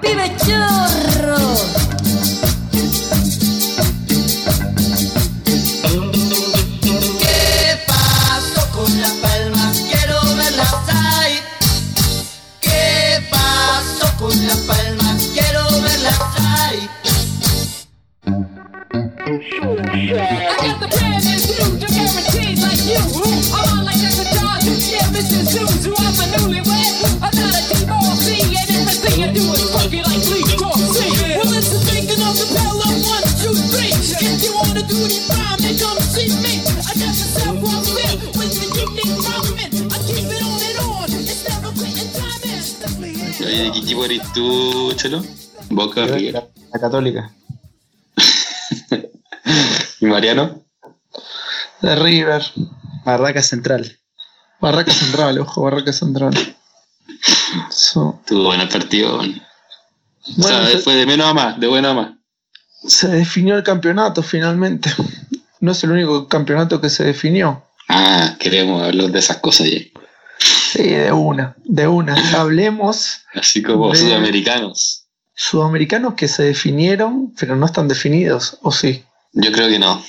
Pibe 0.00 0.36
chorro. 0.36 1.93
Chelo? 45.04 45.22
Boca, 45.68 46.06
River. 46.06 46.32
La, 46.32 46.48
la 46.72 46.80
católica. 46.80 47.30
¿Y 50.00 50.06
Mariano? 50.06 50.64
De 51.82 51.94
River. 51.94 52.42
Barraca 53.04 53.42
Central. 53.42 53.98
Barraca 54.62 54.92
Central, 54.94 55.38
ojo, 55.40 55.60
Barraca 55.62 55.92
Central. 55.92 56.32
So, 57.70 58.18
Tuvo 58.26 58.44
buen 58.44 58.66
partido. 58.66 59.18
weón. 59.18 59.42
o 59.42 60.32
Bueno, 60.38 60.58
sea, 60.62 60.70
se- 60.70 60.78
fue 60.78 60.94
de 60.94 61.04
menos 61.04 61.26
a 61.28 61.34
más, 61.34 61.60
de 61.60 61.66
bueno 61.66 61.88
a 61.90 61.94
más. 61.94 62.10
se 62.86 63.08
definió 63.08 63.56
el 63.58 63.62
campeonato 63.62 64.22
finalmente. 64.22 64.90
No 65.60 65.72
es 65.72 65.84
el 65.84 65.90
único 65.90 66.28
campeonato 66.28 66.80
que 66.80 66.88
se 66.88 67.04
definió. 67.04 67.62
Ah, 67.90 68.36
queremos 68.40 68.82
hablar 68.82 69.10
de 69.10 69.18
esas 69.18 69.36
cosas 69.36 69.68
ya. 69.70 69.80
Sí, 70.72 70.82
de 70.88 71.12
una, 71.12 71.54
de 71.64 71.86
una. 71.86 72.14
Hablemos 72.40 73.20
Así 73.34 73.62
como 73.62 73.90
De- 73.92 73.98
sudamericanos. 73.98 75.03
Sudamericanos 75.34 76.14
que 76.14 76.28
se 76.28 76.44
definieron, 76.44 77.34
pero 77.38 77.56
no 77.56 77.66
están 77.66 77.88
definidos, 77.88 78.58
¿o 78.62 78.70
sí? 78.72 79.04
Yo 79.32 79.50
creo 79.52 79.68
que 79.68 79.78
no. 79.78 80.02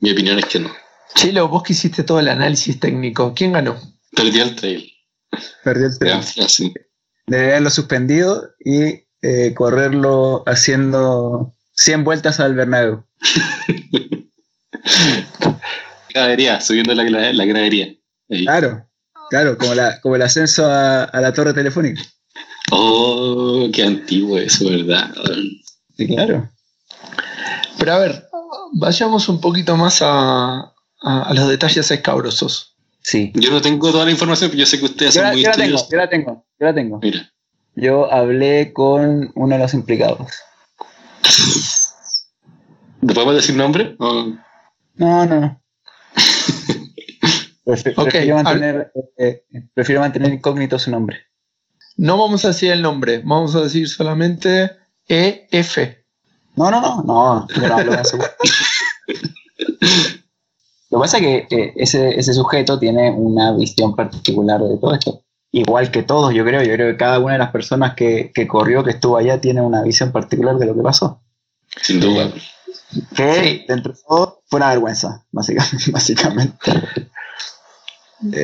Mi 0.00 0.12
opinión 0.12 0.38
es 0.38 0.44
que 0.46 0.60
no. 0.60 0.70
Chelo, 1.14 1.48
vos 1.48 1.62
que 1.62 1.72
hiciste 1.72 2.04
todo 2.04 2.20
el 2.20 2.28
análisis 2.28 2.78
técnico, 2.78 3.32
¿quién 3.34 3.52
ganó? 3.52 3.80
Perdió 4.12 4.44
el 4.44 4.54
trail. 4.54 4.92
Perdió 5.64 5.86
el 5.86 5.98
tren. 5.98 6.10
Gran 6.10 6.22
frase. 6.22 6.72
Debe 7.26 7.50
haberlo 7.50 7.70
suspendido 7.70 8.50
y 8.64 9.04
eh, 9.22 9.54
correrlo 9.54 10.44
haciendo 10.46 11.54
100 11.72 12.04
vueltas 12.04 12.40
al 12.40 12.54
Bernabéu. 12.54 13.04
Gradería, 16.14 16.60
subiendo 16.60 16.94
la, 16.94 17.32
la 17.32 17.44
gradería. 17.44 17.94
Ahí. 18.30 18.44
Claro, 18.44 18.88
claro, 19.30 19.58
como, 19.58 19.74
la, 19.74 20.00
como 20.00 20.16
el 20.16 20.22
ascenso 20.22 20.66
a, 20.66 21.04
a 21.04 21.20
la 21.20 21.32
torre 21.32 21.52
telefónica. 21.52 22.02
Oh, 22.70 23.68
qué 23.72 23.82
antiguo 23.84 24.38
eso, 24.38 24.68
¿verdad? 24.68 25.10
Sí, 25.96 26.06
claro. 26.06 26.48
Pero 27.78 27.92
a 27.92 27.98
ver, 27.98 28.28
vayamos 28.74 29.28
un 29.28 29.40
poquito 29.40 29.76
más 29.76 30.02
a, 30.02 30.72
a- 31.02 31.22
a 31.22 31.34
los 31.34 31.48
detalles 31.48 31.90
escabrosos. 31.90 32.76
Sí. 33.02 33.32
Yo 33.34 33.50
no 33.50 33.60
tengo 33.60 33.90
toda 33.90 34.04
la 34.04 34.10
información, 34.10 34.50
pero 34.50 34.60
yo 34.60 34.66
sé 34.66 34.78
que 34.78 34.84
ustedes 34.86 35.14
Yo 35.14 35.20
son 35.20 35.28
la, 35.28 35.32
muy 35.32 35.42
yo 35.42 35.48
la 35.50 35.56
tengo, 35.56 35.78
yo 35.90 35.96
la 35.96 36.08
tengo, 36.10 36.46
yo 36.60 36.66
la 36.66 36.74
tengo. 36.74 36.98
Mira, 37.02 37.32
Yo 37.74 38.12
hablé 38.12 38.72
con 38.72 39.30
uno 39.34 39.54
de 39.56 39.62
los 39.62 39.72
implicados. 39.74 40.28
¿te 43.06 43.14
podemos 43.14 43.34
decir 43.36 43.54
nombre? 43.54 43.94
O- 43.98 44.32
No, 44.96 45.26
no, 45.26 45.40
no. 45.40 45.62
Prefiero, 47.64 48.34
mantener, 48.34 48.92
eh, 49.18 49.44
prefiero 49.74 50.00
mantener 50.00 50.32
incógnito 50.32 50.78
su 50.78 50.90
nombre. 50.90 51.27
No 51.98 52.16
vamos 52.16 52.44
a 52.44 52.48
decir 52.48 52.70
el 52.70 52.80
nombre, 52.80 53.20
vamos 53.24 53.56
a 53.56 53.60
decir 53.60 53.88
solamente 53.88 54.70
EF. 55.08 55.78
No, 56.54 56.70
no, 56.70 56.80
no, 56.80 57.02
no, 57.02 57.48
yo 57.48 57.68
no 57.68 57.76
hablo 57.76 57.94
ese 57.94 58.16
güey. 58.16 58.28
Lo 60.90 60.98
que 60.98 61.02
pasa 61.02 61.18
es 61.18 61.22
que 61.22 61.46
eh, 61.50 61.72
ese, 61.76 62.18
ese 62.18 62.32
sujeto 62.32 62.78
tiene 62.78 63.10
una 63.10 63.52
visión 63.52 63.94
particular 63.96 64.62
de 64.62 64.78
todo 64.78 64.94
esto. 64.94 65.24
Igual 65.50 65.90
que 65.90 66.04
todos, 66.04 66.32
yo 66.32 66.44
creo, 66.44 66.62
yo 66.62 66.72
creo 66.74 66.92
que 66.92 66.96
cada 66.96 67.18
una 67.18 67.32
de 67.32 67.40
las 67.40 67.50
personas 67.50 67.94
que, 67.94 68.30
que 68.32 68.46
corrió, 68.46 68.84
que 68.84 68.92
estuvo 68.92 69.16
allá, 69.16 69.40
tiene 69.40 69.60
una 69.60 69.82
visión 69.82 70.12
particular 70.12 70.56
de 70.56 70.66
lo 70.66 70.76
que 70.76 70.82
pasó. 70.82 71.20
sin 71.82 71.98
duda. 72.00 72.30
Que 73.16 73.64
dentro 73.66 73.92
de 73.92 73.98
todo 74.06 74.42
fue 74.46 74.58
una 74.58 74.68
vergüenza, 74.68 75.26
básicamente. 75.32 75.84
básicamente. 75.90 76.72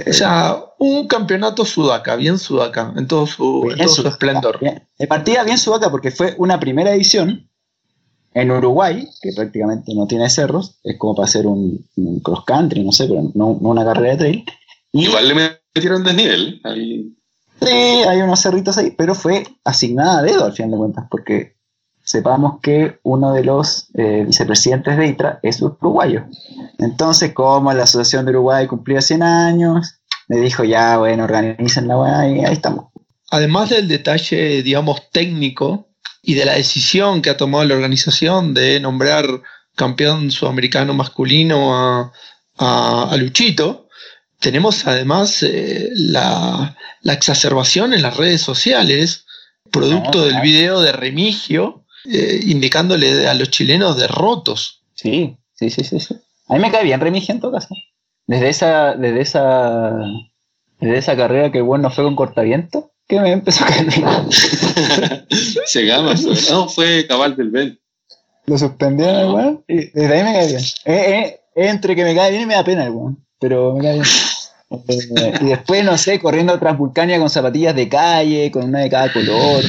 O 0.08 0.12
sea, 0.12 0.56
un 0.78 1.08
campeonato 1.08 1.64
sudaca, 1.64 2.14
bien 2.16 2.38
sudaca, 2.38 2.92
en 2.96 3.08
todo 3.08 3.26
su, 3.26 3.68
en 3.70 3.76
Bien 3.76 3.88
su 3.88 3.96
Sudaca, 3.96 4.10
esplendor. 4.14 4.60
bien. 4.60 4.86
De 4.98 5.06
partida 5.06 5.42
bien 5.42 5.58
Sudaca 5.58 5.90
porque 5.90 6.10
fue 6.12 6.34
una 6.38 6.60
primera 6.60 6.94
edición 6.94 7.48
en 8.34 8.50
Uruguay, 8.50 9.08
que 9.20 9.32
prácticamente 9.32 9.94
no 9.94 10.06
tiene 10.06 10.28
cerros, 10.30 10.78
es 10.84 10.96
como 10.98 11.14
para 11.14 11.26
hacer 11.26 11.46
un, 11.46 11.84
un 11.96 12.20
cross 12.20 12.44
country, 12.44 12.84
no 12.84 12.92
sé, 12.92 13.06
pero 13.06 13.22
no, 13.34 13.58
no 13.60 13.68
una 13.70 13.84
carrera 13.84 14.12
de 14.12 14.16
trail. 14.18 14.44
Y 14.92 15.04
Igual 15.06 15.28
le 15.28 15.34
metieron 15.74 16.04
desnivel. 16.04 16.60
Ahí. 16.64 17.12
sí, 17.60 17.68
hay 17.68 18.20
unos 18.20 18.40
cerritos 18.40 18.78
ahí, 18.78 18.92
pero 18.92 19.14
fue 19.14 19.44
asignada 19.64 20.18
a 20.18 20.22
dedo 20.22 20.44
al 20.44 20.52
final 20.52 20.70
de 20.72 20.76
cuentas, 20.76 21.04
porque 21.10 21.53
sepamos 22.04 22.60
que 22.62 22.98
uno 23.02 23.32
de 23.32 23.42
los 23.44 23.88
eh, 23.94 24.24
vicepresidentes 24.26 24.96
de 24.96 25.06
ITRA 25.08 25.38
es 25.42 25.60
uruguayo. 25.62 26.24
Entonces, 26.78 27.32
como 27.32 27.72
la 27.72 27.84
Asociación 27.84 28.26
de 28.26 28.32
Uruguay 28.32 28.66
cumplía 28.66 29.00
100 29.00 29.22
años, 29.22 29.94
le 30.28 30.38
dijo 30.40 30.64
ya, 30.64 30.98
bueno, 30.98 31.24
organicen 31.24 31.88
la 31.88 31.98
weá 31.98 32.28
y 32.28 32.44
ahí 32.44 32.52
estamos. 32.52 32.86
Además 33.30 33.70
del 33.70 33.88
detalle, 33.88 34.62
digamos, 34.62 35.10
técnico 35.10 35.88
y 36.22 36.34
de 36.34 36.44
la 36.44 36.54
decisión 36.54 37.20
que 37.22 37.30
ha 37.30 37.36
tomado 37.36 37.64
la 37.64 37.74
organización 37.74 38.54
de 38.54 38.80
nombrar 38.80 39.26
campeón 39.74 40.30
sudamericano 40.30 40.94
masculino 40.94 41.74
a, 41.76 42.12
a- 42.58 43.08
a 43.10 43.16
Luchito, 43.16 43.88
tenemos 44.40 44.86
además 44.86 45.42
eh, 45.42 45.88
la, 45.94 46.76
la 47.02 47.12
exacerbación 47.12 47.92
en 47.94 48.02
las 48.02 48.16
redes 48.16 48.40
sociales, 48.42 49.24
producto 49.70 50.18
No, 50.18 50.24
del 50.26 50.40
video 50.42 50.80
de 50.80 50.92
Remigio, 50.92 51.83
eh, 52.04 52.40
indicándole 52.44 53.28
a 53.28 53.34
los 53.34 53.50
chilenos 53.50 53.96
derrotos. 53.96 54.82
Sí, 54.94 55.36
sí, 55.54 55.70
sí, 55.70 55.84
sí, 55.84 56.00
sí. 56.00 56.16
A 56.48 56.54
mí 56.54 56.60
me 56.60 56.70
cae 56.70 56.84
bien 56.84 57.00
Remigio 57.00 57.34
en 57.34 57.40
todo 57.40 57.52
caso. 57.52 57.74
Desde 58.26 58.48
esa, 58.48 58.94
desde 58.94 59.20
esa, 59.20 59.92
desde 60.80 60.98
esa 60.98 61.16
carrera 61.16 61.50
que 61.50 61.58
el 61.58 61.64
bueno 61.64 61.90
fue 61.90 62.04
con 62.04 62.16
cortaviento, 62.16 62.92
que 63.06 63.20
me 63.20 63.32
empezó 63.32 63.64
a 63.64 63.68
caer 63.68 63.86
bien. 63.86 64.06
Se 65.66 65.84
gama. 65.84 66.16
fue. 66.16 66.34
No, 66.50 66.68
fue 66.68 67.06
Cabal 67.06 67.36
del 67.36 67.50
Ben. 67.50 67.78
Lo 68.46 68.58
suspendieron 68.58 69.16
al 69.16 69.30
weón 69.30 69.64
y 69.66 69.86
desde 69.90 70.14
ahí 70.14 70.24
me 70.24 70.32
cae 70.32 70.46
bien. 70.48 70.62
Eh, 70.84 70.94
eh, 70.94 71.40
entre 71.56 71.96
que 71.96 72.04
me 72.04 72.14
cae 72.14 72.30
bien 72.30 72.42
y 72.42 72.46
me 72.46 72.54
da 72.54 72.64
pena 72.64 72.84
el 72.84 72.90
weón, 72.90 73.24
pero 73.38 73.74
me 73.74 73.82
cae 73.82 73.94
bien. 73.94 74.04
Eh, 74.88 75.32
y 75.40 75.44
después, 75.44 75.84
no 75.84 75.96
sé, 75.96 76.18
corriendo 76.18 76.58
Transvulcania 76.58 77.20
con 77.20 77.30
zapatillas 77.30 77.76
de 77.76 77.88
calle, 77.88 78.50
con 78.50 78.64
una 78.64 78.80
de 78.80 78.90
cada 78.90 79.12
color. 79.12 79.62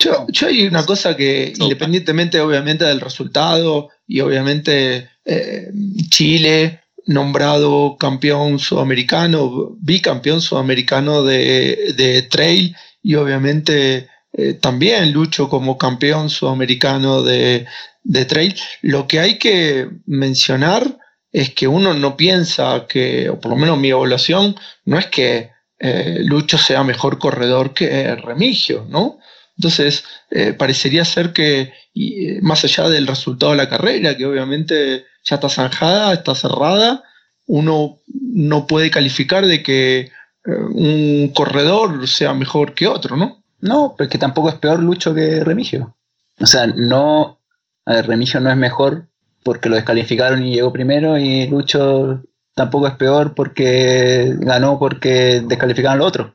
Yo, 0.00 0.26
yo 0.28 0.46
hay 0.48 0.66
una 0.66 0.86
cosa 0.86 1.14
que, 1.14 1.52
independientemente 1.58 2.40
obviamente 2.40 2.86
del 2.86 3.02
resultado, 3.02 3.90
y 4.06 4.20
obviamente 4.20 5.10
eh, 5.26 5.70
Chile 6.08 6.80
nombrado 7.06 7.96
campeón 7.98 8.58
sudamericano, 8.58 9.76
bicampeón 9.78 10.40
sudamericano 10.40 11.22
de, 11.22 11.92
de 11.96 12.22
trail, 12.22 12.74
y 13.02 13.14
obviamente 13.16 14.08
eh, 14.32 14.54
también 14.54 15.12
Lucho 15.12 15.50
como 15.50 15.76
campeón 15.76 16.30
sudamericano 16.30 17.22
de, 17.22 17.66
de 18.02 18.24
trail, 18.24 18.54
lo 18.80 19.06
que 19.06 19.20
hay 19.20 19.38
que 19.38 19.86
mencionar 20.06 20.98
es 21.30 21.50
que 21.50 21.68
uno 21.68 21.92
no 21.92 22.16
piensa 22.16 22.86
que, 22.88 23.28
o 23.28 23.38
por 23.38 23.50
lo 23.50 23.56
menos 23.58 23.78
mi 23.78 23.90
evaluación, 23.90 24.56
no 24.86 24.98
es 24.98 25.06
que 25.06 25.50
eh, 25.78 26.20
Lucho 26.20 26.56
sea 26.56 26.84
mejor 26.84 27.18
corredor 27.18 27.74
que 27.74 28.14
Remigio, 28.16 28.86
¿no? 28.88 29.18
Entonces, 29.60 30.04
eh, 30.30 30.54
parecería 30.54 31.04
ser 31.04 31.34
que, 31.34 31.70
eh, 31.94 32.38
más 32.40 32.64
allá 32.64 32.88
del 32.88 33.06
resultado 33.06 33.52
de 33.52 33.58
la 33.58 33.68
carrera, 33.68 34.16
que 34.16 34.24
obviamente 34.24 35.04
ya 35.22 35.34
está 35.36 35.50
zanjada, 35.50 36.14
está 36.14 36.34
cerrada, 36.34 37.04
uno 37.46 37.98
no 38.06 38.66
puede 38.66 38.90
calificar 38.90 39.44
de 39.44 39.62
que 39.62 39.98
eh, 39.98 40.10
un 40.46 41.30
corredor 41.34 42.08
sea 42.08 42.32
mejor 42.32 42.72
que 42.72 42.86
otro, 42.86 43.18
¿no? 43.18 43.44
No, 43.60 43.94
pero 43.98 44.06
es 44.06 44.10
que 44.10 44.16
tampoco 44.16 44.48
es 44.48 44.54
peor 44.54 44.82
Lucho 44.82 45.14
que 45.14 45.44
Remigio. 45.44 45.94
O 46.40 46.46
sea, 46.46 46.66
no. 46.66 47.38
Remigio 47.84 48.40
no 48.40 48.50
es 48.50 48.56
mejor 48.56 49.08
porque 49.42 49.68
lo 49.68 49.76
descalificaron 49.76 50.42
y 50.42 50.54
llegó 50.54 50.72
primero, 50.72 51.18
y 51.18 51.48
Lucho 51.48 52.22
tampoco 52.54 52.86
es 52.86 52.94
peor 52.94 53.34
porque 53.34 54.36
ganó 54.38 54.78
porque 54.78 55.42
descalificaron 55.44 56.00
al 56.00 56.06
otro. 56.06 56.34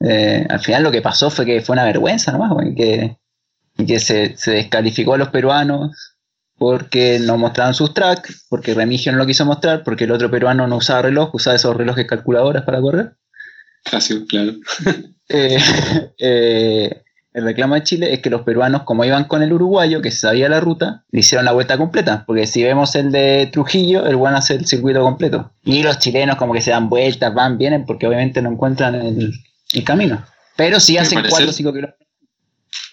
Eh, 0.00 0.46
al 0.48 0.60
final 0.60 0.82
lo 0.82 0.90
que 0.90 1.02
pasó 1.02 1.30
fue 1.30 1.44
que 1.44 1.60
fue 1.60 1.74
una 1.74 1.84
vergüenza 1.84 2.32
nomás, 2.32 2.50
güey, 2.52 2.74
que, 2.74 3.18
y 3.76 3.86
que 3.86 3.98
se, 3.98 4.36
se 4.36 4.52
descalificó 4.52 5.14
a 5.14 5.18
los 5.18 5.28
peruanos 5.28 6.16
porque 6.60 7.18
no 7.18 7.38
mostraron 7.38 7.72
sus 7.72 7.94
tracks, 7.94 8.44
porque 8.50 8.74
Remigio 8.74 9.12
no 9.12 9.18
lo 9.18 9.26
quiso 9.26 9.46
mostrar, 9.46 9.82
porque 9.82 10.04
el 10.04 10.12
otro 10.12 10.30
peruano 10.30 10.66
no 10.66 10.76
usaba 10.76 11.00
reloj, 11.00 11.34
usaba 11.34 11.56
esos 11.56 11.74
relojes 11.74 12.06
calculadoras 12.06 12.64
para 12.64 12.80
correr. 12.80 13.14
Claro. 14.28 14.52
Eh, 15.32 15.58
eh, 16.18 17.02
el 17.32 17.44
reclamo 17.44 17.76
de 17.76 17.84
Chile 17.84 18.12
es 18.12 18.18
que 18.18 18.30
los 18.30 18.42
peruanos, 18.42 18.82
como 18.82 19.04
iban 19.04 19.26
con 19.26 19.44
el 19.44 19.52
uruguayo, 19.52 20.02
que 20.02 20.10
se 20.10 20.18
sabía 20.18 20.48
la 20.48 20.58
ruta, 20.58 21.04
le 21.12 21.20
hicieron 21.20 21.44
la 21.44 21.52
vuelta 21.52 21.78
completa. 21.78 22.24
Porque 22.26 22.48
si 22.48 22.64
vemos 22.64 22.96
el 22.96 23.12
de 23.12 23.48
Trujillo, 23.52 24.06
el 24.06 24.16
bueno 24.16 24.38
hace 24.38 24.54
el 24.54 24.66
circuito 24.66 25.00
completo. 25.02 25.52
Y 25.62 25.84
los 25.84 26.00
chilenos 26.00 26.34
como 26.34 26.52
que 26.52 26.60
se 26.60 26.72
dan 26.72 26.88
vueltas, 26.88 27.32
van, 27.32 27.58
vienen, 27.58 27.86
porque 27.86 28.08
obviamente 28.08 28.42
no 28.42 28.50
encuentran 28.50 28.96
el, 28.96 29.32
el 29.72 29.84
camino. 29.84 30.24
Pero 30.56 30.78
sí 30.80 30.94
Me 30.94 31.00
hacen 31.00 31.16
parece- 31.18 31.30
4 31.30 31.50
o 31.50 31.52
5 31.52 31.72
kilómetros. 31.72 32.06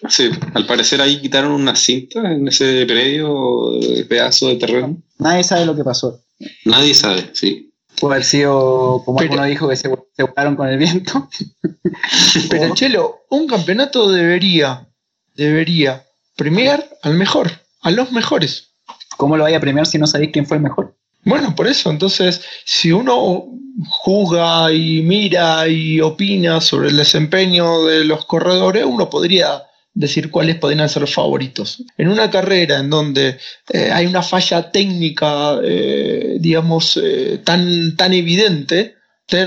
Sí, 0.08 0.30
al 0.54 0.66
parecer 0.66 1.00
ahí 1.00 1.20
quitaron 1.20 1.50
una 1.52 1.74
cinta 1.74 2.20
en 2.32 2.46
ese 2.48 2.86
predio, 2.86 3.74
eh, 3.80 4.04
pedazo 4.04 4.48
de 4.48 4.56
terreno. 4.56 4.96
Nadie 5.18 5.42
sabe 5.44 5.66
lo 5.66 5.74
que 5.74 5.82
pasó. 5.84 6.22
Nadie 6.64 6.94
sabe, 6.94 7.30
sí. 7.34 7.72
Puede 8.00 8.14
haber 8.14 8.24
sido, 8.24 9.02
como 9.04 9.18
Pero- 9.18 9.32
alguno 9.32 9.48
dijo, 9.48 9.68
que 9.68 9.74
se, 9.76 9.90
se 10.16 10.22
volaron 10.22 10.54
con 10.54 10.68
el 10.68 10.78
viento. 10.78 11.28
Pero 12.50 12.74
Chelo, 12.74 13.20
un 13.30 13.46
campeonato 13.48 14.10
debería, 14.10 14.88
debería 15.34 16.04
premiar 16.36 16.88
al 17.02 17.14
mejor, 17.14 17.50
a 17.82 17.90
los 17.90 18.12
mejores. 18.12 18.74
¿Cómo 19.16 19.36
lo 19.36 19.42
vaya 19.44 19.56
a 19.56 19.60
premiar 19.60 19.86
si 19.86 19.98
no 19.98 20.06
sabéis 20.06 20.30
quién 20.32 20.46
fue 20.46 20.58
el 20.58 20.62
mejor? 20.62 20.96
Bueno, 21.24 21.54
por 21.54 21.66
eso, 21.66 21.90
entonces, 21.90 22.40
si 22.64 22.90
uno 22.92 23.46
juzga 23.88 24.72
y 24.72 25.02
mira 25.02 25.68
y 25.68 26.00
opina 26.00 26.60
sobre 26.60 26.88
el 26.88 26.96
desempeño 26.96 27.84
de 27.84 28.04
los 28.04 28.24
corredores, 28.24 28.84
uno 28.84 29.10
podría 29.10 29.62
decir 29.94 30.30
cuáles 30.30 30.56
podrían 30.56 30.88
ser 30.88 31.06
favoritos. 31.06 31.82
En 31.96 32.08
una 32.08 32.30
carrera 32.30 32.78
en 32.78 32.88
donde 32.90 33.36
eh, 33.72 33.90
hay 33.92 34.06
una 34.06 34.22
falla 34.22 34.70
técnica, 34.70 35.58
eh, 35.62 36.36
digamos, 36.40 36.98
eh, 37.02 37.40
tan, 37.44 37.96
tan 37.96 38.12
evidente, 38.14 38.94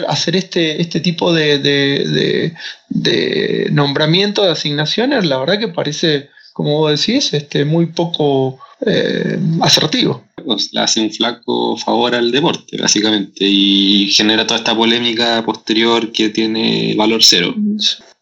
hacer- 0.08 0.36
este, 0.36 0.80
este 0.82 1.00
tipo 1.00 1.34
de, 1.34 1.58
de, 1.58 2.06
de- 2.08 2.54
de 2.90 3.70
nombramiento, 3.72 4.44
de 4.44 4.52
asignaciones, 4.52 5.26
la 5.26 5.38
verdad 5.40 5.58
que 5.58 5.70
parece, 5.70 6.30
como 6.54 6.78
vos 6.80 7.00
decís, 7.00 7.34
este, 7.34 7.66
muy 7.66 7.88
poco 7.88 8.60
eh, 8.86 9.40
asertivo. 9.62 10.24
Pues, 10.44 10.74
le 10.74 10.82
hace 10.82 11.02
un 11.02 11.12
flaco 11.12 11.78
favor 11.78 12.16
al 12.16 12.32
deporte, 12.32 12.78
básicamente, 12.78 13.46
y 13.46 14.10
genera 14.12 14.46
toda 14.46 14.60
esta 14.60 14.76
polémica 14.76 15.44
posterior 15.46 16.12
que 16.12 16.30
tiene 16.30 16.96
valor 16.96 17.24
cero. 17.24 17.54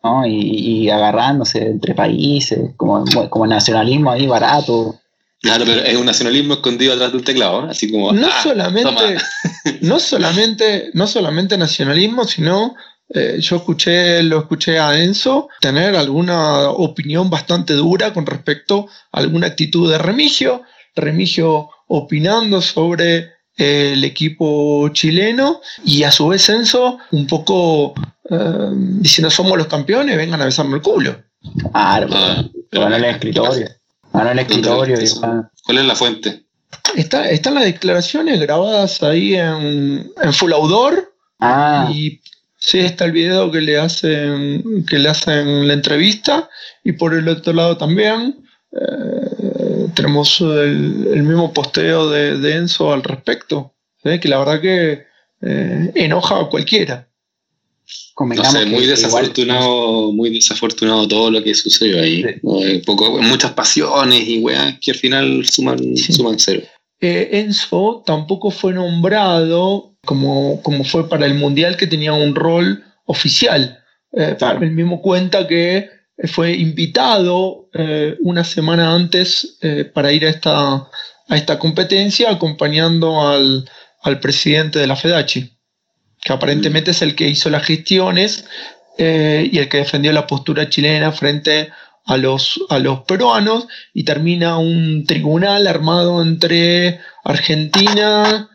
¿no? 0.03 0.25
Y, 0.25 0.83
y 0.83 0.89
agarrándose 0.89 1.59
entre 1.59 1.93
países, 1.93 2.59
como, 2.77 3.05
como 3.29 3.47
nacionalismo 3.47 4.11
ahí 4.11 4.27
barato. 4.27 4.99
Claro, 5.41 5.63
pero 5.65 5.81
es 5.81 5.95
un 5.95 6.05
nacionalismo 6.05 6.55
escondido 6.55 6.93
atrás 6.93 7.11
de 7.11 7.17
un 7.17 7.23
teclado, 7.23 7.65
¿eh? 7.65 7.67
así 7.69 7.89
como. 7.89 8.11
no 8.11 8.27
ah, 8.27 8.43
solamente 8.43 8.83
toma. 8.83 9.79
no 9.81 9.99
solamente 9.99 10.89
no 10.93 11.07
solamente 11.07 11.57
nacionalismo 11.57 12.25
sino 12.25 12.75
eh, 13.09 13.37
yo 13.39 13.55
escuché 13.57 14.21
lo 14.23 14.39
escuché 14.39 14.77
a 14.79 14.97
Enzo 15.01 15.49
tener 15.59 15.95
alguna 15.95 16.69
opinión 16.69 17.29
bastante 17.29 17.73
dura 17.73 18.13
con 18.13 18.25
respecto 18.25 18.87
a 19.11 19.19
alguna 19.19 19.47
actitud 19.47 19.89
de 19.91 19.97
Remigio 19.97 20.61
Remigio 20.95 21.69
opinando 21.87 22.61
sobre 22.61 23.31
eh, 23.57 23.91
el 23.93 24.03
equipo 24.03 24.87
chileno 24.89 25.59
y 25.83 26.03
a 26.03 26.11
su 26.11 26.27
vez 26.27 26.47
Enzo 26.49 26.99
un 27.11 27.25
poco 27.27 27.93
eh, 28.29 28.69
diciendo 28.73 29.31
somos 29.31 29.57
los 29.57 29.67
campeones 29.67 30.15
vengan 30.17 30.41
a 30.41 30.45
besarme 30.45 30.75
el 30.75 30.81
culo 30.81 31.15
Ah, 31.73 32.05
Ah, 32.11 32.43
pero- 32.69 32.83
ganó 32.83 32.95
el 32.97 33.05
escritorio. 33.05 33.69
Ganó 34.11 34.31
el 34.31 34.39
escritorio. 34.39 34.97
¿Cuál 35.63 35.77
es 35.77 35.85
la 35.85 35.95
fuente? 35.95 36.43
Está, 36.95 37.29
están 37.29 37.53
las 37.55 37.63
declaraciones 37.63 38.39
grabadas 38.41 39.01
ahí 39.03 39.35
en, 39.35 40.11
en 40.21 40.33
Full 40.33 40.51
Outdoor 40.51 41.13
Ah, 41.39 41.89
Y 41.93 42.19
sí, 42.59 42.79
está 42.79 43.05
el 43.05 43.11
video 43.13 43.49
que 43.51 43.61
le 43.61 43.77
hacen, 43.79 44.85
que 44.87 44.99
le 44.99 45.09
hacen 45.09 45.67
la 45.67 45.73
entrevista. 45.73 46.49
Y 46.83 46.91
por 46.93 47.13
el 47.15 47.27
otro 47.27 47.53
lado 47.53 47.77
también 47.77 48.37
eh, 48.71 49.87
tenemos 49.95 50.39
el, 50.41 51.07
el 51.13 51.23
mismo 51.23 51.51
posteo 51.53 52.09
de, 52.09 52.37
de 52.37 52.55
Enzo 52.55 52.93
al 52.93 53.03
respecto. 53.03 53.73
¿sí? 54.03 54.19
Que 54.19 54.27
la 54.29 54.39
verdad 54.39 54.61
que 54.61 55.03
eh, 55.41 55.91
enoja 55.95 56.39
a 56.39 56.49
cualquiera. 56.49 57.07
No 58.19 58.43
sé, 58.43 58.65
muy 58.65 58.83
igual- 58.83 58.87
desafortunado, 58.87 60.11
muy 60.11 60.29
desafortunado 60.29 61.07
todo 61.07 61.31
lo 61.31 61.41
que 61.41 61.55
sucedió 61.55 62.01
ahí. 62.01 62.21
Sí. 62.21 62.29
Eh, 62.63 62.81
poco, 62.85 63.17
muchas 63.21 63.53
pasiones 63.53 64.27
y 64.27 64.39
weas 64.39 64.77
que 64.81 64.91
al 64.91 64.97
final 64.97 65.45
suman, 65.45 65.79
Sí. 65.95 66.11
suman 66.13 66.37
cero. 66.37 66.61
Eh, 66.99 67.29
Enzo 67.31 68.03
tampoco 68.05 68.51
fue 68.51 68.73
nombrado 68.73 69.88
como, 70.05 70.61
como 70.61 70.83
fue 70.83 71.09
para 71.09 71.25
el 71.25 71.35
Mundial, 71.35 71.77
que 71.77 71.87
tenía 71.87 72.13
un 72.13 72.35
rol 72.35 72.83
oficial. 73.05 73.83
Eh, 74.13 74.35
Claro. 74.37 74.61
Él 74.61 74.71
mismo 74.71 75.01
cuenta 75.01 75.47
que 75.47 75.89
fue 76.27 76.53
invitado 76.53 77.69
eh, 77.73 78.17
una 78.21 78.43
semana 78.43 78.93
antes 78.93 79.57
eh, 79.61 79.85
para 79.85 80.11
ir 80.11 80.25
a 80.25 80.29
esta, 80.29 80.73
a 80.75 81.37
esta 81.37 81.59
competencia 81.59 82.29
acompañando 82.29 83.27
al, 83.27 83.69
al 84.01 84.19
presidente 84.19 84.79
de 84.79 84.87
la 84.87 84.95
FEDACHI, 84.95 85.53
que 86.21 86.33
aparentemente 86.33 86.91
es 86.91 87.01
el 87.01 87.15
que 87.15 87.29
hizo 87.29 87.49
las 87.49 87.65
gestiones 87.65 88.45
eh, 88.97 89.47
y 89.51 89.59
el 89.59 89.69
que 89.69 89.77
defendió 89.77 90.11
la 90.11 90.27
postura 90.27 90.69
chilena 90.69 91.11
frente 91.11 91.69
a 92.05 92.17
los, 92.17 92.59
a 92.69 92.79
los 92.79 93.01
peruanos 93.01 93.67
y 93.93 94.03
termina 94.03 94.57
un 94.57 95.05
tribunal 95.05 95.67
armado 95.67 96.21
entre 96.21 96.99
Argentina, 97.23 98.48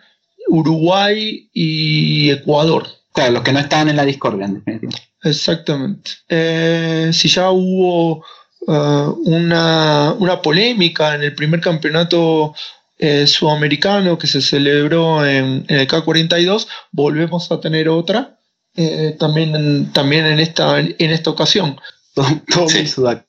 Uruguay 0.48 1.48
y 1.52 2.30
Ecuador. 2.30 2.86
Claro, 3.12 3.32
los 3.32 3.42
que 3.42 3.52
no 3.52 3.60
estaban 3.60 3.88
en 3.88 3.96
la 3.96 4.04
discordia, 4.04 4.46
en 4.46 4.54
definitiva. 4.54 4.92
Exactamente. 5.22 6.10
Eh, 6.28 7.10
si 7.12 7.28
ya 7.28 7.50
hubo 7.50 8.24
eh, 8.66 9.06
una, 9.24 10.14
una 10.18 10.42
polémica 10.42 11.14
en 11.14 11.22
el 11.22 11.34
primer 11.34 11.60
campeonato 11.60 12.54
eh, 12.98 13.26
sudamericano 13.26 14.18
que 14.18 14.26
se 14.26 14.40
celebró 14.40 15.24
en, 15.24 15.64
en 15.68 15.78
el 15.78 15.86
K42, 15.88 16.66
volvemos 16.92 17.50
a 17.52 17.60
tener 17.60 17.88
otra 17.88 18.38
eh, 18.76 19.16
también, 19.18 19.54
en, 19.54 19.92
también 19.92 20.26
en, 20.26 20.40
esta, 20.40 20.80
en 20.80 21.10
esta 21.10 21.30
ocasión. 21.30 21.80
Todo, 22.14 22.26
todo 22.52 22.68
Sí. 22.68 22.78
muy 22.78 22.86
sudaco. 22.88 23.26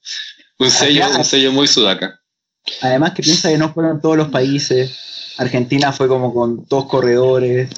Un 0.57 0.71
sello, 0.71 1.05
un 1.17 1.25
sello 1.25 1.51
muy 1.51 1.67
sudaca. 1.67 2.19
Además 2.81 3.11
que 3.13 3.23
piensa 3.23 3.49
que 3.49 3.57
no 3.57 3.73
fueron 3.73 4.01
todos 4.01 4.17
los 4.17 4.29
países. 4.29 5.33
Argentina 5.37 5.91
fue 5.91 6.07
como 6.07 6.33
con 6.33 6.65
dos 6.69 6.85
corredores. 6.85 7.69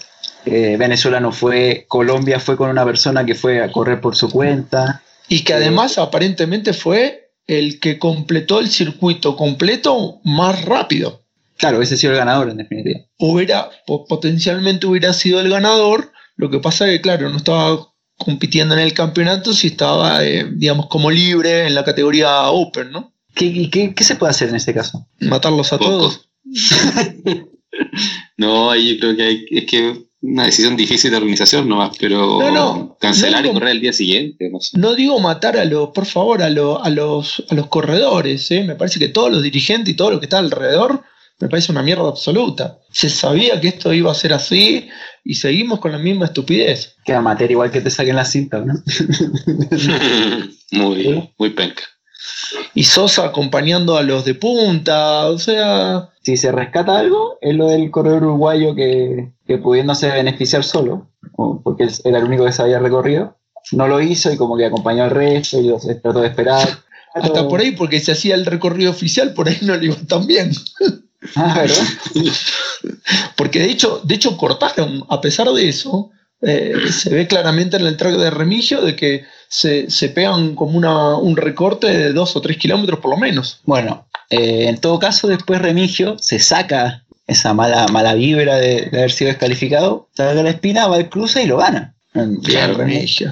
eh, 0.46 0.75
Venezuela 0.79 1.20
no 1.20 1.32
fue. 1.32 1.86
Colombia 1.88 2.39
fue 2.39 2.56
con 2.56 2.70
una 2.70 2.86
persona 2.86 3.25
que 3.25 3.36
fue 3.36 3.62
a 3.62 3.72
correr 3.72 4.00
por 4.01 4.15
su 4.15 4.29
cuenta. 4.29 5.01
Y 5.29 5.44
que 5.44 5.53
además 5.53 5.98
aparentemente 5.98 6.72
fue 6.74 7.32
el 7.48 7.79
que 7.79 8.00
completó 8.00 8.60
el 8.60 8.70
circuito 8.70 9.36
completo 9.36 10.20
más 10.24 10.63
rápido. 10.65 11.24
Claro, 11.58 11.82
ese 11.82 11.96
ha 11.96 11.98
sido 11.98 12.13
el 12.13 12.20
ganador 12.20 12.50
en 12.50 12.58
definitiva. 12.58 13.00
Hubiera, 13.17 13.70
po- 13.86 14.06
potencialmente 14.06 14.86
hubiera 14.86 15.12
sido 15.13 15.39
el 15.41 15.50
ganador. 15.50 16.12
Lo 16.36 16.50
que 16.50 16.60
pasa 16.60 16.86
es 16.86 16.91
que, 16.94 17.01
claro, 17.01 17.29
no 17.29 17.38
estaba 17.38 17.79
compitiendo 18.17 18.75
en 18.75 18.82
el 18.82 18.94
campeonato, 18.94 19.53
si 19.53 19.67
estaba, 19.67 20.24
eh, 20.24 20.46
digamos, 20.53 20.88
como 20.88 21.10
libre 21.10 21.65
en 21.67 21.74
la 21.75 21.84
categoría 21.84 22.50
Open, 22.50 22.91
¿no? 22.91 23.13
¿Qué, 23.38 23.46
y 23.46 23.70
qué, 23.70 23.94
qué 23.94 24.03
se 24.03 24.15
puede 24.15 24.32
hacer 24.32 24.50
en 24.50 24.56
este 24.56 24.74
caso? 24.74 25.08
Matarlos 25.22 25.72
a 25.74 25.77
Poco. 25.77 25.89
todos. 25.89 26.29
No, 28.38 28.72
ahí 28.72 28.96
yo 28.96 29.00
creo 29.00 29.15
que 29.15 29.24
hay, 29.24 29.46
es 29.51 29.65
que 29.65 30.08
una 30.22 30.46
decisión 30.46 30.75
difícil 30.75 31.12
de 31.12 31.17
organización 31.17 31.70
nomás, 31.70 31.96
pero 32.00 32.39
No, 32.39 32.51
no, 32.51 32.98
cancelar 33.00 33.44
no 33.44 33.51
y 33.51 33.53
correr 33.53 33.70
el 33.70 33.82
día 33.82 33.94
siguiente, 33.94 34.50
no 34.51 34.60
sé. 34.60 34.77
No 34.77 34.96
digo 34.96 35.20
matar 35.20 35.58
a 35.58 35.65
los, 35.65 35.89
por 35.89 36.06
favor, 36.06 36.41
a, 36.41 36.50
lo- 36.50 36.84
a 36.84 36.89
los, 36.89 37.44
a 37.50 37.53
los 37.56 37.67
corredores, 37.67 38.50
¿eh? 38.51 38.63
me 38.63 38.75
parece 38.75 39.00
que 39.00 39.10
todos 39.10 39.32
los 39.32 39.44
dirigentes 39.44 39.94
y 39.94 39.98
todo 39.98 40.12
lo 40.12 40.20
que 40.20 40.25
está 40.25 40.39
alrededor 40.39 41.03
me 41.39 41.50
parece 41.50 41.72
una 41.72 41.84
mierda 41.84 42.08
absoluta. 42.08 42.79
Se 42.91 43.10
sabía 43.10 43.62
que 43.62 43.67
esto 43.67 43.94
iba 43.94 44.12
a 44.12 44.15
ser 44.15 44.34
así 44.34 44.88
y 45.24 45.36
seguimos 45.36 45.79
con 45.79 45.91
la 45.91 46.00
misma 46.00 46.25
estupidez. 46.25 46.96
Queda 47.06 47.22
materia 47.22 47.53
igual 47.53 47.70
que 47.70 47.82
te 47.82 47.91
saquen 47.91 48.15
la 48.15 48.25
cinta, 48.25 48.60
¿no? 48.65 48.74
muy, 50.72 51.29
muy 51.38 51.50
penca. 51.51 51.84
Y 52.74 52.84
Sosa 52.84 53.25
acompañando 53.25 53.98
a 53.98 54.03
los 54.03 54.25
de 54.25 54.36
punta, 54.36 55.27
o 55.27 55.39
sea, 55.39 56.10
si 56.22 56.38
se 56.38 56.51
rescata 56.51 57.00
algo, 57.00 57.38
es 57.41 57.55
lo 57.55 57.67
del 57.67 57.89
corredor 57.91 58.24
uruguayo 58.24 58.75
que, 58.75 59.31
que 59.46 59.57
pudiéndose 59.57 60.10
beneficiar 60.10 60.63
solo, 60.63 61.07
porque 61.63 61.88
era 62.03 62.19
el 62.19 62.25
único 62.25 62.46
que 62.46 62.51
se 62.51 62.62
había 62.62 62.79
recorrido, 62.79 63.38
no 63.72 63.88
lo 63.88 64.01
hizo 64.01 64.31
y 64.31 64.38
como 64.38 64.57
que 64.57 64.65
acompañó 64.65 65.03
al 65.03 65.12
resto 65.12 65.60
y 65.60 65.67
los 65.67 65.86
trató 66.01 66.22
de 66.22 66.27
esperar. 66.27 66.67
hasta 67.13 67.48
por 67.48 67.60
ahí, 67.60 67.72
porque 67.72 68.00
se 68.00 68.12
hacía 68.12 68.36
el 68.36 68.46
recorrido 68.46 68.91
oficial, 68.91 69.34
por 69.34 69.48
ahí 69.48 69.57
no 69.62 69.75
le 69.75 69.88
iba 69.88 69.96
tan 70.07 70.25
bien. 70.27 70.51
Ah, 71.36 71.62
¿verdad? 71.62 71.84
Porque 73.36 73.60
de 73.60 73.72
hecho, 73.72 74.01
de 74.03 74.15
hecho 74.15 74.38
cortaron, 74.38 75.03
a 75.10 75.19
pesar 75.19 75.48
de 75.50 75.67
eso, 75.67 76.12
eh, 76.41 76.74
se 76.91 77.10
ve 77.10 77.27
claramente 77.27 77.77
en 77.77 77.86
el 77.88 77.98
track 77.98 78.15
de 78.15 78.29
Remigio 78.29 78.82
de 78.82 78.96
que 78.96 79.24
se, 79.48 79.89
se 79.89 80.10
pegan 80.10 80.56
como 80.56 80.77
una, 80.77 81.15
un 81.17 81.36
recorte 81.38 81.88
de 81.88 82.13
dos 82.13 82.36
o 82.36 82.41
tres 82.41 82.58
kilómetros 82.58 83.00
por 83.00 83.12
lo 83.12 83.17
menos. 83.17 83.62
Bueno, 83.65 84.08
eh, 84.29 84.67
en 84.67 84.77
todo 84.79 85.00
caso, 85.00 85.27
después 85.27 85.62
Remigio 85.62 86.17
se 86.20 86.39
saca 86.39 87.03
esa 87.25 87.53
mala, 87.53 87.88
mala 87.88 88.13
vibra 88.13 88.56
de, 88.56 88.89
de 88.91 88.98
haber 89.00 89.12
sido 89.12 89.29
descalificado, 89.29 90.10
saca 90.15 90.41
la 90.44 90.50
espina, 90.50 90.88
va 90.88 90.96
al 90.98 91.10
cruce 91.10 91.44
y 91.44 91.48
lo 91.48 91.58
gana. 91.58 91.96
En- 92.13 92.39
Bien, 92.41 92.70
en- 92.72 92.75
Remigio. 92.77 93.32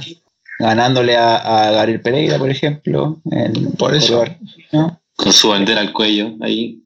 Ganándole 0.59 1.17
a, 1.17 1.35
a 1.67 1.71
Gabriel 1.71 2.01
Pereira, 2.01 2.37
por 2.37 2.49
ejemplo. 2.49 3.19
en- 3.31 3.71
Por 3.73 3.93
eso. 3.95 4.23
¿no? 4.71 4.99
Con 5.15 5.31
su 5.33 5.49
bandera 5.49 5.81
al 5.81 5.91
cuello 5.93 6.33
ahí. 6.41 6.81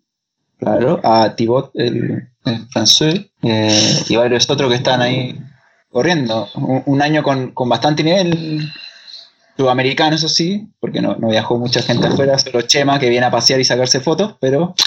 Claro, 0.60 1.00
a 1.04 1.36
Thibaut, 1.36 1.72
el, 1.76 2.28
el 2.46 2.68
francés, 2.72 3.22
eh, 3.44 4.04
y 4.10 4.16
varios 4.18 4.50
otros 4.50 4.70
que 4.70 4.76
están 4.76 5.02
ahí 5.02 5.40
corriendo. 5.90 6.48
Un, 6.56 6.84
un 6.86 7.02
año 7.02 7.24
con, 7.24 7.52
con 7.52 7.68
bastante 7.70 8.04
nivel 8.04 8.72
sudamericano, 9.58 10.16
eso 10.16 10.30
sí, 10.30 10.68
porque 10.80 11.02
no, 11.02 11.16
no 11.16 11.30
viajó 11.30 11.58
mucha 11.58 11.82
gente 11.82 12.08
afuera, 12.08 12.38
solo 12.40 12.62
Chema 12.62 13.00
que 13.00 13.10
viene 13.10 13.26
a 13.26 13.32
pasear 13.32 13.60
y 13.60 13.66
sacarse 13.66 14.00
fotos, 14.00 14.36
pero 14.40 14.74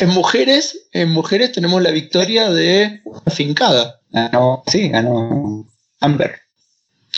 En 0.00 0.08
mujeres, 0.08 0.88
en 0.92 1.10
mujeres 1.10 1.52
tenemos 1.52 1.82
la 1.82 1.90
victoria 1.90 2.48
de 2.50 3.02
Fincada. 3.30 4.00
ganó, 4.10 4.62
sí, 4.66 4.88
ganó 4.88 5.66
Amber, 6.00 6.40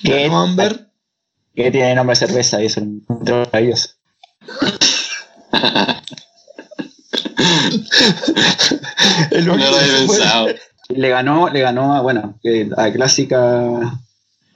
Ganó 0.02 0.40
Amber. 0.42 0.88
que 1.54 1.70
tiene 1.70 1.94
nombre 1.94 2.14
de 2.18 2.26
cerveza 2.26 2.60
y 2.62 2.66
eso 2.66 2.80
es 2.80 2.86
maravilloso. 3.52 3.90
El 9.30 9.46
no 9.46 9.54
único 9.54 9.70
lo 9.70 9.76
había 9.76 9.96
se 9.98 10.06
fue- 10.06 10.16
pensado. 10.18 10.46
Le 10.94 11.08
ganó, 11.08 11.48
le 11.48 11.60
ganó 11.60 11.94
a, 11.94 12.00
bueno, 12.00 12.38
que 12.42 12.66
la 12.66 12.92
clásica, 12.92 13.40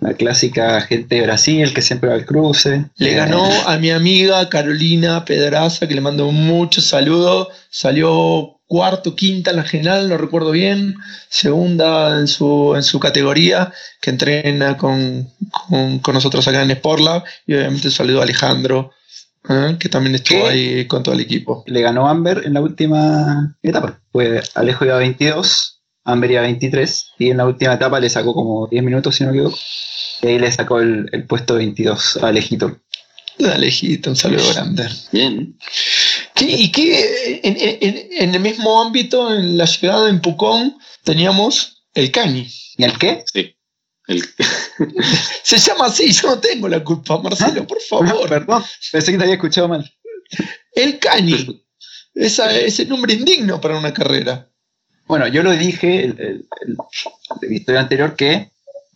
la 0.00 0.14
clásica 0.14 0.80
gente 0.82 1.14
de 1.16 1.22
Brasil 1.22 1.72
que 1.72 1.82
siempre 1.82 2.08
va 2.08 2.14
al 2.16 2.26
cruce. 2.26 2.86
Le 2.96 3.12
Eh, 3.12 3.14
ganó 3.14 3.44
a 3.66 3.76
mi 3.78 3.90
amiga 3.90 4.48
Carolina 4.48 5.24
Pedraza, 5.24 5.86
que 5.88 5.94
le 5.94 6.00
mando 6.00 6.30
muchos 6.32 6.84
saludos. 6.86 7.48
Salió 7.70 8.50
cuarto, 8.66 9.14
quinta 9.14 9.50
en 9.50 9.56
la 9.58 9.62
general, 9.64 10.08
no 10.08 10.16
recuerdo 10.16 10.50
bien. 10.50 10.94
Segunda 11.28 12.18
en 12.18 12.26
su, 12.26 12.74
en 12.74 12.82
su 12.82 12.98
categoría, 12.98 13.72
que 14.00 14.10
entrena 14.10 14.76
con, 14.76 15.28
con, 15.68 15.98
con 16.00 16.14
nosotros 16.14 16.46
acá 16.48 16.62
en 16.62 16.70
Sportlab. 16.72 17.22
Y 17.46 17.54
obviamente 17.54 17.90
saludo 17.90 18.20
a 18.20 18.24
Alejandro, 18.24 18.90
¿eh? 19.48 19.76
que 19.78 19.88
también 19.88 20.14
estuvo 20.16 20.42
¿Qué? 20.44 20.48
ahí 20.48 20.86
con 20.86 21.02
todo 21.02 21.14
el 21.14 21.20
equipo. 21.20 21.62
le 21.66 21.80
ganó 21.82 22.08
Amber 22.08 22.42
en 22.44 22.54
la 22.54 22.60
última 22.62 23.56
etapa. 23.62 24.00
Pues 24.10 24.50
Alejo 24.56 24.84
iba 24.86 24.94
a 24.96 24.98
22, 24.98 25.73
Amber 26.04 26.30
iba 26.30 26.40
a 26.40 26.44
23, 26.44 27.06
y 27.18 27.30
en 27.30 27.38
la 27.38 27.46
última 27.46 27.74
etapa 27.74 27.98
le 28.00 28.10
sacó 28.10 28.34
como 28.34 28.66
10 28.68 28.82
minutos, 28.84 29.16
si 29.16 29.24
no 29.24 29.30
me 29.30 29.36
equivoco. 29.38 29.58
Y 30.22 30.26
ahí 30.26 30.38
le 30.38 30.52
sacó 30.52 30.80
el, 30.80 31.08
el 31.12 31.26
puesto 31.26 31.54
22 31.54 32.18
a 32.22 32.28
Alejito. 32.28 32.78
Alejito, 33.40 34.10
un 34.10 34.16
saludo 34.16 34.48
grande. 34.52 34.86
Bien. 35.12 35.58
¿Qué- 36.34 36.50
¿Y 36.50 36.70
qué? 36.70 37.40
En, 37.42 37.56
en- 37.58 38.08
en 38.12 38.34
el 38.34 38.40
mismo 38.40 38.80
ámbito, 38.82 39.34
en 39.34 39.56
la 39.56 39.64
llegada 39.64 40.08
en 40.08 40.20
Pucón, 40.20 40.76
teníamos 41.02 41.84
el 41.94 42.10
Cani. 42.12 42.46
¿Y 42.76 42.84
el 42.84 42.96
qué? 42.98 43.24
Sí. 43.32 43.56
El- 44.06 44.22
Se 45.42 45.58
llama 45.58 45.86
así, 45.86 46.12
yo 46.12 46.28
no 46.28 46.38
tengo 46.38 46.68
la 46.68 46.84
culpa, 46.84 47.18
Marcelo, 47.20 47.66
por 47.66 47.80
favor. 47.80 48.28
Perdón, 48.28 48.62
pensé 48.92 49.10
que 49.12 49.18
te 49.18 49.24
había 49.24 49.34
escuchado 49.36 49.68
mal. 49.68 49.90
El 50.74 50.98
Cani. 50.98 51.60
Esa, 52.14 52.56
ese 52.56 52.86
nombre 52.86 53.14
indigno 53.14 53.60
para 53.60 53.76
una 53.76 53.92
carrera. 53.92 54.48
Bueno, 55.06 55.26
yo 55.28 55.42
lo 55.42 55.50
dije 55.52 56.04
el, 56.04 56.10
el, 56.20 56.46
el- 56.66 56.76
episodio 57.42 57.80
anterior 57.80 58.16
que 58.16 58.50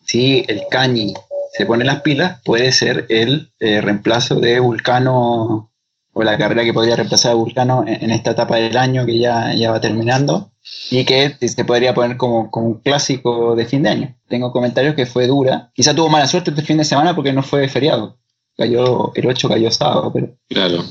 si 0.07 0.45
el 0.49 0.62
Cañi 0.71 1.15
se 1.53 1.67
pone 1.67 1.85
las 1.85 2.00
pilas, 2.03 2.41
puede 2.45 2.73
ser 2.73 3.07
el 3.09 3.50
eh, 3.61 3.81
reemplazo 3.81 4.37
de 4.41 4.61
Vulcano 4.61 5.71
o 6.12 6.23
la 6.23 6.37
carrera 6.38 6.65
que 6.65 6.73
podría 6.73 6.97
reemplazar 6.97 7.33
a 7.33 7.35
Vulcano 7.35 7.85
en, 7.87 8.05
en 8.05 8.11
esta 8.11 8.31
etapa 8.33 8.57
del 8.57 8.77
año 8.77 9.05
que 9.07 9.19
ya, 9.19 9.55
ya 9.55 9.71
va 9.71 9.81
terminando 9.81 10.50
y 10.91 11.05
que 11.05 11.37
se 11.47 11.65
podría 11.65 11.95
poner 11.95 12.17
como, 12.17 12.50
como 12.50 12.67
un 12.69 12.81
clásico 12.81 13.55
de 13.55 13.67
fin 13.67 13.83
de 13.83 13.88
año. 13.91 14.15
Tengo 14.29 14.53
comentarios 14.53 14.95
que 14.95 15.07
fue 15.07 15.27
dura. 15.27 15.71
Quizá 15.75 15.95
tuvo 15.95 16.09
mala 16.09 16.27
suerte 16.27 16.50
este 16.50 16.62
fin 16.62 16.79
de 16.79 16.85
semana 16.85 17.15
porque 17.15 17.33
no 17.33 17.43
fue 17.43 17.69
feriado. 17.69 18.17
Cayó, 18.57 19.12
el 19.15 19.27
8 19.27 19.49
cayó 19.49 19.71
sábado, 19.71 20.11
pero 20.12 20.29
Claro. 20.49 20.85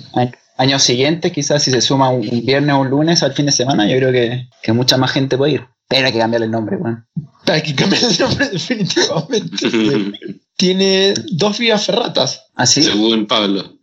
Años 0.57 0.83
siguientes, 0.83 1.31
quizás 1.31 1.63
si 1.63 1.71
se 1.71 1.81
suma 1.81 2.09
un, 2.09 2.27
un 2.27 2.45
viernes 2.45 2.75
o 2.75 2.79
un 2.79 2.89
lunes 2.89 3.23
al 3.23 3.33
fin 3.33 3.45
de 3.45 3.51
semana, 3.51 3.87
yo 3.87 3.97
creo 3.97 4.11
que, 4.11 4.49
que 4.61 4.73
mucha 4.73 4.97
más 4.97 5.11
gente 5.11 5.37
puede 5.37 5.53
ir. 5.53 5.65
Pero 5.87 6.05
hay 6.05 6.11
que 6.11 6.19
cambiarle 6.19 6.45
el 6.45 6.51
nombre, 6.51 6.77
bueno. 6.77 7.05
Hay 7.45 7.61
que 7.61 7.73
cambiar 7.73 8.03
el 8.03 8.19
nombre 8.19 8.49
definitivamente. 8.51 9.69
Tiene 10.57 11.13
dos 11.31 11.59
vías 11.59 11.85
ferratas. 11.85 12.45
Así, 12.55 12.83
Según 12.83 13.27
Pablo. 13.27 13.77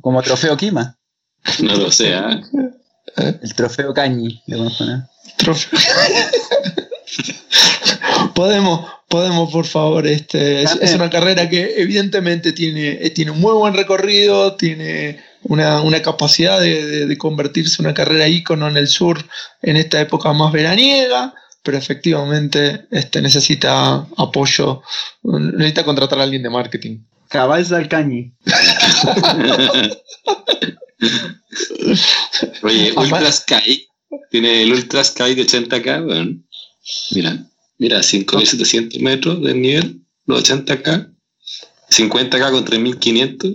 como 0.00 0.20
trofeo 0.22 0.56
Kima, 0.56 0.98
No 1.60 1.76
lo 1.76 1.90
sé, 1.90 2.14
¿ah? 2.14 2.40
el 3.16 3.54
trofeo 3.54 3.94
Cañi, 3.94 4.42
le 4.46 4.56
vamos 4.56 4.74
a 4.74 4.78
poner. 4.78 4.98
Trofeo. 5.36 5.78
podemos, 8.34 8.90
podemos, 9.08 9.52
por 9.52 9.64
favor. 9.64 10.06
Este, 10.06 10.62
es, 10.62 10.76
es 10.80 10.94
una 10.94 11.08
carrera 11.08 11.48
que 11.48 11.80
evidentemente 11.80 12.52
tiene, 12.52 12.98
eh, 13.00 13.10
tiene 13.10 13.30
un 13.30 13.40
muy 13.40 13.52
buen 13.52 13.74
recorrido, 13.74 14.56
tiene 14.56 15.20
una, 15.44 15.80
una 15.82 16.02
capacidad 16.02 16.60
de, 16.60 16.84
de- 16.86 17.06
de 17.06 17.18
convertirse 17.18 17.80
en 17.82 17.86
una 17.86 17.94
carrera 17.94 18.28
ícono 18.28 18.68
en 18.68 18.76
el 18.76 18.88
sur 18.88 19.24
en 19.62 19.76
esta 19.76 20.00
época 20.00 20.32
más 20.32 20.52
veraniega, 20.52 21.34
pero 21.62 21.78
efectivamente 21.78 22.86
este, 22.90 23.22
necesita 23.22 24.06
apoyo, 24.16 24.82
necesita 25.22 25.84
contratar 25.84 26.18
a 26.20 26.24
alguien 26.24 26.42
de 26.42 26.50
marketing. 26.50 26.98
Cabalza 27.28 27.76
al 27.76 27.88
Cañi. 27.88 28.32
Oye, 32.62 32.92
Ultra 32.96 33.32
Sky. 33.32 33.86
Tiene 34.30 34.62
el 34.62 34.72
Ultra 34.72 35.02
Sky 35.04 35.34
de 35.34 35.46
80K, 35.46 36.06
weón. 36.06 36.46
Mira, 37.12 37.38
mira, 37.78 38.02
5700 38.02 39.00
metros 39.00 39.42
de 39.42 39.54
nivel, 39.54 40.00
los 40.26 40.42
80K. 40.44 41.08
50K 41.90 42.50
con 42.50 42.64
3500. 42.64 43.54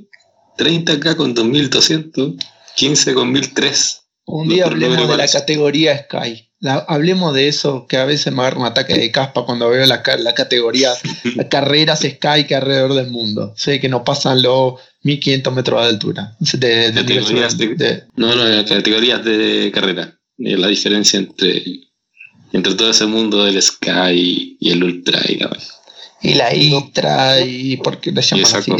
30K 0.57 1.15
con 1.15 1.33
2200. 1.33 2.33
15 2.75 3.13
con 3.13 3.31
1003. 3.31 4.01
Un 4.25 4.49
día 4.49 4.65
hablemos 4.65 5.07
de 5.09 5.17
la 5.17 5.27
categoría 5.27 5.97
Sky. 6.05 6.49
La- 6.59 6.85
hablemos 6.87 7.33
de 7.33 7.47
eso, 7.47 7.85
que 7.87 7.97
a 7.97 8.05
veces 8.05 8.33
me 8.33 8.41
agarra 8.41 8.59
un 8.59 8.65
ataque 8.65 8.93
de 8.95 9.11
caspa 9.11 9.45
cuando 9.45 9.69
veo 9.69 9.85
la, 9.85 10.03
la 10.19 10.33
categoría 10.33 10.91
las 11.35 11.45
carreras 11.49 11.99
Sky 12.01 12.45
que 12.47 12.55
alrededor 12.55 12.93
del 12.95 13.09
mundo. 13.09 13.53
Sé 13.57 13.79
que 13.79 13.89
no 13.89 14.03
pasan 14.03 14.41
los 14.41 14.73
1500 15.03 15.53
metros 15.53 15.81
de 15.81 15.87
altura. 15.87 16.35
De, 16.39 16.91
de 16.91 17.01
Categorías 17.01 17.57
de- 17.57 17.75
de- 17.75 18.03
No, 18.15 18.35
no, 18.35 18.43
las 18.43 18.65
categorías 18.69 19.23
de 19.23 19.71
carrera. 19.73 20.19
Eh, 20.39 20.57
La 20.57 20.67
diferencia 20.67 21.17
entre, 21.19 21.63
entre 22.51 22.75
todo 22.75 22.91
ese 22.91 23.05
mundo 23.05 23.45
del 23.45 23.61
Sky 23.61 24.57
y 24.59 24.69
el 24.71 24.83
Ultra 24.83 25.19
y 25.27 25.35
la 25.37 25.57
y 26.21 26.33
la 26.33 26.53
Itra 26.53 27.39
y 27.41 27.77
por 27.77 27.99
qué 27.99 28.11
le 28.11 28.21
llaman 28.21 28.43
así. 28.57 28.71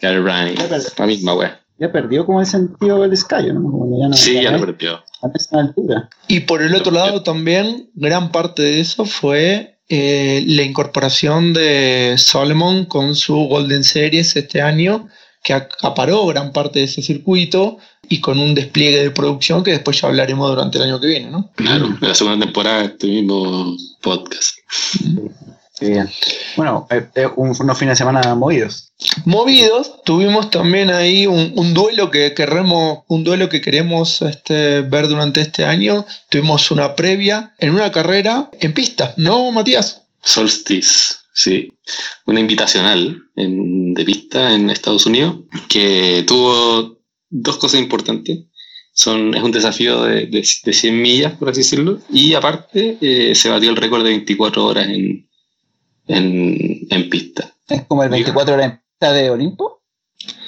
La 0.00 1.06
misma 1.06 1.34
wea. 1.34 1.60
Ya 1.78 1.90
perdió 1.90 2.26
como 2.26 2.40
el 2.40 2.46
sentido 2.46 3.00
del 3.00 3.16
Sky, 3.16 3.52
¿no? 3.54 3.62
Como 3.62 4.00
ya 4.00 4.08
no 4.08 4.16
Sí, 4.16 4.34
ya 4.34 4.50
no 4.50 4.58
lo 4.58 4.66
perdió. 4.66 4.96
a 5.22 5.28
esa 5.34 5.60
altura. 5.60 6.08
Y 6.28 6.40
por 6.40 6.62
el 6.62 6.74
otro 6.74 6.92
lado 6.92 7.22
también, 7.22 7.90
gran 7.94 8.30
parte 8.32 8.62
de 8.62 8.80
eso 8.80 9.04
fue 9.06 9.78
eh, 9.88 10.44
la 10.46 10.62
incorporación 10.62 11.52
de 11.52 12.14
Solomon 12.18 12.84
con 12.84 13.14
su 13.14 13.34
Golden 13.34 13.82
Series 13.82 14.36
este 14.36 14.60
año, 14.60 15.08
que 15.42 15.54
acaparó 15.54 16.26
gran 16.26 16.52
parte 16.52 16.80
de 16.80 16.84
ese 16.84 17.02
circuito 17.02 17.78
y 18.08 18.20
con 18.20 18.38
un 18.38 18.54
despliegue 18.54 19.02
de 19.02 19.10
producción 19.10 19.62
que 19.64 19.70
después 19.70 20.00
ya 20.00 20.08
hablaremos 20.08 20.50
durante 20.50 20.76
el 20.78 20.84
año 20.84 21.00
que 21.00 21.06
viene, 21.06 21.30
¿no? 21.30 21.50
Claro, 21.54 21.86
en 21.86 21.98
la 22.08 22.14
segunda 22.14 22.44
temporada 22.44 22.80
de 22.80 22.86
este 22.86 23.06
mismo 23.06 23.74
podcast. 24.02 24.54
Qué 25.80 25.88
bien. 25.88 26.10
Bueno, 26.56 26.86
eh, 26.90 27.06
eh, 27.14 27.26
un- 27.36 27.56
unos 27.58 27.78
fines 27.78 27.92
de 27.98 28.04
semana 28.04 28.34
movidos. 28.34 28.92
Movidos, 29.24 30.02
tuvimos 30.04 30.50
también 30.50 30.90
ahí 30.90 31.26
un, 31.26 31.52
un 31.56 31.72
duelo 31.72 32.10
que 32.10 32.34
queremos, 32.34 33.00
un 33.08 33.24
duelo 33.24 33.48
que 33.48 33.62
queremos 33.62 34.20
este, 34.22 34.82
ver 34.82 35.08
durante 35.08 35.40
este 35.40 35.64
año. 35.64 36.04
Tuvimos 36.28 36.70
una 36.70 36.94
previa 36.94 37.54
en 37.58 37.70
una 37.70 37.90
carrera 37.90 38.50
en 38.60 38.74
pista, 38.74 39.14
¿no, 39.16 39.50
Matías? 39.52 40.02
Solstice, 40.22 41.14
sí. 41.32 41.72
Una 42.26 42.40
invitacional 42.40 43.22
en- 43.36 43.94
de 43.94 44.04
pista 44.04 44.52
en 44.54 44.68
Estados 44.68 45.06
Unidos 45.06 45.36
que 45.68 46.24
tuvo 46.26 46.98
dos 47.30 47.56
cosas 47.56 47.80
importantes. 47.80 48.40
Son, 48.92 49.34
es 49.34 49.42
un 49.42 49.50
desafío 49.52 50.02
de, 50.02 50.26
de, 50.26 50.46
de 50.64 50.72
100 50.74 51.00
millas, 51.00 51.32
por 51.34 51.48
así 51.48 51.60
decirlo. 51.60 52.00
Y 52.10 52.34
aparte, 52.34 52.98
eh, 53.00 53.34
se 53.34 53.48
batió 53.48 53.70
el 53.70 53.76
récord 53.76 54.02
de 54.02 54.10
24 54.10 54.66
horas 54.66 54.88
en, 54.88 55.26
en, 56.14 56.86
en 56.90 57.10
pista. 57.10 57.52
Es 57.68 57.82
como 57.86 58.02
el 58.02 58.10
24 58.10 58.54
horas 58.54 58.66
en 58.66 58.78
pista 58.80 59.12
de 59.12 59.30
Olimpo. 59.30 59.82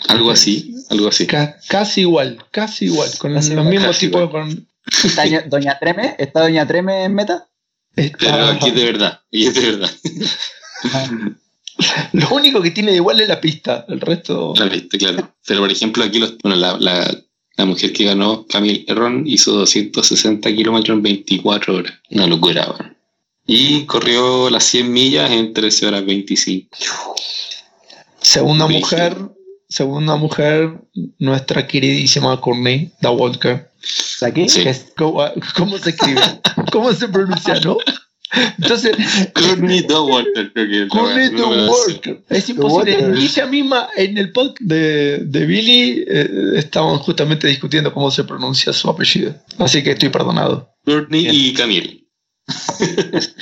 Algo 0.09 0.31
así, 0.31 0.75
algo 0.91 1.09
así. 1.09 1.27
Ca- 1.27 1.57
casi 1.69 2.03
igual, 2.03 2.39
casi 2.51 2.87
igual, 2.87 3.09
con 3.19 3.33
Casi 3.35 3.51
los 3.51 3.59
igual, 3.65 3.69
mismos 3.71 3.87
casi 3.97 4.07
tipos 4.07 4.31
con- 4.31 4.69
¿Está 5.05 5.25
Doña- 5.49 5.79
Treme? 5.79 6.17
¿Está 6.19 6.41
Doña 6.41 6.67
Treme 6.67 7.05
en 7.05 7.15
meta? 7.15 7.49
Está- 7.95 8.19
Pero 8.19 8.45
aquí 8.47 8.69
es 8.69 8.75
de 8.75 8.85
verdad, 8.85 9.21
aquí 9.29 9.47
es 9.47 9.55
de 9.55 9.61
verdad. 9.71 9.91
Lo 12.13 12.29
único 12.31 12.61
que 12.61 12.71
tiene 12.71 12.91
de 12.91 12.99
igual 12.99 13.21
es 13.21 13.29
la 13.29 13.41
pista, 13.41 13.85
el 13.89 14.01
resto. 14.01 14.53
La 14.57 14.67
viste, 14.67 14.99
claro. 14.99 15.35
Pero 15.47 15.61
por 15.61 15.71
ejemplo, 15.73 16.05
aquí 16.05 16.19
los, 16.19 16.37
bueno, 16.39 16.57
la, 16.57 16.77
la, 16.79 17.17
la 17.57 17.65
mujer 17.65 17.93
que 17.93 18.05
ganó, 18.05 18.47
Camille 18.47 18.85
Herron, 18.89 19.25
hizo 19.27 19.53
260 19.53 20.53
kilómetros 20.55 20.97
en 20.97 21.03
24 21.03 21.75
horas. 21.77 21.95
Una 22.11 22.27
locura, 22.27 22.69
weón. 22.71 22.97
Y 23.47 23.85
corrió 23.87 24.51
las 24.51 24.65
100 24.65 24.93
millas 24.93 25.31
en 25.31 25.53
13 25.53 25.87
horas 25.87 26.07
25. 26.07 26.77
Segunda 28.21 28.67
Brígido. 28.67 28.81
mujer, 28.87 29.17
segunda 29.69 30.17
mujer, 30.17 30.81
nuestra 31.19 31.67
queridísima 31.67 32.41
Courtney 32.41 32.93
Da 33.01 33.11
Walker. 33.11 33.69
¿Aquí? 34.23 34.49
Sí. 34.49 34.65
¿cómo, 34.97 35.25
cómo 35.57 35.79
se 35.79 35.91
escribe? 35.91 36.21
¿Cómo 36.71 36.93
se 36.93 37.09
pronuncia, 37.09 37.59
no? 37.65 37.79
Entonces, 38.59 38.97
Courtney 39.35 39.83
Walker, 39.83 40.53
creo 40.53 40.69
que 40.69 40.83
es 40.83 40.83
la 40.83 40.89
Courtney 40.89 41.29
weá, 41.29 41.39
Da 41.39 41.47
una 41.47 41.63
weá 41.67 41.71
así. 41.71 41.93
Walker. 41.93 42.23
Es 42.31 42.49
imposible. 42.49 42.99
Ella 43.19 43.47
misma 43.47 43.89
en 43.97 44.19
el 44.19 44.33
podcast 44.33 44.61
de, 44.61 45.19
de 45.19 45.47
Billy 45.47 46.05
eh, 46.09 46.31
estaban 46.57 46.97
justamente 46.99 47.47
discutiendo 47.47 47.93
cómo 47.93 48.11
se 48.11 48.25
pronuncia 48.25 48.73
su 48.73 48.89
apellido. 48.89 49.35
Así 49.59 49.83
que 49.83 49.91
estoy 49.91 50.09
perdonado. 50.09 50.71
Courtney 50.85 51.29
y 51.31 51.53
Camille. 51.53 52.02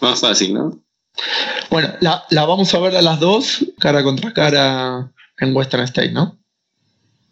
Más 0.00 0.20
fácil, 0.20 0.54
¿no? 0.54 0.78
Bueno, 1.70 1.88
la, 2.00 2.24
la 2.30 2.44
vamos 2.44 2.72
a 2.74 2.78
ver 2.80 2.96
a 2.96 3.02
las 3.02 3.20
dos, 3.20 3.64
cara 3.78 4.02
contra 4.02 4.32
cara 4.32 5.12
en 5.38 5.56
Western 5.56 5.84
State, 5.84 6.12
¿no? 6.12 6.38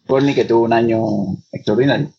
Courtney 0.07 0.33
que 0.35 0.45
tuvo 0.45 0.63
un 0.65 0.73
año 0.73 1.01
extraordinario. 1.51 2.11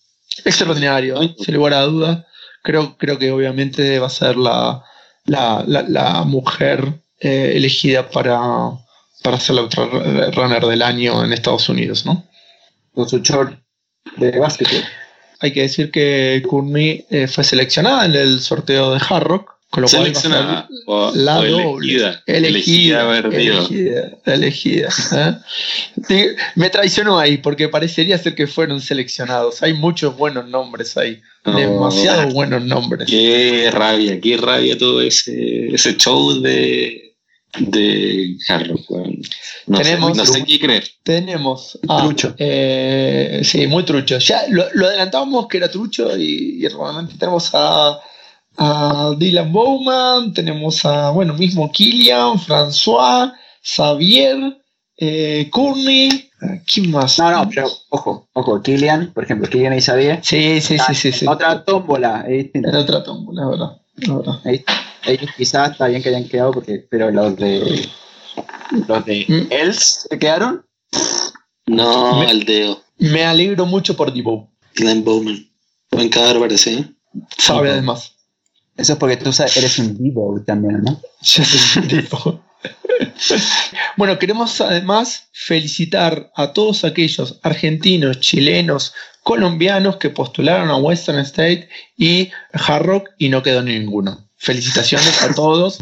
Extraordinario, 0.45 1.19
Ay. 1.21 1.35
sin 1.38 1.55
lugar 1.55 1.75
a 1.75 1.83
duda. 1.83 2.26
Creo, 2.62 2.97
creo 2.97 3.19
que 3.19 3.31
obviamente 3.31 3.99
va 3.99 4.07
a 4.07 4.11
ser 4.11 4.37
la, 4.37 4.83
la, 5.26 5.62
la- 5.67 5.83
la 5.83 6.25
mujer 6.25 7.00
eh, 7.21 7.53
elegida 7.55 8.09
para, 8.11 8.38
para 9.23 9.38
ser 9.41 9.57
la 9.57 9.62
ultra 9.62 9.85
runner 9.85 10.64
del 10.67 10.83
año 10.83 11.25
en 11.25 11.33
Estados 11.33 11.69
Unidos, 11.69 12.07
¿no? 12.07 12.25
Con 12.95 13.09
su 13.09 13.19
short 13.19 13.59
de 14.17 14.38
básquetbol. 14.38 14.83
Hay 15.45 15.53
que 15.53 15.61
decir 15.61 15.91
que 15.91 16.43
Courtney 16.49 17.05
eh, 17.11 17.29
fue 17.29 17.45
seleccionada 17.45 18.07
en 18.07 18.15
el 18.15 18.41
sorteo 18.41 18.95
de 18.95 19.01
Hard 19.07 19.25
Rock, 19.25 19.51
con 19.69 19.83
lo 19.83 19.89
cual 19.89 20.03
Seleccionada 20.05 20.69
o, 20.87 21.13
la 21.15 21.41
o 21.41 21.45
doble. 21.45 21.93
elegida. 21.93 22.23
Elegida, 22.27 23.19
elegida, 23.19 24.11
elegida, 24.25 24.89
¿eh? 26.09 26.37
Me 26.55 26.71
traicionó 26.71 27.19
ahí 27.19 27.37
porque 27.37 27.69
parecería 27.69 28.17
ser 28.17 28.35
que 28.35 28.47
fueron 28.47 28.81
seleccionados. 28.81 29.63
Hay 29.63 29.75
muchos 29.75 30.17
buenos 30.17 30.49
nombres 30.49 30.97
ahí, 30.97 31.21
No. 31.45 31.59
demasiados 31.59 32.33
buenos 32.33 32.65
nombres. 32.65 33.07
Qué 33.07 33.69
rabia, 33.71 34.19
qué 34.21 34.37
rabia 34.39 34.79
todo 34.79 35.03
ese, 35.03 35.75
ese 35.75 35.95
show 35.99 36.41
de, 36.41 37.13
de 37.58 38.37
Harlow. 38.49 38.78
No, 39.66 39.78
Tenemos- 39.78 40.12
sé, 40.12 40.16
no 40.18 40.26
sé 40.26 40.44
qué 40.44 40.58
creer. 40.61 40.84
Tenemos 41.02 41.78
a, 41.88 42.02
Trucho. 42.02 42.34
eh, 42.38 43.40
sí, 43.44 43.66
muy 43.66 43.84
trucho. 43.84 44.18
Ya 44.18 44.42
lo, 44.49 44.64
lo 44.75 44.87
adelantábamos 44.87 45.46
que 45.49 45.58
era 45.58 45.70
trucho 45.70 46.16
y, 46.16 46.64
y 46.64 46.68
realmente 46.68 47.14
tenemos 47.18 47.50
a, 47.54 47.99
a 48.58 49.14
Dylan 49.18 49.52
Bowman, 49.52 50.32
tenemos 50.34 50.84
a, 50.84 51.11
bueno, 51.11 51.34
mismo 51.34 51.70
Killian, 51.70 52.38
François, 52.38 53.32
Xavier, 53.62 54.58
eh, 54.96 55.49
Courtney. 55.50 56.08
eh, 56.42 56.62
¿Quién 56.70 56.90
más? 56.90 57.18
No, 57.18 57.30
no, 57.30 57.49
pero 57.49 57.68
ojo, 57.90 58.28
ojo, 58.34 58.62
Killian, 58.62 59.12
por 59.12 59.25
ejemplo, 59.25 59.49
Killian 59.49 59.76
y 59.76 59.80
Xavier. 59.80 60.20
Sí, 60.23 60.61
sí, 60.61 60.76
sí, 60.87 60.94
sí. 60.94 61.12
sí. 61.12 61.26
Otra 61.26 61.64
tómbola. 61.64 62.25
Era 62.28 62.80
otra 62.80 63.02
tómbola, 63.02 63.42
la 63.42 63.49
verdad. 63.49 63.70
verdad. 63.96 64.40
Ahí- 64.44 64.64
Ellos 65.06 65.30
quizás 65.37 65.73
está 65.73 65.87
bien 65.88 66.02
que 66.02 66.08
hayan 66.11 66.28
quedado, 66.28 66.52
porque, 66.52 66.87
pero 66.90 67.11
los 67.11 67.37
de 67.37 67.88
los 68.88 69.04
de 69.04 69.25
Mm. 69.28 69.46
Els 69.52 70.06
se 70.08 70.18
quedaron. 70.18 70.64
No, 71.66 72.20
Me- 72.20 72.26
Aldeo. 72.30 72.82
Me 72.99 73.25
alegro 73.25 73.67
mucho 73.67 73.97
por 73.97 74.12
Divo. 74.12 74.52
Glenn 74.75 75.04
Bowman. 75.04 75.49
Buen 75.90 76.10
parece, 76.10 76.75
¿eh? 76.75 76.84
Sabe 77.38 77.71
además. 77.71 78.12
Eso 78.76 78.95
es 78.95 78.99
porque 78.99 79.17
tú 79.17 79.32
sabes, 79.32 79.56
eres 79.56 79.78
un 79.78 79.97
vivo 79.97 80.43
también, 80.45 80.82
¿no? 80.82 81.00
Ya 81.23 81.45
sé, 81.45 81.80
tipo. 81.82 82.43
Bueno, 83.97 84.19
queremos 84.19 84.60
además 84.60 85.28
felicitar 85.32 86.32
a 86.34 86.52
todos 86.52 86.84
aquellos 86.84 87.38
argentinos, 87.43 88.19
chilenos, 88.21 88.93
colombianos 89.23 89.97
que 89.99 90.10
postularon 90.10 90.71
a 90.71 90.76
Western 90.76 91.19
State 91.21 91.69
y 91.97 92.30
Hard 92.52 92.84
Rock 92.86 93.10
y 93.19 93.28
no 93.28 93.43
quedó 93.43 93.62
ninguno. 93.62 94.28
Felicitaciones 94.45 95.23
a 95.23 95.35
todos. 95.35 95.78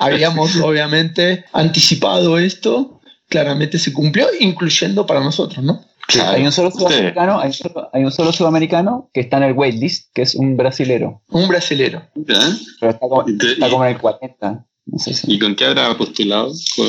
Habíamos 0.00 0.56
obviamente 0.56 1.44
anticipado 1.52 2.38
esto, 2.38 3.00
claramente 3.28 3.78
se 3.78 3.92
cumplió, 3.92 4.26
incluyendo 4.38 5.06
para 5.06 5.20
nosotros, 5.20 5.64
¿no? 5.64 5.84
Claro. 6.06 6.36
Hay 6.36 6.44
un 6.44 6.52
solo 6.52 6.70
sudamericano, 6.70 7.40
hay 7.40 7.46
un 7.46 7.52
solo, 7.52 7.88
hay 7.92 8.04
un 8.04 8.12
solo 8.12 8.32
sudamericano 8.32 9.10
que 9.14 9.20
está 9.20 9.38
en 9.38 9.44
el 9.44 9.52
waitlist, 9.52 10.12
que 10.12 10.22
es 10.22 10.34
un 10.34 10.56
brasilero, 10.56 11.22
Un 11.28 11.48
brasilero. 11.48 12.02
Pero 12.26 12.40
está 12.80 12.98
como, 12.98 13.26
está 13.26 13.66
en 13.66 13.82
el 13.84 13.98
40. 13.98 14.66
No 14.86 14.98
sé 14.98 15.14
si. 15.14 15.32
¿Y 15.32 15.38
con 15.38 15.54
qué 15.54 15.66
habrá 15.66 15.96
postulado? 15.96 16.52
¿Con 16.76 16.88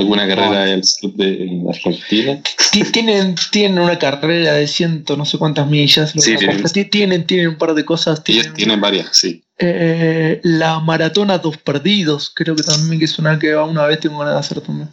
alguna 0.00 0.26
carrera 0.26 0.64
del 0.64 0.84
sur 0.84 1.12
de 1.14 1.62
Argentina? 1.68 2.40
Ti- 2.72 2.84
Tienen, 2.84 3.34
tienen 3.50 3.78
una 3.78 3.98
carrera 3.98 4.54
de 4.54 4.66
ciento 4.66 5.16
no 5.16 5.24
sé 5.24 5.38
cuántas 5.38 5.66
millas. 5.68 6.14
lo 6.14 6.20
Sí, 6.22 6.32
que 6.32 6.38
tienen. 6.38 6.90
tienen, 6.90 7.26
tienen 7.26 7.48
un 7.48 7.56
par 7.58 7.74
de 7.74 7.84
cosas. 7.84 8.18
Ellos 8.26 8.42
Tienen, 8.42 8.54
tienen 8.54 8.80
varias, 8.80 9.08
sí. 9.16 9.42
eh, 9.58 10.40
la 10.42 10.80
maratona 10.80 11.38
dos 11.38 11.56
perdidos, 11.56 12.30
creo 12.34 12.54
que 12.56 12.62
también 12.62 12.98
que 12.98 13.06
es 13.06 13.18
una 13.18 13.38
que 13.38 13.56
una 13.56 13.86
vez 13.86 14.00
tengo 14.00 14.18
ganas 14.18 14.34
de 14.34 14.40
hacer 14.40 14.60
también. 14.60 14.88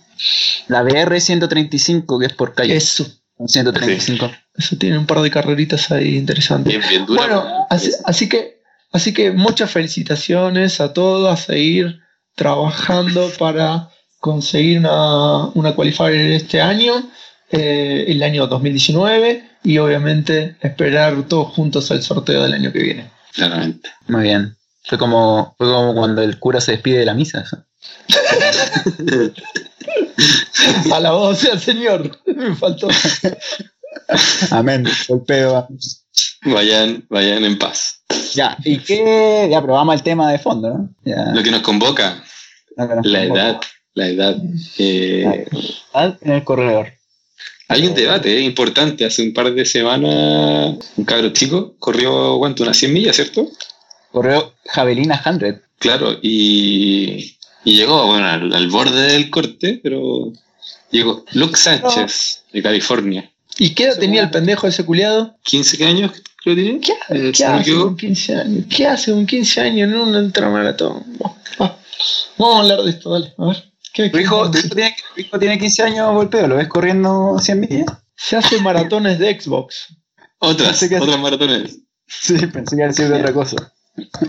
La 0.68 0.82
BR 0.84 1.20
135, 1.20 2.20
que 2.20 2.26
es 2.28 2.34
por 2.34 2.54
calle. 2.54 2.76
Eso, 2.76 3.04
Son 3.38 3.48
135. 3.50 4.32
eso 4.56 4.78
tiene 4.78 4.98
un 4.98 5.06
par 5.06 5.20
de 5.22 5.30
carreritas 5.32 5.92
ahí 5.92 6.16
interesantes. 6.16 6.72
Bien, 6.72 6.82
bien 6.90 7.06
dura. 7.06 7.22
Bueno, 7.22 7.68
así, 7.70 7.92
así 8.06 8.30
que, 8.30 8.62
así 8.94 9.14
que 9.14 9.32
muchas 9.32 9.70
felicitaciones 9.72 10.80
a 10.80 10.94
todos 10.94 11.30
a 11.30 11.36
seguir 11.36 12.00
trabajando 12.36 13.32
para 13.40 13.90
conseguir 14.24 14.80
una, 14.80 15.48
una 15.48 15.76
qualifier 15.76 16.32
este 16.32 16.62
año, 16.62 16.94
eh, 17.52 18.06
el 18.08 18.24
año 18.24 18.48
2019, 18.48 19.44
y 19.66 19.78
obviamente 19.80 20.56
esperar 20.62 21.24
todos 21.28 21.54
juntos 21.54 21.92
el 21.92 22.02
sorteo 22.02 22.42
del 22.42 22.54
año 22.54 22.72
que 22.72 22.80
viene. 22.80 23.12
Claramente. 23.34 23.90
Muy 24.08 24.24
bien. 24.24 24.56
Fue 24.86 24.98
como, 24.98 25.54
fue 25.58 25.68
como 25.68 25.94
cuando 25.94 26.22
el 26.22 26.40
cura 26.40 26.62
se 26.62 26.72
despide 26.72 27.00
de 27.00 27.06
la 27.06 27.14
misa. 27.14 27.42
eso. 27.42 27.66
Alabado 30.94 31.36
sea 31.36 31.56
el 31.56 31.60
Señor, 31.60 32.18
me 32.26 32.56
faltó. 32.56 32.88
Amén. 34.52 34.86
Golpeo. 35.10 35.68
Vayan, 36.46 37.06
vayan 37.10 37.44
en 37.44 37.60
paz. 37.60 38.04
Ya, 38.36 38.56
¿y 38.64 38.78
qué? 38.78 39.50
Ya, 39.52 39.60
pero 39.60 39.74
vamos 39.74 39.96
al 39.96 40.04
tema 40.04 40.32
de 40.32 40.40
fondo, 40.40 40.70
¿no? 40.70 40.90
Ya. 41.04 41.34
Lo 41.34 41.44
que 41.44 41.52
nos 41.52 41.62
convoca, 41.62 42.24
Lo 42.78 42.88
que 42.88 42.96
nos 42.96 43.06
la 43.06 43.20
convoca. 43.20 43.42
edad. 43.42 43.62
La 43.96 44.08
edad. 44.08 44.38
Eh, 44.78 45.46
Edad 45.94 46.18
en 46.22 46.32
el 46.32 46.44
corredor. 46.44 46.94
hay 47.68 47.86
un 47.88 47.94
debate 47.94 48.38
eh, 48.38 48.42
importante. 48.42 49.06
Hace 49.06 49.22
un 49.24 49.34
par 49.34 49.54
de 49.54 49.66
semanas, 49.66 50.76
un 50.98 51.06
cabro 51.06 51.30
chico 51.32 51.76
corrió, 51.80 52.38
¿cuánto? 52.40 52.64
Unas 52.64 52.78
100 52.78 52.94
millas, 52.94 53.16
¿cierto? 53.16 53.48
Correo 54.12 54.54
Javelina 54.66 55.22
100. 55.22 55.62
Claro, 55.80 56.18
y, 56.22 57.36
y 57.66 57.76
llegó 57.76 58.08
bueno, 58.08 58.26
al, 58.28 58.54
al 58.54 58.68
borde 58.70 59.12
del 59.14 59.30
corte, 59.30 59.80
pero 59.84 60.32
llegó 60.92 61.26
Luke 61.34 61.58
Sánchez, 61.58 62.44
de 62.54 62.64
California. 62.64 63.30
¿Y 63.60 63.76
qué 63.76 63.84
edad 63.86 64.00
tenía 64.00 64.22
el 64.24 64.32
pendejo 64.32 64.68
ese 64.68 64.84
culiado? 64.86 65.36
15 65.44 65.86
años, 65.86 66.12
creo 66.44 66.56
que 66.56 66.62
tiene. 66.64 66.80
¿Qué, 66.80 66.94
Eh, 67.10 67.32
qué 67.36 67.46
hace 67.46 67.62
equivoco. 67.62 67.86
con 67.88 67.98
15 67.98 68.36
años? 68.36 68.66
¿Qué 68.76 68.88
hace 68.88 69.12
con 69.12 69.26
15 69.28 69.62
años 69.62 69.90
en 69.90 69.96
un 69.96 70.16
ultramaratón? 70.16 71.04
Ah, 71.60 71.76
Vamos 72.38 72.56
a 72.56 72.60
hablar 72.62 72.82
de 72.84 72.90
esto, 72.92 73.12
dale. 73.12 73.34
A 73.38 73.46
ver. 73.48 73.64
¿Qué, 73.94 74.10
¿Tu 74.10 74.18
qué- 74.18 74.24
hijo, 74.24 74.50
tu 74.52 74.58
hijo 74.58 74.70
tiene, 74.76 74.96
tu 75.16 75.22
hijo 75.22 75.40
tiene 75.40 75.60
15 75.60 75.84
años, 75.84 76.14
golpeo? 76.14 76.48
¿Lo 76.48 76.56
ves 76.58 76.68
corriendo 76.68 77.38
100 77.40 77.60
millas? 77.60 77.86
Se 78.16 78.36
hace 78.36 78.60
maratones 78.60 79.20
de 79.20 79.40
Xbox. 79.40 79.96
Otras, 80.40 80.80
que- 80.88 80.98
otras 80.98 81.20
maratones. 81.20 81.80
Sí, 82.08 82.36
pensé 82.48 82.76
que 82.76 82.84
decir 82.84 83.08
de 83.08 83.20
otra 83.20 83.34
cosa. 83.34 83.72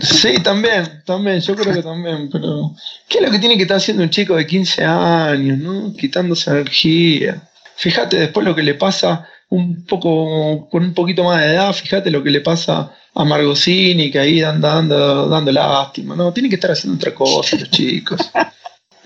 Sí, 0.01 0.35
también, 0.43 1.01
también, 1.05 1.39
yo 1.41 1.55
creo 1.55 1.73
que 1.73 1.81
también, 1.81 2.29
pero 2.31 2.71
¿qué 3.09 3.17
es 3.17 3.23
lo 3.25 3.31
que 3.31 3.39
tiene 3.39 3.57
que 3.57 3.63
estar 3.63 3.77
haciendo 3.77 4.03
un 4.03 4.09
chico 4.11 4.35
de 4.35 4.45
15 4.45 4.83
años, 4.85 5.57
no? 5.57 5.91
Quitándose 5.93 6.51
energía. 6.51 7.41
Fíjate 7.75 8.17
después 8.17 8.45
lo 8.45 8.53
que 8.55 8.61
le 8.63 8.75
pasa 8.75 9.27
un 9.49 9.83
poco, 9.85 10.69
con 10.69 10.83
un 10.83 10.93
poquito 10.93 11.23
más 11.23 11.41
de 11.41 11.53
edad, 11.53 11.73
fíjate 11.73 12.11
lo 12.11 12.21
que 12.23 12.29
le 12.29 12.41
pasa 12.41 12.91
a 13.15 13.23
Margocini, 13.25 14.11
que 14.11 14.19
ahí 14.19 14.41
anda 14.43 14.75
dando, 14.75 15.27
dando 15.29 15.51
lástima, 15.51 16.15
¿no? 16.15 16.31
Tiene 16.31 16.49
que 16.49 16.55
estar 16.55 16.71
haciendo 16.71 16.97
otra 16.97 17.13
cosa 17.15 17.57
los 17.57 17.69
chicos. 17.71 18.21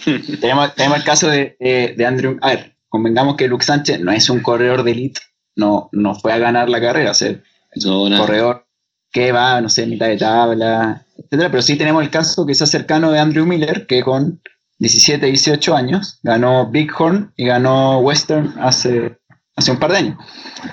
Tenemos, 0.41 0.75
tenemos 0.75 0.97
el 0.99 1.03
caso 1.03 1.29
de, 1.29 1.55
de- 1.59 1.93
de 1.97 2.05
Andrew. 2.05 2.37
A 2.41 2.49
ver, 2.49 2.75
convengamos 2.87 3.35
que 3.35 3.47
Luke 3.47 3.65
Sánchez 3.65 3.99
no 4.01 4.11
es 4.11 4.29
un 4.29 4.39
corredor 4.41 4.83
de 4.83 4.91
elite, 4.91 5.21
no, 5.55 5.89
no 5.91 6.15
fue 6.15 6.33
a 6.33 6.37
ganar 6.37 6.69
la 6.69 6.79
carrera, 6.81 7.11
o 7.11 7.13
sea, 7.13 7.35
No, 7.83 8.09
nada. 8.09 8.21
corredor 8.21 8.65
que 9.11 9.31
va, 9.31 9.59
no 9.61 9.69
sé, 9.69 9.85
mitad 9.87 10.07
de 10.07 10.17
tabla, 10.17 11.05
etcétera. 11.17 11.49
Pero 11.49 11.61
sí 11.63 11.75
tenemos 11.75 12.03
el 12.03 12.09
caso 12.11 12.45
que 12.45 12.51
es 12.53 12.57
cercano 12.59 13.11
de 13.11 13.19
Andrew 13.19 13.45
Miller, 13.45 13.87
que 13.87 14.03
con 14.03 14.41
17, 14.77 15.25
18 15.25 15.75
años 15.75 16.19
ganó 16.23 16.67
Bighorn 16.69 17.33
y 17.35 17.45
ganó 17.45 17.99
Western 17.99 18.53
hace, 18.59 19.17
hace 19.55 19.71
un 19.71 19.77
par 19.79 19.91
de 19.91 19.97
años. 19.97 20.17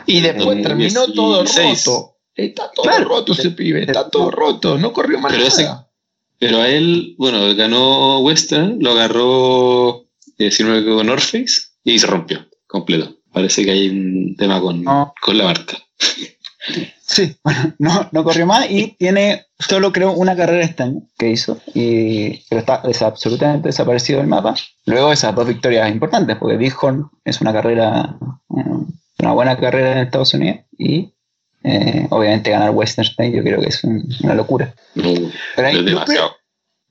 Y 0.06 0.20
después 0.20 0.58
Eh, 0.58 0.62
terminó 0.62 1.06
todo 1.12 1.42
16. 1.42 1.84
roto. 1.86 2.12
Está 2.34 2.70
todo 2.72 2.82
Claro. 2.84 3.04
roto 3.08 3.32
ese 3.32 3.50
pibe, 3.52 3.82
está 3.84 4.10
todo 4.10 4.30
roto, 4.30 4.76
no 4.76 4.92
corrió 4.92 5.18
mal 5.18 5.32
Pero 5.32 5.46
ese-. 5.46 5.66
Pero 6.38 6.60
a 6.60 6.68
él, 6.68 7.14
bueno, 7.18 7.54
ganó 7.54 8.20
Western, 8.20 8.78
lo 8.80 8.92
agarró, 8.92 10.04
eh, 10.38 10.50
si 10.50 10.62
no 10.62 10.70
me 10.70 10.78
equivoco, 10.78 11.04
North 11.04 11.22
Face 11.22 11.62
y 11.84 11.98
se 11.98 12.06
rompió 12.06 12.46
completo. 12.66 13.16
Parece 13.32 13.64
que 13.64 13.70
hay 13.70 13.88
un 13.88 14.36
tema 14.36 14.60
con, 14.60 14.82
No. 14.82 15.14
con 15.22 15.36
la 15.38 15.44
marca. 15.44 15.78
Sí, 17.06 17.36
bueno, 17.44 17.74
no, 17.78 18.08
no 18.10 18.24
corrió 18.24 18.46
más 18.46 18.68
y 18.68 18.96
tiene 18.98 19.46
solo 19.58 19.92
creo 19.92 20.12
una 20.12 20.34
carrera 20.36 20.64
este 20.64 20.82
año 20.82 21.02
que 21.16 21.30
hizo, 21.30 21.58
y, 21.74 22.44
pero 22.48 22.60
está 22.60 22.82
es 22.88 23.00
absolutamente 23.02 23.68
desaparecido 23.68 24.18
del 24.18 24.26
mapa. 24.28 24.54
Luego 24.86 25.12
esas 25.12 25.34
dos 25.34 25.46
victorias 25.46 25.88
importantes, 25.90 26.36
porque 26.36 26.56
Bighorn 26.56 27.08
es 27.24 27.40
una 27.40 27.52
carrera, 27.52 28.16
eh, 28.56 28.64
una 29.20 29.32
buena 29.32 29.56
carrera 29.56 29.92
en 29.92 29.98
Estados 29.98 30.34
Unidos 30.34 30.58
y 30.76 31.12
eh, 31.66 32.06
obviamente 32.10 32.50
ganar 32.50 32.70
Western 32.70 33.06
State 33.08 33.32
yo 33.36 33.42
creo 33.42 33.60
que 33.60 33.68
es 33.68 33.82
un- 33.84 34.06
una 34.22 34.34
locura. 34.34 34.72
No, 34.94 35.12
Pero 35.56 35.68
ahí- 35.68 35.76
es. 35.76 36.20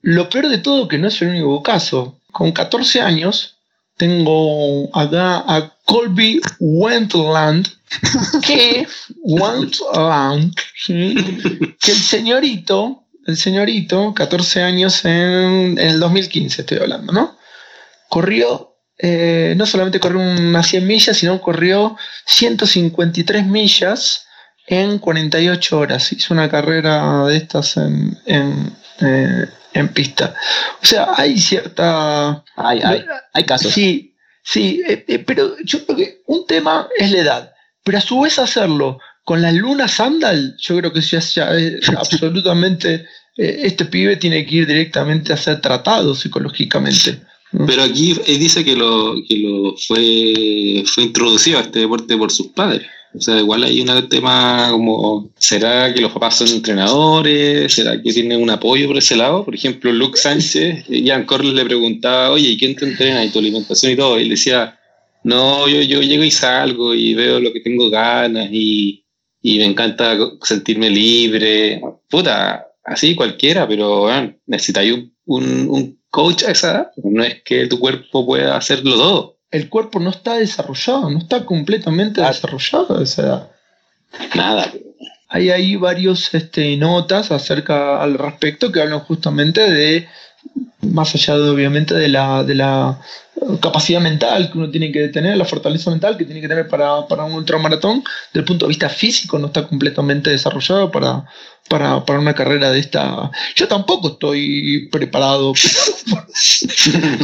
Lo 0.02 0.28
peor 0.28 0.48
de 0.48 0.58
todo 0.58 0.86
que 0.86 0.98
no 0.98 1.08
es 1.08 1.20
el 1.22 1.28
único 1.28 1.62
caso. 1.62 2.20
Con 2.30 2.52
14 2.52 3.00
años 3.00 3.56
tengo 3.96 4.88
acá 4.94 5.38
a 5.46 5.72
Colby 5.84 6.40
Wentland, 6.60 7.66
que 8.46 8.86
Wentland, 9.22 10.54
¿sí? 10.84 11.14
que 11.80 11.92
el 11.92 11.98
señorito, 11.98 13.04
el 13.26 13.36
señorito, 13.36 14.12
14 14.14 14.62
años 14.62 15.04
en, 15.04 15.78
en 15.78 15.78
el 15.78 15.98
2015 16.00 16.62
estoy 16.62 16.78
hablando, 16.78 17.12
¿no? 17.12 17.36
Corrió, 18.08 18.76
eh, 18.98 19.54
no 19.56 19.64
solamente 19.66 19.98
corrió 20.00 20.20
unas 20.20 20.66
100 20.68 20.86
millas, 20.86 21.16
sino 21.16 21.40
corrió 21.40 21.96
153 22.26 23.46
millas 23.46 24.25
en 24.66 24.98
48 24.98 25.78
horas. 25.78 26.12
Hizo 26.12 26.34
una 26.34 26.48
carrera 26.48 27.26
de 27.26 27.36
estas 27.36 27.76
en, 27.76 28.18
en, 28.26 28.72
eh, 29.00 29.46
en 29.74 29.88
pista. 29.88 30.34
O 30.82 30.86
sea, 30.86 31.08
hay 31.16 31.38
cierta... 31.38 32.44
hay, 32.56 32.80
hay, 32.82 33.04
hay 33.32 33.44
casos. 33.44 33.72
Sí, 33.72 34.14
sí, 34.42 34.82
eh, 34.86 35.04
eh, 35.06 35.18
pero 35.20 35.56
yo 35.64 35.84
creo 35.84 35.96
que 35.96 36.22
un 36.26 36.46
tema 36.46 36.88
es 36.96 37.10
la 37.12 37.18
edad, 37.18 37.52
pero 37.84 37.98
a 37.98 38.00
su 38.00 38.20
vez 38.20 38.38
hacerlo 38.38 38.98
con 39.24 39.42
la 39.42 39.52
luna 39.52 39.88
sandal, 39.88 40.56
yo 40.58 40.76
creo 40.78 40.92
que 40.92 41.00
ya, 41.00 41.18
ya 41.18 41.50
es 41.56 41.88
absolutamente... 41.96 43.06
eh, 43.36 43.60
este 43.64 43.84
pibe 43.84 44.16
tiene 44.16 44.46
que 44.46 44.56
ir 44.56 44.66
directamente 44.66 45.32
a 45.32 45.36
ser 45.36 45.60
tratado 45.60 46.14
psicológicamente. 46.14 47.20
Pero 47.66 47.84
aquí 47.84 48.16
él 48.26 48.38
dice 48.38 48.64
que 48.64 48.74
lo, 48.74 49.14
que 49.26 49.38
lo 49.38 49.76
fue, 49.76 50.84
fue 50.86 51.04
introducido 51.04 51.58
a 51.58 51.62
este 51.62 51.80
deporte 51.80 52.16
por 52.16 52.30
sus 52.30 52.48
padres. 52.48 52.86
O 53.16 53.20
sea, 53.20 53.38
igual 53.38 53.64
hay 53.64 53.80
un 53.80 54.08
tema 54.08 54.68
como, 54.70 55.30
¿será 55.38 55.92
que 55.94 56.00
los 56.00 56.12
papás 56.12 56.36
son 56.36 56.48
entrenadores? 56.48 57.72
¿Será 57.72 58.00
que 58.00 58.12
tienen 58.12 58.42
un 58.42 58.50
apoyo 58.50 58.88
por 58.88 58.98
ese 58.98 59.16
lado? 59.16 59.44
Por 59.44 59.54
ejemplo, 59.54 59.90
Luke 59.92 60.18
Sánchez, 60.18 60.84
eh, 60.88 61.02
Jan 61.06 61.24
Corles 61.24 61.54
le 61.54 61.64
preguntaba, 61.64 62.30
oye, 62.30 62.50
¿y 62.50 62.58
quién 62.58 62.76
te 62.76 62.84
entrena? 62.84 63.24
¿Y 63.24 63.30
tu 63.30 63.38
alimentación 63.38 63.92
y 63.92 63.96
todo? 63.96 64.18
Y 64.18 64.24
él 64.24 64.28
decía, 64.28 64.78
no, 65.24 65.66
yo, 65.66 65.80
yo 65.80 66.02
llego 66.02 66.24
y 66.24 66.30
salgo 66.30 66.94
y 66.94 67.14
veo 67.14 67.40
lo 67.40 67.52
que 67.52 67.60
tengo 67.60 67.88
ganas 67.88 68.48
y, 68.52 69.04
y 69.40 69.58
me 69.58 69.64
encanta 69.64 70.18
sentirme 70.42 70.90
libre. 70.90 71.80
Puta, 72.10 72.66
así 72.84 73.14
cualquiera, 73.14 73.66
pero 73.66 74.08
necesitáis 74.46 74.92
un, 74.92 75.14
un, 75.24 75.68
un 75.70 76.00
coach 76.10 76.44
a 76.44 76.52
esa 76.52 76.70
edad. 76.70 76.90
No 77.02 77.24
es 77.24 77.42
que 77.42 77.66
tu 77.66 77.78
cuerpo 77.78 78.26
pueda 78.26 78.56
hacerlo 78.56 78.94
todo. 78.94 79.35
El 79.56 79.70
cuerpo 79.70 80.00
no 80.00 80.10
está 80.10 80.34
desarrollado, 80.34 81.08
no 81.08 81.18
está 81.18 81.46
completamente 81.46 82.20
desarrollado 82.20 82.98
a 82.98 83.02
esa 83.02 83.22
edad. 83.22 83.50
Nada. 84.34 84.70
Hay 85.28 85.48
ahí 85.48 85.76
varios 85.76 86.34
este, 86.34 86.76
notas 86.76 87.32
acerca 87.32 88.02
al 88.02 88.18
respecto 88.18 88.70
que 88.70 88.82
hablan 88.82 89.00
justamente 89.00 89.62
de, 89.62 90.08
más 90.92 91.14
allá 91.14 91.36
de 91.38 91.50
obviamente 91.50 91.94
de 91.94 92.08
la, 92.08 92.42
de 92.44 92.54
la 92.54 92.98
capacidad 93.60 94.00
mental 94.00 94.50
que 94.50 94.58
uno 94.58 94.70
tiene 94.70 94.90
que 94.90 95.08
tener, 95.08 95.36
la 95.36 95.44
fortaleza 95.44 95.90
mental 95.90 96.16
que 96.16 96.24
tiene 96.24 96.40
que 96.40 96.48
tener 96.48 96.68
para, 96.68 97.06
para 97.06 97.24
un 97.24 97.32
ultramaratón, 97.34 98.02
desde 98.32 98.40
el 98.40 98.44
punto 98.44 98.64
de 98.66 98.70
vista 98.70 98.88
físico 98.88 99.38
no 99.38 99.48
está 99.48 99.66
completamente 99.68 100.30
desarrollado 100.30 100.90
para, 100.90 101.24
para, 101.68 102.04
para 102.04 102.18
una 102.18 102.34
carrera 102.34 102.70
de 102.70 102.78
esta... 102.80 103.30
Yo 103.54 103.68
tampoco 103.68 104.08
estoy 104.12 104.88
preparado. 104.90 105.52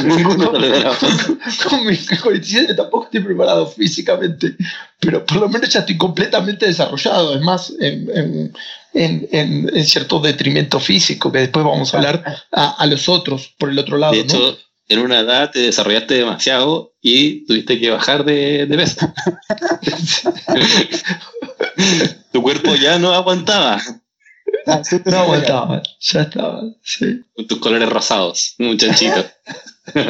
Ninguno 0.05 0.53
logra. 0.53 0.92
con 1.68 1.87
mis 1.87 2.07
47 2.09 2.75
tampoco 2.75 3.05
estoy 3.05 3.20
preparado 3.20 3.66
físicamente, 3.66 4.57
pero 5.01 5.25
por 5.25 5.38
lo 5.38 5.48
menos 5.48 5.68
ya 5.70 5.81
estoy 5.81 5.96
completamente 5.96 6.66
desarrollado, 6.66 7.35
es 7.35 7.40
más, 7.42 7.72
en, 7.81 8.09
en- 8.14 8.53
en- 8.94 9.29
en- 9.33 9.70
en 9.75 9.85
cierto 9.87 10.20
detrimento 10.20 10.79
físico, 10.79 11.33
que 11.33 11.38
después 11.38 11.64
vamos 11.64 11.92
a 11.92 11.96
hablar 11.96 12.22
a, 12.53 12.70
a 12.83 12.87
los 12.87 13.09
otros 13.09 13.51
por 13.58 13.70
el 13.70 13.78
otro 13.78 13.98
lado. 13.98 14.12
De 14.12 14.18
¿no? 14.18 14.24
hecho, 14.24 14.58
en 14.88 14.98
una 15.00 15.20
edad 15.20 15.50
te 15.50 15.60
desarrollaste 15.60 16.14
demasiado 16.14 16.94
y 17.00 17.46
tuviste 17.46 17.80
que 17.80 17.90
bajar 17.90 18.24
de, 18.24 18.66
de 18.66 18.76
peso. 18.76 19.00
tu 22.32 22.42
cuerpo 22.42 22.74
ya 22.74 22.98
no 22.98 23.12
aguantaba 23.12 23.80
Ah, 24.66 24.82
sí, 24.84 25.00
no 25.04 25.18
aguantaba, 25.18 25.82
ya 26.00 26.22
estaba. 26.22 26.62
sí. 26.82 27.20
con 27.34 27.46
tus 27.46 27.58
colores 27.58 27.88
rosados, 27.88 28.54
muchachito. 28.58 29.24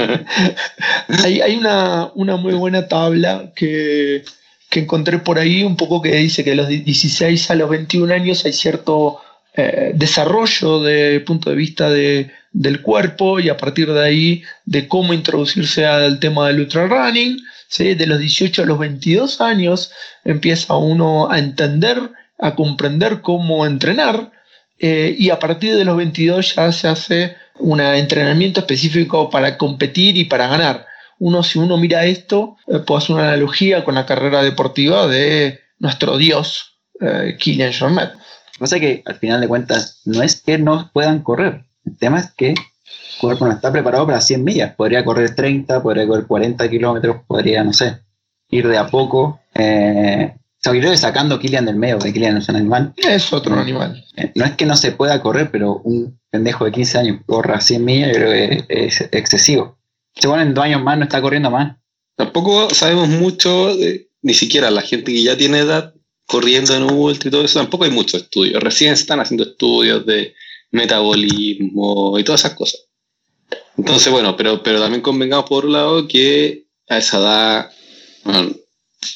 Hay, 1.24 1.40
hay 1.40 1.56
una, 1.56 2.10
una 2.14 2.36
muy 2.36 2.52
buena 2.52 2.88
tabla 2.88 3.52
que, 3.56 4.22
que 4.68 4.80
encontré 4.80 5.18
por 5.18 5.38
ahí, 5.38 5.62
un 5.62 5.76
poco 5.76 6.02
que 6.02 6.14
dice 6.16 6.44
que 6.44 6.50
de 6.50 6.56
los 6.56 6.68
16 6.68 7.50
a 7.50 7.54
los 7.54 7.70
21 7.70 8.12
años 8.12 8.44
hay 8.44 8.52
cierto 8.52 9.18
eh, 9.54 9.92
desarrollo 9.94 10.80
de 10.80 11.20
punto 11.20 11.48
de 11.48 11.56
vista 11.56 11.88
de, 11.88 12.30
del 12.52 12.82
cuerpo 12.82 13.40
y 13.40 13.48
a 13.48 13.56
partir 13.56 13.92
de 13.92 14.04
ahí 14.04 14.42
de 14.64 14.88
cómo 14.88 15.14
introducirse 15.14 15.86
al 15.86 16.20
tema 16.20 16.48
del 16.48 16.60
ultra 16.60 16.86
running. 16.86 17.38
¿sí? 17.68 17.94
De 17.94 18.06
los 18.06 18.18
18 18.18 18.62
a 18.62 18.66
los 18.66 18.78
22 18.78 19.40
años 19.40 19.92
empieza 20.24 20.76
uno 20.76 21.30
a 21.30 21.38
entender, 21.38 22.10
a 22.38 22.54
comprender 22.54 23.20
cómo 23.20 23.66
entrenar 23.66 24.30
eh, 24.78 25.14
y 25.16 25.30
a 25.30 25.38
partir 25.38 25.76
de 25.76 25.84
los 25.84 25.96
22 25.96 26.56
ya 26.56 26.72
se 26.72 26.88
hace 26.88 27.36
un 27.58 27.80
entrenamiento 27.80 28.60
específico 28.60 29.30
para 29.30 29.56
competir 29.56 30.16
y 30.16 30.24
para 30.24 30.48
ganar. 30.48 30.86
Uno, 31.20 31.44
si 31.44 31.60
uno 31.60 31.76
mira 31.76 32.04
esto, 32.04 32.56
eh, 32.66 32.80
puede 32.80 32.98
hacer 32.98 33.14
una 33.14 33.28
analogía 33.28 33.84
con 33.84 33.94
la 33.94 34.06
carrera 34.06 34.42
deportiva 34.42 35.06
de 35.06 35.60
nuestro 35.78 36.18
dios, 36.18 36.80
eh, 37.00 37.36
Kylian 37.38 37.72
Jornet. 37.72 38.10
Pasa 38.58 38.76
es 38.76 38.80
que 38.80 39.02
al 39.06 39.14
final 39.16 39.40
de 39.40 39.48
cuentas 39.48 40.00
no 40.04 40.20
es 40.22 40.40
que 40.40 40.58
no 40.58 40.90
puedan 40.92 41.22
correr. 41.22 41.64
El 41.84 41.96
tema 41.98 42.20
es 42.20 42.32
que 42.32 42.50
el 42.50 42.56
cuerpo 43.20 43.46
no 43.46 43.52
está 43.52 43.70
preparado 43.72 44.06
para 44.06 44.20
100 44.20 44.42
millas. 44.44 44.74
Podría 44.74 45.04
correr 45.04 45.34
30, 45.34 45.82
podría 45.82 46.06
correr 46.06 46.26
40 46.26 46.68
kilómetros, 46.70 47.16
podría, 47.26 47.62
no 47.64 47.72
sé, 47.72 47.98
ir 48.50 48.66
de 48.68 48.78
a 48.78 48.86
poco. 48.86 49.40
Eh, 49.54 50.32
o 50.34 50.58
sea, 50.62 50.72
yo 50.74 50.80
creo 50.80 50.92
que 50.92 50.96
sacando 50.98 51.38
Kilian 51.38 51.66
del 51.66 51.76
medio, 51.76 51.98
porque 51.98 52.12
Kilian 52.12 52.36
es 52.36 52.48
un 52.48 52.56
animal. 52.56 52.92
Es 52.96 53.32
otro 53.32 53.54
animal. 53.58 54.04
eh, 54.16 54.30
no 54.34 54.44
es 54.44 54.52
que 54.52 54.64
no 54.66 54.76
se 54.76 54.92
pueda 54.92 55.20
correr, 55.20 55.50
pero 55.50 55.78
un 55.84 56.20
pendejo 56.30 56.64
de 56.64 56.72
15 56.72 56.98
años 56.98 57.20
corra 57.26 57.60
100 57.60 57.84
millas, 57.84 58.08
yo 58.12 58.14
creo 58.14 58.30
que 58.30 58.64
es, 58.68 59.00
excesivo. 59.12 59.78
Según 60.14 60.40
en 60.40 60.54
dos 60.54 60.64
años 60.64 60.82
más 60.82 60.96
no 60.98 61.04
está 61.04 61.20
corriendo 61.20 61.50
más. 61.50 61.76
Tampoco 62.16 62.70
sabemos 62.70 63.08
mucho, 63.08 63.74
de- 63.76 64.08
ni 64.22 64.34
siquiera 64.34 64.70
la 64.70 64.82
gente 64.82 65.12
que 65.12 65.22
ya 65.22 65.36
tiene 65.36 65.58
edad 65.60 65.94
corriendo 66.26 66.74
en 66.76 66.84
ultra 66.84 67.28
y 67.28 67.30
todo 67.32 67.44
eso, 67.44 67.58
tampoco 67.58 67.84
hay 67.84 67.90
muchos 67.90 68.22
estudios. 68.22 68.62
Recién 68.62 68.94
se 68.96 69.02
están 69.02 69.18
haciendo 69.20 69.42
estudios 69.44 70.06
de 70.06 70.34
metabolismo 70.72 72.18
y 72.18 72.24
todas 72.24 72.40
esas 72.40 72.54
cosas. 72.54 72.80
Entonces, 73.78 74.12
bueno, 74.12 74.36
pero, 74.36 74.62
pero 74.62 74.80
también 74.80 75.02
convengamos 75.02 75.48
por 75.48 75.64
un 75.64 75.72
lado 75.72 76.08
que 76.08 76.66
a 76.88 76.98
esa 76.98 77.18
edad 77.18 77.70
bueno, 78.24 78.50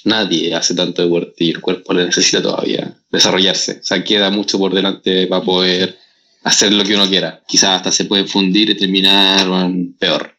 nadie 0.05 0.55
hace 0.55 0.75
tanto 0.75 1.03
deporte 1.03 1.45
y 1.45 1.51
el 1.51 1.61
cuerpo 1.61 1.93
le 1.93 2.07
necesita 2.07 2.43
todavía 2.43 2.95
desarrollarse. 3.11 3.81
O 3.81 3.85
sea, 3.85 4.03
queda 4.03 4.31
mucho 4.31 4.59
por 4.59 4.75
delante 4.75 5.27
para 5.27 5.45
poder 5.45 5.97
hacer 6.45 6.73
lo 6.73 6.85
que 6.85 6.95
uno 6.95 7.09
quiera. 7.09 7.43
Quizás 7.47 7.77
hasta 7.77 7.93
se 7.93 8.05
puede 8.05 8.25
fundir 8.25 8.71
y 8.71 8.77
terminar 8.77 9.49
bueno, 9.49 9.91
peor. 9.99 10.33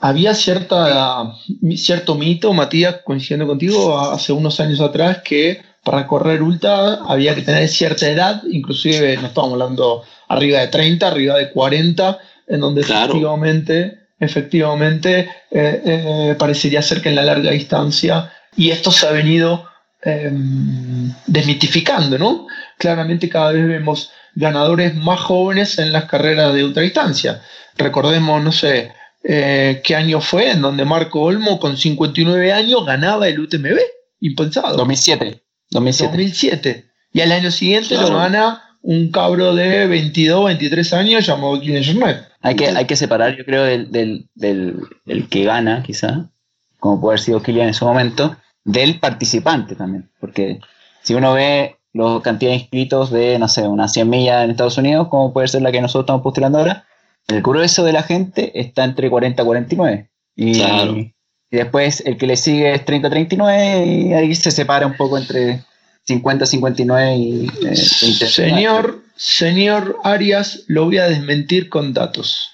Había 0.00 0.32
cierta, 0.34 1.34
cierto 1.76 2.14
mito, 2.14 2.52
Matías, 2.52 3.00
coincidiendo 3.04 3.48
contigo, 3.48 3.98
hace 3.98 4.32
unos 4.32 4.60
años 4.60 4.80
atrás, 4.80 5.22
que 5.24 5.60
para 5.84 6.06
correr 6.06 6.42
ultra 6.42 6.94
había 7.06 7.34
que 7.34 7.42
tener 7.42 7.68
cierta 7.68 8.08
edad, 8.08 8.42
inclusive 8.50 9.16
no 9.16 9.28
estábamos 9.28 9.54
hablando 9.54 10.02
arriba 10.28 10.60
de 10.60 10.68
30, 10.68 11.06
arriba 11.06 11.38
de 11.38 11.50
40, 11.50 12.18
en 12.48 12.60
donde 12.60 12.82
Claro. 12.82 13.04
efectivamente, 13.06 13.98
efectivamente 14.20 15.28
eh, 15.50 15.82
eh, 15.84 16.36
parecería 16.38 16.82
ser 16.82 17.00
que 17.00 17.08
en 17.08 17.16
la 17.16 17.22
larga 17.24 17.50
distancia, 17.50 18.32
y 18.56 18.70
esto 18.70 18.90
se 18.90 19.06
ha 19.06 19.12
venido 19.12 19.64
eh, 20.04 20.30
desmitificando, 21.26 22.18
¿no? 22.18 22.46
Claramente 22.78 23.28
cada 23.28 23.52
vez 23.52 23.66
vemos 23.66 24.10
ganadores 24.34 24.94
más 24.94 25.20
jóvenes 25.20 25.78
en 25.78 25.92
las 25.92 26.04
carreras 26.04 26.54
de 26.54 26.64
ultradistancia. 26.64 27.42
Recordemos, 27.76 28.42
no 28.42 28.52
sé, 28.52 28.92
eh, 29.24 29.80
qué 29.84 29.96
año 29.96 30.20
fue 30.20 30.50
en 30.50 30.62
donde 30.62 30.84
Marco 30.84 31.22
Olmo 31.22 31.58
con 31.58 31.76
59 31.76 32.52
años 32.52 32.86
ganaba 32.86 33.28
el 33.28 33.40
UTMB. 33.40 33.78
Impensado. 34.20 34.76
2007. 34.76 35.42
2007. 35.70 36.10
2007. 36.12 36.84
Y 37.12 37.20
al 37.20 37.32
año 37.32 37.50
siguiente 37.50 37.94
Claro. 37.94 38.10
lo 38.10 38.18
gana 38.18 38.62
un 38.82 39.10
cabro 39.10 39.54
de 39.54 39.86
22, 39.86 40.44
23 40.46 40.92
años 40.94 41.26
llamado 41.26 41.60
Kylian 41.60 41.84
Jornet. 41.84 42.28
Hay 42.42 42.54
que, 42.54 42.68
hay 42.68 42.84
que 42.84 42.96
separar, 42.96 43.36
yo 43.36 43.44
creo, 43.44 43.64
del, 43.64 43.90
del, 43.90 44.28
del- 44.34 44.76
el 45.06 45.28
que 45.28 45.44
gana, 45.44 45.82
quizá, 45.82 46.30
como 46.78 47.00
puede 47.00 47.14
haber 47.14 47.20
sido 47.24 47.42
Kylian 47.42 47.68
en 47.68 47.74
su 47.74 47.84
momento, 47.84 48.36
del 48.64 49.00
participante 49.00 49.74
también. 49.74 50.08
Porque 50.20 50.60
si 51.02 51.14
uno 51.14 51.32
ve 51.34 51.76
la 51.92 52.20
cantidad 52.22 52.52
de 52.52 52.58
inscritos 52.58 53.10
de, 53.10 53.38
no 53.38 53.48
sé, 53.48 53.66
unas 53.66 53.92
100 53.92 54.08
millas 54.08 54.44
en 54.44 54.50
Estados 54.52 54.78
Unidos, 54.78 55.08
como 55.08 55.32
puede 55.32 55.48
ser 55.48 55.62
la 55.62 55.72
que 55.72 55.80
nosotros 55.80 56.04
estamos 56.04 56.22
postulando 56.22 56.58
ahora, 56.58 56.84
el 57.26 57.42
grueso 57.42 57.82
de 57.84 57.92
la 57.92 58.02
gente 58.04 58.58
está 58.60 58.84
entre 58.84 59.10
40 59.10 59.42
y 59.42 59.44
49. 59.44 60.10
Y, 60.36 60.54
Claro. 60.54 60.96
Y 61.50 61.56
después 61.56 62.02
el 62.04 62.16
que 62.16 62.26
le 62.26 62.36
sigue 62.36 62.74
es 62.74 62.84
30 62.84 63.08
39 63.10 63.86
y 63.86 64.12
ahí 64.12 64.34
se 64.34 64.50
separa 64.50 64.86
un 64.86 64.96
poco 64.96 65.16
entre 65.18 65.62
50 66.04 66.46
59 66.46 67.16
y 67.16 67.46
eh, 67.46 67.74
20. 68.02 68.26
Señor, 68.28 69.02
señor 69.16 69.98
Arias, 70.04 70.64
lo 70.66 70.86
voy 70.86 70.98
a 70.98 71.08
desmentir 71.08 71.68
con 71.68 71.92
datos. 71.92 72.50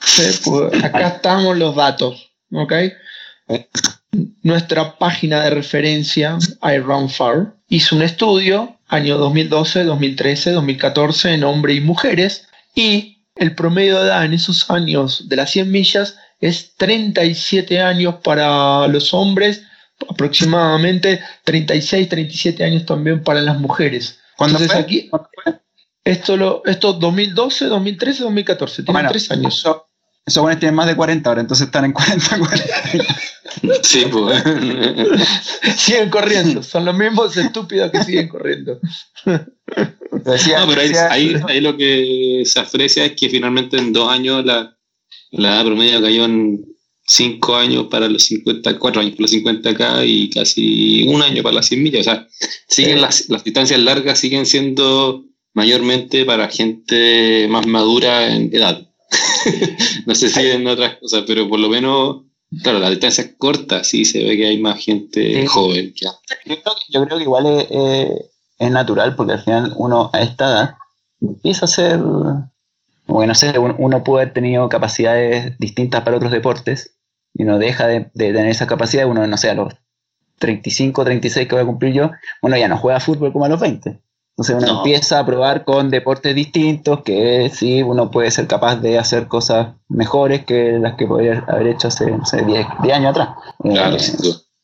Sí, 0.00 0.22
pues 0.44 0.84
acá 0.84 1.08
estamos 1.08 1.56
los 1.56 1.74
datos, 1.74 2.30
¿ok? 2.52 2.72
Nuestra 4.42 4.96
página 4.96 5.42
de 5.42 5.50
referencia, 5.50 6.38
iRunFar, 6.62 7.54
hizo 7.68 7.96
un 7.96 8.02
estudio, 8.02 8.76
año 8.86 9.18
2012, 9.18 9.84
2013, 9.84 10.52
2014, 10.52 11.34
en 11.34 11.44
hombres 11.44 11.76
y 11.76 11.80
mujeres, 11.80 12.48
y 12.74 13.18
el 13.34 13.54
promedio 13.54 13.98
de 13.98 14.06
edad 14.06 14.24
en 14.24 14.34
esos 14.34 14.70
años 14.70 15.28
de 15.28 15.36
las 15.36 15.50
100 15.50 15.70
millas 15.70 16.16
es 16.40 16.74
37 16.76 17.80
años 17.80 18.16
para 18.22 18.86
los 18.88 19.12
hombres, 19.14 19.62
aproximadamente 20.08 21.20
36, 21.44 22.08
37 22.08 22.64
años 22.64 22.86
también 22.86 23.22
para 23.22 23.40
las 23.40 23.58
mujeres. 23.58 24.18
¿Cuándo 24.36 24.58
Entonces 24.58 24.72
fue? 24.76 24.82
aquí, 24.84 25.08
¿Cuándo 25.08 25.28
fue? 25.42 25.54
esto, 26.04 26.36
lo, 26.36 26.62
esto 26.64 26.92
2012, 26.94 27.66
2013, 27.66 28.22
2014, 28.24 28.74
tienen 28.82 28.92
Bueno, 28.92 29.08
tres 29.10 29.30
años. 29.30 29.58
Eso- 29.58 29.84
Esos 30.26 30.42
buenos 30.42 30.60
tienen 30.60 30.74
más 30.76 30.86
de 30.86 30.94
40 30.94 31.28
ahora, 31.28 31.40
entonces 31.40 31.66
están 31.66 31.86
en 31.86 31.92
40 31.92 32.38
40. 32.38 32.64
Sí, 33.82 34.04
pues. 34.12 34.42
siguen 35.76 36.10
corriendo, 36.10 36.62
son 36.62 36.84
los 36.84 36.94
mismos 36.94 37.36
estúpidos 37.36 37.90
que 37.90 38.04
siguen 38.04 38.28
corriendo. 38.28 38.78
Decía- 40.12 40.60
No, 40.60 40.66
pero 40.68 40.80
ahí, 40.82 40.92
ahí, 41.10 41.36
ahí 41.48 41.60
lo 41.60 41.76
que 41.76 42.42
se 42.44 42.60
aprecia 42.60 43.04
es 43.06 43.12
que 43.12 43.28
finalmente 43.28 43.78
en 43.78 43.92
dos 43.92 44.10
años 44.12 44.44
la, 44.44 44.76
la 45.32 45.54
edad 45.56 45.64
promedio 45.66 46.00
cayó 46.02 46.24
en 46.24 46.64
cinco 47.06 47.56
años 47.56 47.86
para 47.90 48.08
los 48.08 48.24
50, 48.24 48.78
cuatro 48.78 49.00
años 49.00 49.12
para 49.14 49.22
los 49.22 49.32
50K 49.32 50.06
y 50.06 50.30
casi 50.30 51.06
un 51.08 51.22
año 51.22 51.42
para 51.42 51.56
las 51.56 51.66
100 51.66 51.82
millas. 51.82 52.00
O 52.06 52.10
sea, 52.10 52.26
siguen 52.68 53.00
las, 53.00 53.28
las 53.30 53.44
distancias 53.44 53.80
largas 53.80 54.18
siguen 54.18 54.44
siendo 54.46 55.24
mayormente 55.54 56.24
para 56.24 56.48
gente 56.48 57.46
más 57.48 57.66
madura 57.66 58.34
en 58.34 58.54
edad. 58.54 58.86
no 60.06 60.14
sé 60.14 60.28
si 60.28 60.40
en 60.40 60.66
otras 60.66 60.96
cosas, 60.98 61.24
pero 61.26 61.48
por 61.48 61.58
lo 61.58 61.68
menos, 61.70 62.24
claro, 62.62 62.78
las 62.78 62.90
distancias 62.90 63.30
cortas 63.38 63.86
sí 63.88 64.04
se 64.04 64.22
ve 64.22 64.36
que 64.36 64.46
hay 64.46 64.58
más 64.58 64.78
gente 64.84 65.40
Sí. 65.42 65.46
joven 65.46 65.94
que 65.94 66.06
antes. 66.06 66.38
yo, 66.44 66.54
creo, 66.62 66.74
que- 66.74 66.92
yo 66.92 67.04
creo 67.06 67.16
que 67.18 67.24
igual 67.24 67.46
es, 67.46 67.66
eh, 67.70 68.10
es 68.58 68.70
natural, 68.70 69.16
porque 69.16 69.32
al 69.32 69.42
final 69.44 69.72
uno 69.76 70.10
a 70.12 70.20
esta 70.20 70.44
edad 70.50 70.70
empieza 71.22 71.64
a 71.64 71.68
ser, 71.68 71.98
como 73.08 73.20
que 73.22 73.26
no 73.26 73.34
sé, 73.34 73.58
uno, 73.58 73.74
uno 73.78 74.04
puede 74.04 74.22
haber 74.22 74.34
tenido 74.34 74.68
capacidades 74.68 75.58
distintas 75.58 76.02
para 76.02 76.16
otros 76.18 76.30
deportes 76.30 76.96
y 77.34 77.42
uno 77.42 77.58
deja 77.58 77.86
de, 77.88 78.10
de 78.14 78.32
tener 78.32 78.46
esas 78.48 78.68
capacidades, 78.68 79.10
uno, 79.10 79.26
no 79.26 79.36
sé, 79.36 79.50
a 79.50 79.54
los 79.54 79.74
35, 80.38 81.04
36 81.04 81.48
que 81.48 81.54
voy 81.54 81.62
a 81.62 81.66
cumplir 81.66 81.92
yo, 81.94 82.10
uno 82.42 82.56
ya 82.56 82.68
no 82.68 82.76
juega 82.78 83.00
fútbol 83.00 83.32
como 83.32 83.44
a 83.44 83.48
los 83.48 83.60
20. 83.60 84.00
Entonces 84.36 84.54
uno 84.56 84.66
No. 84.66 84.76
empieza 84.78 85.18
a 85.18 85.26
probar 85.26 85.64
con 85.64 85.90
deportes 85.90 86.32
distintos 86.34 87.02
que 87.02 87.50
sí, 87.52 87.82
uno 87.82 88.10
puede 88.10 88.30
ser 88.30 88.46
capaz 88.46 88.76
de 88.76 88.96
hacer 88.98 89.26
cosas 89.26 89.74
mejores 89.88 90.44
que 90.44 90.78
las 90.78 90.94
que 90.94 91.06
podría 91.08 91.44
haber 91.48 91.66
hecho 91.68 91.88
hace, 91.88 92.08
no 92.10 92.24
sé, 92.24 92.44
10, 92.44 92.66
10 92.82 92.94
años 92.96 93.10
atrás. 93.10 93.30
Claro, 93.60 93.96
Eh, 93.96 94.00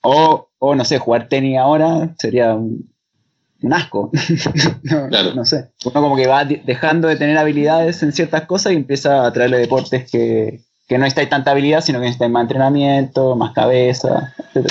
o, 0.02 0.48
o 0.58 0.74
no 0.76 0.84
sé, 0.84 0.98
jugar 0.98 1.28
tenis 1.28 1.58
ahora 1.58 2.14
sería 2.18 2.54
un, 2.54 2.93
un 3.62 3.72
asco. 3.72 4.10
no, 4.82 5.08
Claro. 5.08 5.34
no 5.34 5.44
sé. 5.44 5.70
Uno 5.84 6.00
como 6.02 6.16
que 6.16 6.26
va 6.26 6.44
de- 6.44 6.62
dejando 6.64 7.08
de 7.08 7.16
tener 7.16 7.38
habilidades 7.38 8.02
en 8.02 8.12
ciertas 8.12 8.42
cosas 8.46 8.72
y 8.72 8.76
empieza 8.76 9.24
a 9.26 9.32
traerle 9.32 9.58
deportes 9.58 10.10
que, 10.10 10.60
que 10.86 10.94
no 10.98 11.04
necesitáis 11.04 11.30
tanta 11.30 11.50
habilidad, 11.52 11.80
sino 11.80 11.98
que 11.98 12.06
necesitáis 12.06 12.30
más 12.32 12.42
entrenamiento, 12.42 13.36
más 13.36 13.52
cabeza, 13.54 14.34
etc. 14.54 14.70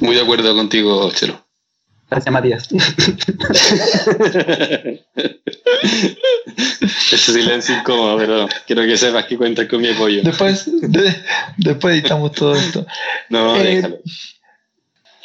Muy 0.00 0.14
de 0.16 0.22
acuerdo 0.22 0.54
contigo, 0.54 1.10
Chelo. 1.12 1.43
Gracias, 2.10 2.32
Matías. 2.32 2.68
Ese 7.12 7.32
silencio 7.32 7.76
incómodo, 7.78 8.16
pero 8.18 8.48
quiero 8.66 8.82
que 8.82 8.96
sepas 8.96 9.26
que 9.26 9.36
cuentas 9.36 9.66
con 9.68 9.80
mi 9.80 9.88
apoyo. 9.88 10.22
Después, 10.22 10.64
de- 10.80 11.16
después 11.58 11.94
editamos 11.94 12.32
todo 12.32 12.54
esto. 12.54 12.86
No, 13.30 13.56
Eh, 13.56 13.76
déjalo. 13.76 13.98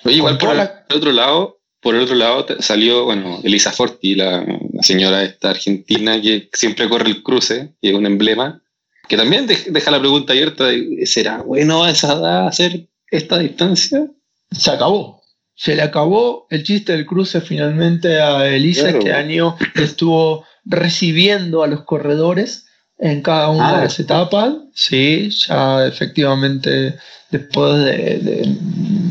Oye, 0.05 0.15
igual 0.15 0.37
por 0.37 0.49
el, 0.51 0.55
toda 0.57 0.85
por 0.87 0.97
otro 0.97 1.11
lado, 1.11 1.59
por 1.81 1.95
el 1.95 2.01
otro 2.03 2.15
lado 2.15 2.45
salió, 2.59 3.05
bueno, 3.05 3.39
Elisa 3.43 3.71
Forti, 3.71 4.15
la, 4.15 4.41
la 4.73 4.83
señora 4.83 5.23
esta 5.23 5.49
argentina 5.51 6.21
que 6.21 6.49
siempre 6.53 6.87
corre 6.87 7.09
el 7.09 7.21
cruce, 7.23 7.73
y 7.81 7.89
es 7.89 7.95
un 7.95 8.05
emblema, 8.05 8.61
que 9.07 9.17
también 9.17 9.47
dej- 9.47 9.65
deja 9.71 9.91
la 9.91 9.99
pregunta 9.99 10.33
abierta 10.33 10.65
de, 10.67 11.05
¿será 11.05 11.41
bueno 11.41 11.83
a 11.83 11.91
esa 11.91 12.13
edad 12.13 12.47
hacer 12.47 12.87
esta 13.11 13.39
distancia? 13.39 14.05
Se 14.51 14.71
acabó. 14.71 15.18
Se 15.61 15.75
le 15.75 15.81
acabó 15.81 16.47
el 16.49 16.63
chiste 16.63 16.93
del 16.93 17.05
cruce 17.05 17.41
finalmente 17.41 18.21
a 18.21 18.47
Elisa. 18.47 18.83
Claro. 18.83 18.97
Este 18.99 19.13
año 19.13 19.57
estuvo 19.75 20.45
recibiendo 20.63 21.63
a 21.63 21.67
los 21.67 21.83
corredores 21.83 22.67
en 22.97 23.21
cada 23.21 23.49
una 23.49 23.69
Ah. 23.71 23.75
de 23.77 23.83
las 23.83 23.99
etapas. 23.99 24.53
Sí, 24.73 25.29
ya 25.29 25.85
efectivamente 25.85 26.95
después 27.29 27.73
de, 27.83 27.91
de- 28.19 28.55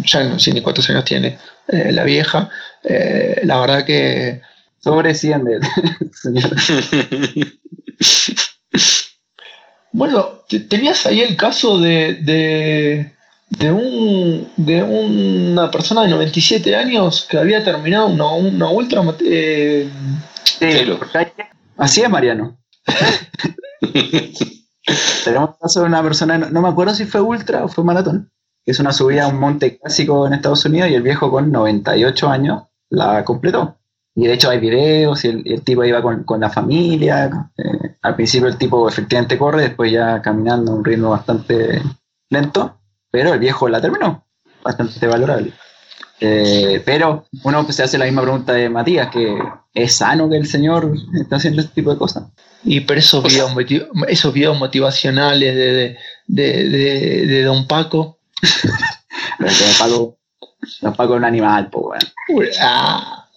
ya 0.06 0.24
no 0.24 0.38
sé 0.38 0.52
ni 0.54 0.62
cuántos 0.62 0.88
años 0.88 1.04
tiene 1.04 1.36
eh, 1.68 1.92
la 1.92 2.04
vieja. 2.04 2.48
eh, 2.82 3.40
la 3.44 3.60
verdad 3.60 3.84
que 3.84 4.40
Sobre 4.82 5.12
100 5.14 5.44
de... 5.44 5.58
señor. 6.14 6.50
Bueno, 9.92 10.42
te- 10.48 10.60
tenías 10.60 11.06
ahí 11.06 11.20
el 11.22 11.36
caso 11.36 11.78
de, 11.80 12.14
de, 12.14 13.12
de 13.50 13.72
un, 13.72 14.48
de 14.56 14.82
una 14.82 15.70
persona 15.70 16.02
de 16.02 16.08
97 16.08 16.76
años 16.76 17.26
que 17.28 17.38
había 17.38 17.64
terminado 17.64 18.06
una, 18.08 18.32
una 18.32 18.68
ultra. 18.70 19.02
eh, 19.20 19.88
Sí, 20.44 20.66
Así 21.76 22.02
es, 22.02 22.10
Mariano. 22.10 22.58
Tenemos 25.24 25.50
el 25.50 25.56
caso 25.60 25.80
de 25.80 25.86
una 25.86 26.02
persona, 26.02 26.38
no, 26.38 26.50
no 26.50 26.62
me 26.62 26.68
acuerdo 26.68 26.94
si 26.94 27.04
fue 27.04 27.20
ultra 27.20 27.64
o 27.64 27.68
fue 27.68 27.84
maratón, 27.84 28.30
que 28.64 28.72
es 28.72 28.80
una 28.80 28.92
subida 28.92 29.24
a 29.24 29.28
un 29.28 29.38
monte 29.38 29.78
clásico 29.78 30.26
en 30.26 30.32
Estados 30.34 30.64
Unidos 30.64 30.90
y 30.90 30.94
el 30.94 31.02
viejo 31.02 31.30
con 31.30 31.52
98 31.52 32.28
años 32.28 32.62
la 32.90 33.24
completó. 33.24 33.76
Y 34.14 34.26
de 34.26 34.32
hecho 34.34 34.50
hay 34.50 34.58
videos 34.58 35.24
y 35.24 35.28
el, 35.28 35.46
y 35.46 35.52
el 35.52 35.62
tipo 35.62 35.84
iba 35.84 36.02
con, 36.02 36.24
con 36.24 36.40
la 36.40 36.50
familia. 36.50 37.50
eh, 37.56 37.96
al 38.02 38.16
principio 38.16 38.48
el 38.48 38.56
tipo 38.56 38.88
efectivamente 38.88 39.38
corre, 39.38 39.62
después 39.62 39.92
ya 39.92 40.20
caminando 40.22 40.72
a 40.72 40.74
un 40.76 40.84
ritmo 40.84 41.10
bastante 41.10 41.82
lento, 42.30 42.77
pero 43.10 43.32
el 43.34 43.40
viejo 43.40 43.68
la 43.68 43.80
terminó. 43.80 44.26
Bastante 44.62 45.06
valorable. 45.06 45.52
Eh, 46.20 46.82
pero 46.84 47.26
uno 47.44 47.70
se 47.72 47.82
hace 47.84 47.96
la 47.96 48.04
misma 48.06 48.22
pregunta 48.22 48.52
de 48.52 48.68
Matías, 48.68 49.08
que 49.08 49.38
es 49.72 49.94
sano 49.94 50.28
que 50.28 50.36
el 50.36 50.46
señor 50.48 50.92
esté 51.20 51.34
haciendo 51.36 51.62
este 51.62 51.74
tipo 51.74 51.92
de 51.92 51.98
cosas. 51.98 52.24
y 52.64 52.80
pero 52.80 52.98
esos 52.98 53.24
O 53.24 53.28
sea- 53.30 53.46
videos, 53.54 53.88
esos 54.08 54.32
videos 54.34 54.58
motivacionales 54.58 55.54
de, 55.54 55.64
de, 55.72 55.96
de, 56.26 56.68
de- 56.68 57.26
de 57.26 57.42
Don 57.44 57.66
Paco. 57.66 58.18
Que 59.38 59.46
Paco, 59.78 60.18
don 60.80 60.94
Paco 60.94 61.14
es 61.14 61.18
un 61.18 61.24
animal, 61.24 61.68
weón. 61.72 61.98
uy, 62.30 62.48
ah, 62.60 63.28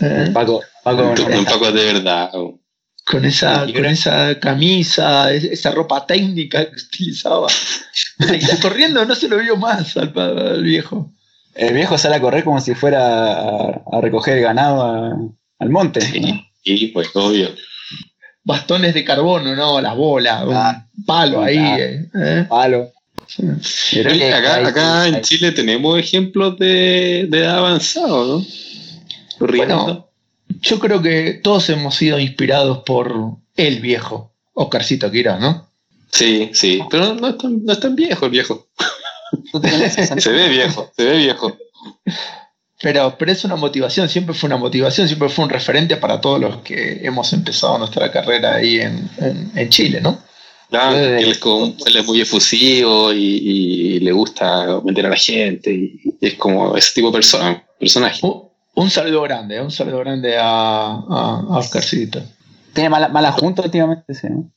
eh, 0.00 0.30
Paco, 0.34 0.60
Paco 0.82 1.02
un, 1.02 1.14
no- 1.14 1.38
un 1.38 1.44
poco 1.46 1.72
de 1.72 1.92
verdad. 1.92 2.30
oh. 2.34 2.58
Con, 3.04 3.24
esa, 3.24 3.66
con 3.72 3.84
esa 3.84 4.38
camisa, 4.40 5.32
es- 5.32 5.44
esa 5.44 5.70
ropa 5.72 6.06
técnica 6.06 6.64
que 6.64 6.76
utilizaba. 6.80 7.48
Corriendo, 8.62 9.04
no 9.04 9.14
se 9.14 9.28
lo 9.28 9.38
vio 9.38 9.56
más 9.56 9.96
al, 9.96 10.62
viejo. 10.62 11.12
el 11.54 11.74
viejo 11.74 11.98
sale 11.98 12.16
a 12.16 12.20
correr 12.20 12.44
como 12.44 12.60
si 12.60 12.74
fuera 12.74 13.34
a, 13.34 13.82
a 13.92 14.00
recoger 14.00 14.40
ganado 14.40 14.82
a- 14.82 15.16
al 15.58 15.70
monte. 15.70 16.00
¿no? 16.20 16.28
Sí, 16.62 16.84
y 16.84 16.86
pues 16.88 17.08
obvio. 17.14 17.50
bastones 18.42 18.94
de 18.94 19.04
carbono, 19.04 19.54
¿no? 19.54 19.80
Las 19.80 19.94
bolas, 19.96 20.42
Ah, 20.50 20.86
un 20.96 21.04
palo 21.04 21.42
ahí. 21.42 21.58
ah. 21.58 21.78
eh, 21.78 22.08
¿eh? 22.14 22.46
Palo. 22.48 22.90
Yo 23.38 24.02
creo 24.02 24.12
que 24.18 24.32
acá 24.34 24.54
hay- 24.56 24.64
acá 24.64 25.08
en 25.08 25.14
hay- 25.16 25.22
Chile 25.22 25.52
tenemos 25.52 25.98
ejemplos 25.98 26.58
de, 26.58 27.26
de 27.28 27.38
edad 27.38 27.58
avanzado, 27.58 28.38
¿no? 28.38 28.46
Corriendo. 29.38 29.82
Bueno, 29.82 30.03
yo 30.64 30.78
creo 30.78 31.02
que 31.02 31.40
todos 31.42 31.68
hemos 31.70 31.94
sido 31.94 32.18
inspirados 32.18 32.78
por 32.84 33.14
el 33.56 33.80
viejo, 33.80 34.32
Oscarcito 34.54 35.10
Quirós, 35.10 35.40
¿no? 35.40 35.68
Sí, 36.10 36.50
sí, 36.52 36.80
pero 36.90 37.14
no 37.14 37.28
es 37.28 37.38
tan, 37.38 37.64
no 37.64 37.72
es 37.72 37.80
tan 37.80 37.94
viejo 37.96 38.24
el 38.26 38.30
viejo. 38.30 38.68
tú 39.52 39.60
tenés 39.60 39.94
60 39.94 40.20
Se 40.20 40.30
ve 40.30 40.48
viejo, 40.48 40.90
se 40.96 41.04
ve 41.04 41.18
viejo. 41.18 41.56
Pero, 42.80 43.16
pero 43.18 43.32
es 43.32 43.44
una 43.44 43.56
motivación, 43.56 44.08
siempre 44.08 44.34
fue 44.34 44.48
una 44.48 44.56
motivación, 44.56 45.06
siempre 45.08 45.28
fue 45.28 45.44
un 45.44 45.50
referente 45.50 45.96
para 45.96 46.20
todos 46.20 46.40
los 46.40 46.56
que 46.58 47.00
hemos 47.02 47.32
empezado 47.32 47.78
nuestra 47.78 48.10
carrera 48.12 48.54
ahí 48.56 48.80
en, 48.80 49.08
en- 49.18 49.52
en 49.54 49.68
Chile, 49.70 50.00
¿no? 50.00 50.18
Claro, 50.70 50.96
desde- 50.96 51.22
él 51.22 51.30
es, 51.32 51.38
como- 51.38 51.74
él 51.86 51.96
es 51.96 52.04
muy 52.06 52.20
efusivo 52.20 53.12
y, 53.12 53.18
y 53.18 54.00
le 54.00 54.12
gusta 54.12 54.80
meter 54.84 55.06
a 55.06 55.10
la 55.10 55.16
gente 55.16 55.72
y, 55.72 56.00
y 56.20 56.26
es 56.26 56.34
como 56.34 56.76
ese 56.76 56.90
tipo 56.94 57.08
de 57.08 57.12
persona, 57.14 57.64
personaje. 57.78 58.20
Un, 58.26 58.48
un 58.74 58.90
saludo 58.90 59.22
grande, 59.22 59.60
un 59.60 59.70
saludo 59.70 59.98
grande 60.00 60.36
a, 60.38 60.44
a, 60.46 61.44
a 61.48 61.58
Oscarcito. 61.58 62.22
Tiene 62.72 62.88
mala, 62.90 63.08
mala 63.08 63.32
junta 63.32 63.62
últimamente, 63.62 64.14
sí. 64.14 64.26
¿no? 64.28 64.50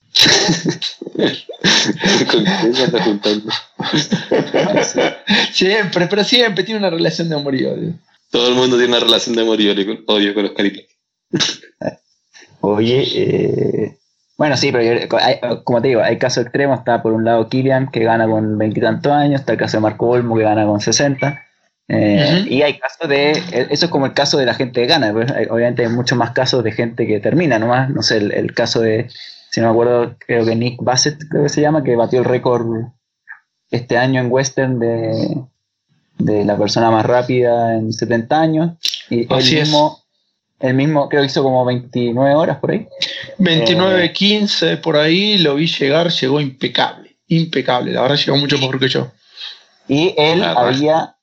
¿Con 2.31 2.43
quién 2.43 2.73
se 2.75 2.83
anda 2.85 3.03
juntando? 3.03 3.51
Siempre, 5.51 6.07
pero 6.07 6.23
siempre 6.23 6.63
tiene 6.63 6.79
una 6.79 6.89
relación 6.89 7.29
de 7.29 7.35
amor 7.35 7.55
y 7.55 7.65
odio. 7.65 7.93
Todo 8.31 8.49
el 8.49 8.55
mundo 8.55 8.77
tiene 8.77 8.95
una 8.97 9.05
relación 9.05 9.35
de 9.35 9.41
amor 9.43 9.61
y 9.61 9.69
odio 9.69 9.85
con, 9.85 10.15
odio 10.15 10.33
con 10.33 10.43
los 10.43 10.51
caritos. 10.53 10.83
Oye, 12.61 13.03
eh, 13.15 13.97
bueno, 14.37 14.57
sí, 14.57 14.71
pero 14.71 14.83
yo- 14.83 15.17
hay- 15.19 15.39
como 15.63 15.81
te 15.81 15.89
digo, 15.89 16.01
hay 16.01 16.17
casos 16.17 16.43
extremos. 16.43 16.79
Está 16.79 17.01
por 17.01 17.13
un 17.13 17.23
lado 17.23 17.47
Kilian, 17.47 17.89
que 17.91 17.99
gana 18.03 18.27
con 18.27 18.57
veintitantos 18.57 19.11
años. 19.11 19.39
Está 19.41 19.53
el 19.53 19.59
caso 19.59 19.77
de 19.77 19.81
Marco 19.81 20.07
Olmo, 20.09 20.35
que 20.35 20.43
gana 20.43 20.65
con 20.65 20.81
60. 20.81 21.39
Eh. 21.89 22.45
Y 22.49 22.61
hay 22.61 22.77
casos 22.79 23.07
de. 23.07 23.31
eh, 23.31 23.67
Eso 23.69 23.85
es 23.85 23.91
como 23.91 24.05
el 24.05 24.13
caso 24.13 24.37
de 24.37 24.45
la 24.45 24.53
gente 24.53 24.81
que 24.81 24.87
gana. 24.87 25.11
pues, 25.13 25.31
obviamente 25.49 25.83
hay 25.85 25.89
muchos 25.89 26.17
más 26.17 26.31
casos 26.31 26.63
de 26.63 26.71
gente 26.71 27.07
que 27.07 27.19
termina 27.19 27.59
nomás. 27.59 27.89
No 27.89 28.01
sé, 28.01 28.17
el, 28.17 28.31
el 28.33 28.53
caso 28.53 28.81
de. 28.81 29.07
Si 29.51 29.61
no 29.61 29.67
me 29.67 29.71
acuerdo, 29.71 30.15
creo 30.19 30.45
que 30.45 30.55
Nick 30.55 30.81
Bassett, 30.83 31.17
creo 31.29 31.43
que 31.43 31.49
se 31.49 31.61
llama, 31.61 31.83
que 31.83 31.95
batió 31.95 32.19
el 32.19 32.25
récord 32.25 32.65
este 33.71 33.97
año 33.97 34.19
en 34.21 34.31
Western 34.31 34.79
de, 34.79 35.37
de 36.17 36.45
la 36.45 36.57
persona 36.57 36.91
más 36.91 37.05
rápida 37.05 37.75
en 37.77 37.93
70 37.93 38.41
años. 38.41 38.71
Y 39.09 39.21
él 39.21 39.27
Así 39.29 39.57
es. 39.57 39.67
mismo, 39.69 40.03
él 40.59 40.73
mismo 40.73 41.07
creo 41.07 41.21
que 41.21 41.27
hizo 41.27 41.43
como 41.43 41.63
29 41.65 42.35
horas 42.35 42.57
por 42.57 42.71
ahí. 42.71 42.87
29, 43.37 44.11
15, 44.11 44.77
por 44.77 44.97
ahí 44.97 45.37
lo 45.37 45.55
vi 45.55 45.67
llegar, 45.67 46.09
llegó 46.11 46.41
impecable, 46.41 47.17
impecable, 47.27 47.91
la 47.93 48.01
verdad 48.01 48.17
llegó 48.17 48.37
mucho 48.37 48.57
mejor 48.57 48.79
que 48.79 48.89
yo. 48.89 49.11
Y 49.87 50.13
él 50.17 50.43
había 50.43 51.15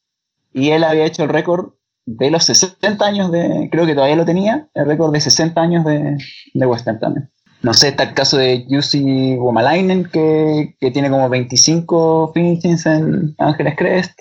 y 0.54 0.70
él 0.70 0.84
había 0.84 1.04
hecho 1.04 1.24
el 1.24 1.28
récord 1.28 1.72
de 2.06 2.30
los 2.30 2.44
60 2.44 3.04
años 3.04 3.30
de, 3.32 3.68
creo 3.70 3.86
que 3.86 3.94
todavía 3.94 4.16
lo 4.16 4.24
tenía, 4.24 4.68
el 4.74 4.86
récord 4.86 5.12
de 5.12 5.20
60 5.20 5.60
años 5.60 5.84
de, 5.84 6.16
de 6.54 6.66
Western 6.66 6.98
también. 7.00 7.30
No 7.62 7.72
sé, 7.72 7.88
está 7.88 8.04
el 8.04 8.14
caso 8.14 8.36
de 8.36 8.66
Jussi 8.68 9.36
Womalainen, 9.36 10.04
que, 10.04 10.76
que 10.78 10.90
tiene 10.90 11.10
como 11.10 11.28
25 11.28 12.32
finishings 12.34 12.86
en 12.86 13.34
Ángeles 13.38 13.74
Crest. 13.76 14.20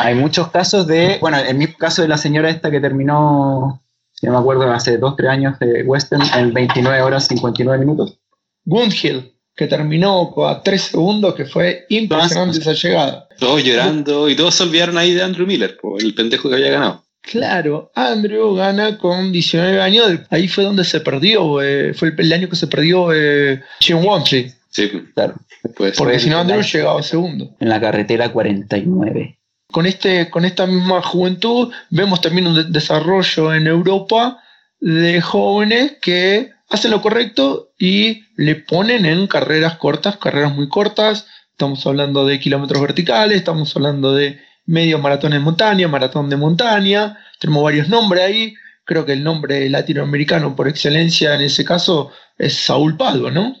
Hay 0.00 0.14
muchos 0.14 0.48
casos 0.48 0.86
de, 0.86 1.18
bueno, 1.20 1.38
el 1.38 1.56
mismo 1.56 1.76
caso 1.78 2.02
de 2.02 2.08
la 2.08 2.18
señora 2.18 2.50
esta 2.50 2.70
que 2.70 2.80
terminó, 2.80 3.82
si 4.12 4.26
no 4.26 4.32
me 4.32 4.38
acuerdo, 4.38 4.70
hace 4.70 4.98
2, 4.98 5.16
3 5.16 5.30
años 5.30 5.58
de 5.60 5.82
Western 5.82 6.22
en 6.36 6.52
29 6.52 7.02
horas 7.02 7.26
59 7.26 7.78
minutos. 7.78 8.20
Gundhill, 8.66 9.33
que 9.56 9.66
terminó 9.66 10.32
a 10.48 10.62
3 10.62 10.82
segundos, 10.82 11.34
que 11.34 11.44
fue 11.44 11.86
impresionante 11.88 12.58
esa 12.58 12.72
llegada. 12.72 13.28
Todos 13.38 13.62
llorando 13.62 14.28
y 14.28 14.34
todos 14.36 14.54
se 14.54 14.64
olvidaron 14.64 14.98
ahí 14.98 15.14
de 15.14 15.22
Andrew 15.22 15.46
Miller, 15.46 15.78
el 16.00 16.14
pendejo 16.14 16.48
que 16.48 16.56
había 16.56 16.70
ganado. 16.72 17.04
Claro, 17.22 17.90
Andrew 17.94 18.54
gana 18.54 18.98
con 18.98 19.32
19 19.32 19.80
años, 19.80 20.06
ahí 20.30 20.46
fue 20.48 20.64
donde 20.64 20.84
se 20.84 21.00
perdió, 21.00 21.62
eh, 21.62 21.94
fue 21.94 22.08
el, 22.08 22.14
el 22.20 22.32
año 22.32 22.48
que 22.50 22.56
se 22.56 22.66
perdió 22.66 23.12
eh, 23.14 23.62
Jim 23.80 24.04
Wamsley, 24.04 24.52
Sí, 24.68 24.90
Claro, 25.14 25.34
pues. 25.76 25.96
porque 25.96 26.18
si 26.18 26.28
no 26.28 26.38
Andrew 26.40 26.60
llegaba 26.60 27.02
segundo. 27.02 27.54
en 27.60 27.68
la 27.68 27.80
carretera 27.80 28.30
49. 28.32 29.38
con, 29.72 29.86
este, 29.86 30.28
con 30.30 30.44
esta 30.44 30.66
misma 30.66 31.00
juventud 31.00 31.72
vemos 31.90 32.20
también 32.20 32.46
un 32.48 32.56
de- 32.56 32.64
desarrollo 32.64 33.54
en 33.54 33.68
Europa 33.68 34.38
de 34.80 35.20
jóvenes 35.20 35.96
que 36.02 36.50
hacen 36.68 36.90
lo 36.90 37.02
correcto 37.02 37.70
y 37.78 38.24
le 38.36 38.56
ponen 38.56 39.06
en 39.06 39.26
carreras 39.26 39.76
cortas, 39.76 40.16
carreras 40.16 40.54
muy 40.54 40.68
cortas. 40.68 41.26
Estamos 41.50 41.86
hablando 41.86 42.26
de 42.26 42.40
kilómetros 42.40 42.80
verticales, 42.82 43.38
estamos 43.38 43.74
hablando 43.76 44.14
de 44.14 44.40
medio 44.66 44.98
maratón 44.98 45.34
en 45.34 45.42
montaña, 45.42 45.88
maratón 45.88 46.28
de 46.30 46.36
montaña. 46.36 47.18
Tenemos 47.38 47.62
varios 47.62 47.88
nombres 47.88 48.24
ahí. 48.24 48.54
Creo 48.84 49.06
que 49.06 49.12
el 49.12 49.22
nombre 49.24 49.68
latinoamericano 49.70 50.56
por 50.56 50.68
excelencia 50.68 51.34
en 51.34 51.42
ese 51.42 51.64
caso 51.64 52.10
es 52.38 52.54
Saúl 52.58 52.96
Padua, 52.96 53.30
¿no? 53.30 53.56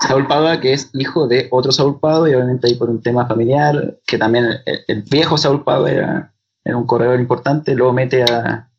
Saúl 0.00 0.26
Padua, 0.26 0.60
que 0.60 0.72
es 0.72 0.90
hijo 0.94 1.28
de 1.28 1.46
otro 1.50 1.70
Saúl 1.70 2.00
Padua, 2.00 2.28
y 2.28 2.34
obviamente 2.34 2.66
ahí 2.66 2.74
por 2.74 2.90
un 2.90 3.02
tema 3.02 3.26
familiar, 3.26 3.98
que 4.06 4.18
también 4.18 4.46
el, 4.66 5.02
viejo 5.02 5.38
Saúl 5.38 5.62
Padua 5.62 5.90
era, 5.92 6.32
era 6.64 6.76
un 6.76 6.86
corredor 6.86 7.20
importante, 7.20 7.74
luego 7.76 7.92
mete 7.92 8.24
a- 8.24 8.69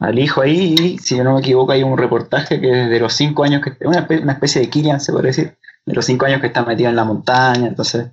al 0.00 0.18
hijo 0.18 0.40
ahí, 0.42 0.74
y 0.78 0.98
si 0.98 1.16
yo 1.16 1.24
no 1.24 1.34
me 1.34 1.40
equivoco, 1.40 1.72
hay 1.72 1.82
un 1.82 1.98
reportaje 1.98 2.60
que 2.60 2.68
de 2.68 3.00
los 3.00 3.12
cinco 3.14 3.44
años, 3.44 3.62
que 3.62 3.72
una, 3.86 4.06
espe- 4.06 4.22
una 4.22 4.32
especie 4.34 4.60
de 4.60 4.70
Kilian, 4.70 5.00
se 5.00 5.12
puede 5.12 5.28
decir, 5.28 5.56
de 5.86 5.94
los 5.94 6.04
cinco 6.04 6.26
años 6.26 6.40
que 6.40 6.46
está 6.48 6.64
metido 6.64 6.88
en 6.90 6.96
la 6.96 7.04
montaña, 7.04 7.66
entonces, 7.66 8.06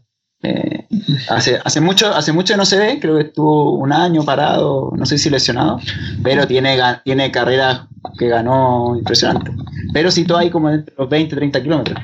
eh, 0.43 0.88
hace, 1.30 1.60
hace, 1.63 1.82
mucho, 1.82 2.13
hace 2.13 2.32
mucho 2.32 2.56
no 2.58 2.65
se 2.65 2.78
ve, 2.78 3.00
creo 3.00 3.15
que 3.17 3.24
estuvo 3.24 3.74
un 3.74 3.91
año 3.93 4.24
parado, 4.24 4.91
no 4.95 5.06
sé 5.06 5.17
si 5.17 5.30
lesionado, 5.30 5.80
pero 6.24 6.45
tiene, 6.48 6.78
tiene 7.04 7.32
carreras 7.32 7.82
que 8.17 8.28
ganó 8.30 8.95
impresionante. 8.98 9.52
Pero 9.93 10.12
situó 10.12 10.38
ahí 10.38 10.50
como 10.50 10.69
entre 10.69 10.93
los 10.98 11.10
20, 11.10 11.36
30 11.36 11.63
kilómetros. 11.63 12.00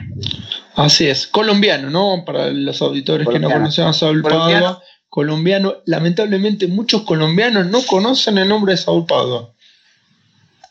Así 0.75 1.07
es, 1.07 1.27
colombiano, 1.27 1.89
¿no? 1.89 2.23
Para 2.25 2.49
los 2.51 2.81
auditores 2.81 3.27
que 3.27 3.39
no 3.39 3.47
conocen 3.59 3.85
a 3.85 3.93
Saúl 3.93 4.21
Colombiano. 4.21 4.65
Padua, 4.65 4.81
colombiano. 5.09 5.73
Lamentablemente 5.85 6.67
muchos 6.67 7.01
colombianos 7.01 7.67
no 7.67 7.79
conocen 7.85 8.37
el 8.37 8.47
nombre 8.47 8.71
de 8.73 8.77
Saúl 8.77 9.05
Padua. 9.05 9.51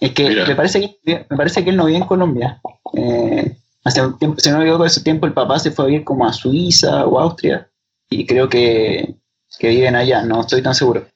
Es 0.00 0.12
que 0.12 0.28
Mira. 0.30 0.46
me 0.46 0.54
parece 0.56 0.80
que 1.04 1.26
me 1.28 1.36
parece 1.36 1.62
que 1.62 1.70
él 1.70 1.76
no 1.76 1.84
vive 1.86 1.98
en 1.98 2.06
Colombia. 2.06 2.60
Eh, 2.94 3.56
hace 3.84 4.02
un 4.04 4.18
tiempo, 4.18 4.40
si 4.40 4.50
no 4.50 4.58
me 4.58 4.64
equivoco, 4.64 4.84
hace 4.84 5.02
tiempo 5.02 5.26
el 5.26 5.32
papá 5.34 5.58
se 5.58 5.70
fue 5.70 5.84
a 5.84 5.88
vivir 5.88 6.04
como 6.04 6.26
a 6.26 6.32
Suiza 6.32 7.06
o 7.06 7.18
Austria 7.20 7.68
y 8.08 8.26
creo 8.26 8.48
que, 8.48 9.14
que 9.58 9.68
viven 9.68 9.94
allá, 9.96 10.22
no 10.22 10.40
estoy 10.40 10.62
tan 10.62 10.74
seguro. 10.74 11.06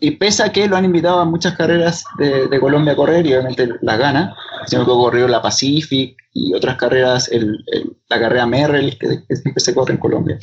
Y 0.00 0.12
pese 0.12 0.42
a 0.42 0.52
que 0.52 0.66
lo 0.68 0.76
han 0.76 0.86
invitado 0.86 1.20
a 1.20 1.24
muchas 1.26 1.54
carreras 1.54 2.04
de, 2.18 2.46
de 2.48 2.60
Colombia 2.60 2.92
a 2.94 2.96
correr 2.96 3.26
y 3.26 3.34
obviamente 3.34 3.68
las 3.82 3.98
gana, 3.98 4.34
si 4.66 4.74
no 4.76 4.80
me 4.80 4.84
equivoco, 4.84 5.04
corrió 5.04 5.28
la 5.28 5.42
Pacific 5.42 6.16
y 6.32 6.54
otras 6.54 6.76
carreras, 6.76 7.28
el- 7.30 7.62
el- 7.66 7.96
la 8.08 8.18
carrera 8.20 8.46
Merrell, 8.46 8.96
que, 8.98 9.22
que 9.28 9.36
siempre 9.36 9.60
se 9.62 9.74
corre 9.74 9.92
en 9.94 9.98
Colombia. 10.00 10.38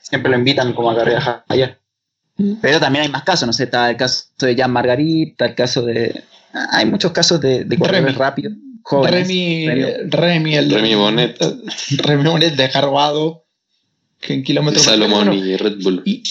Siempre 0.00 0.30
lo 0.30 0.38
invitan 0.38 0.72
como 0.72 0.90
a 0.90 0.96
carreras 0.96 1.42
allá. 1.48 1.78
Pero 2.62 2.80
también 2.80 3.04
hay 3.04 3.10
más 3.10 3.22
casos, 3.24 3.46
no 3.46 3.52
sé, 3.52 3.64
está 3.64 3.90
el 3.90 3.96
caso 3.98 4.24
de 4.40 4.56
Jan 4.56 4.70
Margarita, 4.72 5.44
el 5.46 5.54
caso 5.54 5.82
de... 5.82 6.24
Hay 6.70 6.86
muchos 6.86 7.12
casos 7.12 7.40
de, 7.40 7.64
de 7.64 7.76
corredores 7.78 8.04
Remy. 8.14 8.18
rápidos, 8.18 8.52
jóvenes. 8.82 9.26
Remy, 9.28 9.66
Remy. 10.10 10.54
El 10.56 10.70
Remy 10.70 10.94
Bonnet. 10.94 11.36
eh, 11.40 11.54
Remy 11.98 12.28
Bonnet 12.30 12.54
de 12.54 12.64
Harvard, 12.72 13.32
que 14.20 14.34
en 14.34 14.42
kilómetros 14.44 14.84
Salomón 14.84 15.26
bueno, 15.26 15.34
y 15.34 15.56
Red 15.56 15.82
Bull. 15.82 16.02
y, 16.04 16.22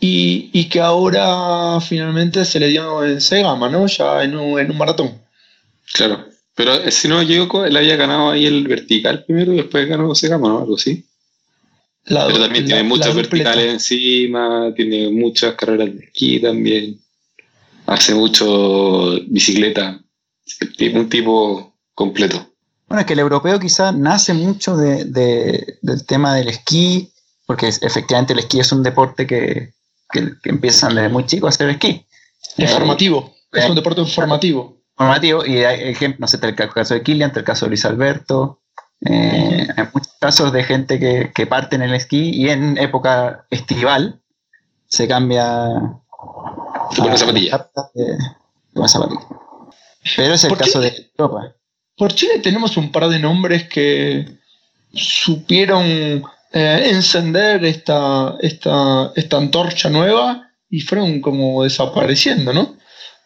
y, 0.00 0.50
y 0.52 0.64
que 0.68 0.80
ahora 0.80 1.78
finalmente 1.80 2.44
se 2.44 2.58
le 2.60 2.68
dio 2.68 3.04
en 3.04 3.20
Segama, 3.20 3.68
¿no? 3.68 3.86
Ya 3.86 4.22
en 4.24 4.34
un, 4.36 4.58
en 4.58 4.70
un 4.70 4.78
maratón. 4.78 5.20
Claro. 5.92 6.24
Pero 6.54 6.74
eh, 6.74 6.90
si 6.90 7.06
no 7.08 7.18
me 7.18 7.24
equivoco, 7.24 7.64
él 7.64 7.76
había 7.76 7.96
ganado 7.96 8.30
ahí 8.30 8.44
el 8.46 8.66
vertical 8.66 9.24
primero 9.24 9.52
y 9.52 9.56
después 9.58 9.88
ganó 9.88 10.14
Segama, 10.14 10.48
¿no? 10.48 10.58
Algo 10.60 10.76
así. 10.76 11.04
La 12.06 12.26
Pero 12.26 12.40
también 12.40 12.64
la- 12.64 12.68
tiene 12.68 12.82
muchas 12.84 13.14
dupleta. 13.14 13.30
verticales 13.50 13.72
encima, 13.74 14.72
tiene 14.74 15.10
muchas 15.10 15.54
carreras 15.54 15.94
de 15.94 16.04
esquí 16.04 16.40
también. 16.40 16.98
Hace 17.90 18.14
mucho 18.14 19.18
bicicleta. 19.28 20.00
Un 20.94 21.08
tipo 21.08 21.74
completo. 21.94 22.46
Bueno, 22.88 23.00
es 23.00 23.06
que 23.06 23.12
el 23.14 23.18
europeo 23.18 23.58
quizá 23.58 23.90
nace 23.92 24.32
mucho 24.32 24.76
de, 24.76 25.04
de- 25.04 25.78
del 25.82 26.06
tema 26.06 26.34
del 26.34 26.48
esquí, 26.48 27.12
porque 27.46 27.68
es- 27.68 27.82
efectivamente 27.82 28.32
el 28.32 28.38
esquí 28.40 28.60
es 28.60 28.70
un 28.72 28.82
deporte 28.82 29.26
que, 29.26 29.74
que, 30.10 30.32
que 30.42 30.50
empiezan 30.50 30.94
desde 30.94 31.08
muy 31.08 31.26
chicos 31.26 31.48
a 31.48 31.50
hacer 31.54 31.68
esquí. 31.70 32.06
Es 32.56 32.70
Eh, 32.70 32.74
formativo, 32.74 33.34
es 33.52 33.64
eh, 33.64 33.68
un 33.68 33.74
deporte 33.74 34.04
formativo. 34.06 34.76
formativo 34.96 35.44
y 35.46 35.58
hay 35.64 35.80
ejemplos, 35.90 36.20
no 36.20 36.28
sé, 36.28 36.36
está 36.36 36.48
el 36.48 36.54
ca- 36.56 36.68
caso 36.70 36.94
de 36.94 37.02
Kilian, 37.02 37.30
está 37.30 37.40
el 37.40 37.46
caso 37.46 37.66
de 37.66 37.70
Luis 37.70 37.84
Alberto. 37.84 38.60
eh, 39.04 39.66
hay 39.76 39.84
muchos 39.94 40.12
casos 40.20 40.52
de 40.52 40.62
gente 40.62 40.98
que, 41.00 41.32
que 41.34 41.46
parte 41.46 41.74
en 41.76 41.82
el 41.82 41.94
esquí 41.94 42.30
y 42.34 42.50
en 42.50 42.76
época 42.78 43.46
estival 43.50 44.20
se 44.88 45.08
cambia 45.08 45.68
A- 47.12 47.16
zapatilla. 47.16 47.56
de 48.74 48.88
zapatilla. 48.88 49.20
Pero 50.16 50.34
es 50.34 50.44
el 50.44 50.56
caso 50.56 50.80
de 50.80 51.10
Europa. 51.18 51.54
Por 51.96 52.14
Chile 52.14 52.38
tenemos 52.42 52.76
un 52.76 52.90
par 52.90 53.08
de 53.08 53.18
nombres 53.18 53.68
que 53.68 54.26
supieron 54.92 55.84
eh, 56.52 56.82
encender 56.86 57.64
esta, 57.64 58.36
esta, 58.40 59.12
esta 59.14 59.36
antorcha 59.36 59.90
nueva 59.90 60.50
y 60.68 60.80
fueron 60.80 61.20
como 61.20 61.62
desapareciendo, 61.62 62.52
¿no? 62.52 62.76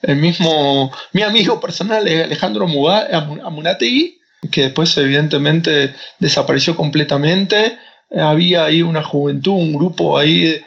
El 0.02 0.16
mismo, 0.16 0.92
mi 1.12 1.22
amigo 1.22 1.60
personal 1.60 2.06
es 2.06 2.24
Alejandro 2.24 2.66
Amunategui, 2.66 4.18
que 4.50 4.62
después 4.64 4.94
evidentemente 4.98 5.94
desapareció 6.18 6.76
completamente. 6.76 7.78
Había 8.14 8.66
ahí 8.66 8.82
una 8.82 9.02
juventud, 9.02 9.52
un 9.52 9.72
grupo 9.72 10.18
ahí 10.18 10.60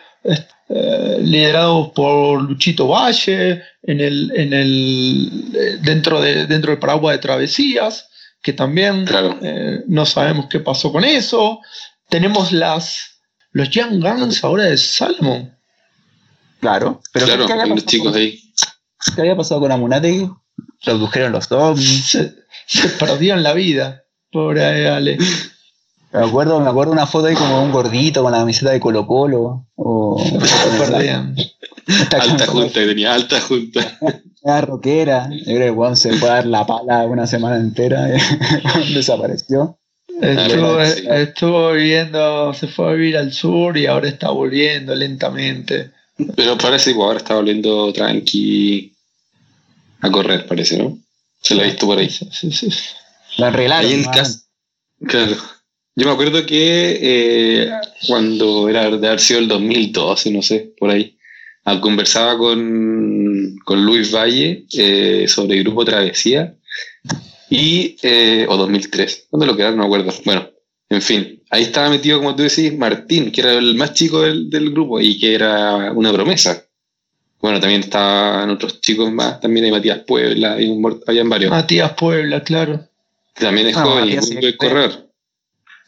eh, 0.70 1.18
liderados 1.22 1.92
por 1.96 2.42
Luchito 2.42 2.88
Valle, 2.88 3.64
en 3.84 4.02
el, 4.02 4.32
en 4.36 4.54
el, 4.54 5.52
eh, 5.56 5.78
dentro, 5.82 6.20
de, 6.20 6.46
dentro 6.46 6.72
del 6.72 6.80
paraguas 6.80 7.16
de 7.16 7.22
travesías, 7.22 8.10
que 8.42 8.54
también 8.54 9.06
Claro. 9.06 9.38
eh, 9.42 9.84
no 9.88 10.06
sabemos 10.06 10.48
qué 10.50 10.60
pasó 10.60 10.92
con 10.92 11.04
eso. 11.06 11.60
Tenemos 12.10 12.52
las 12.52 13.18
los 13.52 13.70
Young 13.70 14.02
Guns 14.02 14.44
ahora 14.44 14.66
de 14.66 14.78
Salmon. 14.78 15.58
Claro, 16.60 17.02
pero 17.14 17.26
claro, 17.26 17.46
¿qué, 17.48 17.54
había 17.54 17.66
los 17.66 17.76
pasado 17.76 17.90
chicos 17.90 18.12
con, 18.12 18.22
ahí. 18.22 18.54
qué 19.16 19.22
había 19.22 19.36
pasado 19.36 19.62
con 19.62 19.72
Amunategui? 19.72 20.30
Redujeron 20.84 21.32
los 21.32 21.52
ovnis. 21.52 22.06
Se, 22.06 22.36
se 22.66 22.90
perdió 22.90 23.34
en 23.34 23.44
la 23.44 23.54
vida. 23.54 24.04
Pobre 24.32 24.90
Ale. 24.90 25.18
Me 26.14 26.26
acuerdo, 26.26 26.60
me 26.60 26.70
acuerdo 26.70 26.94
una 26.94 27.06
foto 27.06 27.28
ahí 27.28 27.36
como 27.36 27.62
un 27.62 27.72
gordito 27.72 28.24
con 28.24 28.32
la 28.32 28.40
camiseta 28.40 28.72
de 28.72 28.80
Colo 28.80 29.06
Colo. 29.06 29.68
O 29.76 30.24
Alta 32.12 32.48
junta, 32.48 32.80
que 32.80 32.86
tenía 32.86 33.14
alta 33.14 33.40
junta. 33.40 33.98
Era 34.44 34.62
rockera. 34.62 35.30
Yo 35.32 35.46
creo 35.46 35.60
que 35.60 35.72
weón, 35.72 35.96
se 35.96 36.14
fue 36.14 36.30
a 36.30 36.36
dar 36.36 36.46
la 36.46 36.66
pala 36.66 37.06
una 37.06 37.28
semana 37.28 37.58
entera 37.58 38.10
y 38.84 38.94
desapareció. 38.94 39.78
Estuvo, 40.22 40.84
sí. 40.84 41.04
estuvo 41.10 41.72
viviendo, 41.74 42.54
se 42.54 42.68
fue 42.68 42.90
a 42.90 42.94
vivir 42.94 43.18
al 43.18 43.32
sur 43.32 43.78
y 43.78 43.86
ahora 43.86 44.10
está 44.10 44.32
volviendo 44.32 44.96
lentamente. 44.96 45.92
Pero 46.36 46.58
parece 46.58 46.94
que 46.94 47.00
ahora 47.02 47.18
está 47.18 47.36
volviendo 47.36 47.94
tranqui 47.94 48.94
a 50.02 50.12
correr, 50.12 50.46
parece, 50.48 50.78
¿no? 50.78 50.98
Se 51.42 51.56
lo 51.56 51.62
he 51.62 51.66
visto 51.66 51.86
por 51.86 52.00
ahí. 52.00 52.10
Sí, 52.10 52.28
sí, 52.32 52.52
sí. 52.52 52.70
¿no? 53.38 54.12
casa. 54.12 54.42
Claro. 55.08 55.36
Yo 56.00 56.06
me 56.06 56.12
acuerdo 56.12 56.46
que 56.46 57.00
eh, 57.02 57.72
cuando 58.08 58.70
era 58.70 58.90
de 58.90 59.08
haber 59.08 59.20
sido 59.20 59.40
el 59.40 59.48
2012, 59.48 60.30
no 60.32 60.44
sé, 60.44 60.72
por 60.78 60.92
ahí, 60.92 61.18
ah, 61.66 61.82
conversaba 61.82 62.38
con, 62.38 63.56
con 63.66 63.84
Luis 63.84 64.14
Valle 64.14 64.66
eh, 64.78 65.26
sobre 65.28 65.58
el 65.58 65.64
grupo 65.64 65.84
Travesía 65.84 66.54
y, 67.50 67.96
eh, 68.04 68.46
o 68.48 68.58
2003, 68.58 69.28
¿dónde 69.32 69.48
lo 69.48 69.56
quedaron? 69.58 69.78
No 69.78 69.84
me 69.84 69.88
acuerdo. 69.88 70.14
Bueno, 70.24 70.48
en 70.90 71.02
fin, 71.02 71.42
ahí 71.50 71.64
estaba 71.64 71.90
metido, 71.90 72.20
como 72.20 72.36
tú 72.36 72.44
decís, 72.44 72.78
Martín, 72.78 73.32
que 73.32 73.42
era 73.42 73.54
el 73.54 73.74
más 73.74 73.94
chico 73.96 74.22
del, 74.22 74.52
del 74.52 74.70
grupo 74.72 75.02
y 75.02 75.18
que 75.18 75.34
era 75.34 75.92
una 75.94 76.14
promesa. 76.14 76.64
Bueno, 77.42 77.60
también 77.60 77.82
estaban 77.82 78.52
otros 78.52 78.82
chicos 78.82 79.12
más, 79.12 79.40
también 79.40 79.66
hay 79.66 79.72
Matías 79.72 80.00
Puebla, 80.06 80.54
hay 80.54 80.68
un, 80.70 80.80
mor- 80.80 81.02
habían 81.08 81.28
varios. 81.28 81.50
Matías 81.50 81.94
Puebla, 81.94 82.44
claro. 82.44 82.88
También 83.34 83.68
es 83.68 83.78
Ah, 83.78 83.84
joven 83.84 84.10
y 84.10 84.16
buen 84.42 84.56
corredor. 84.58 85.07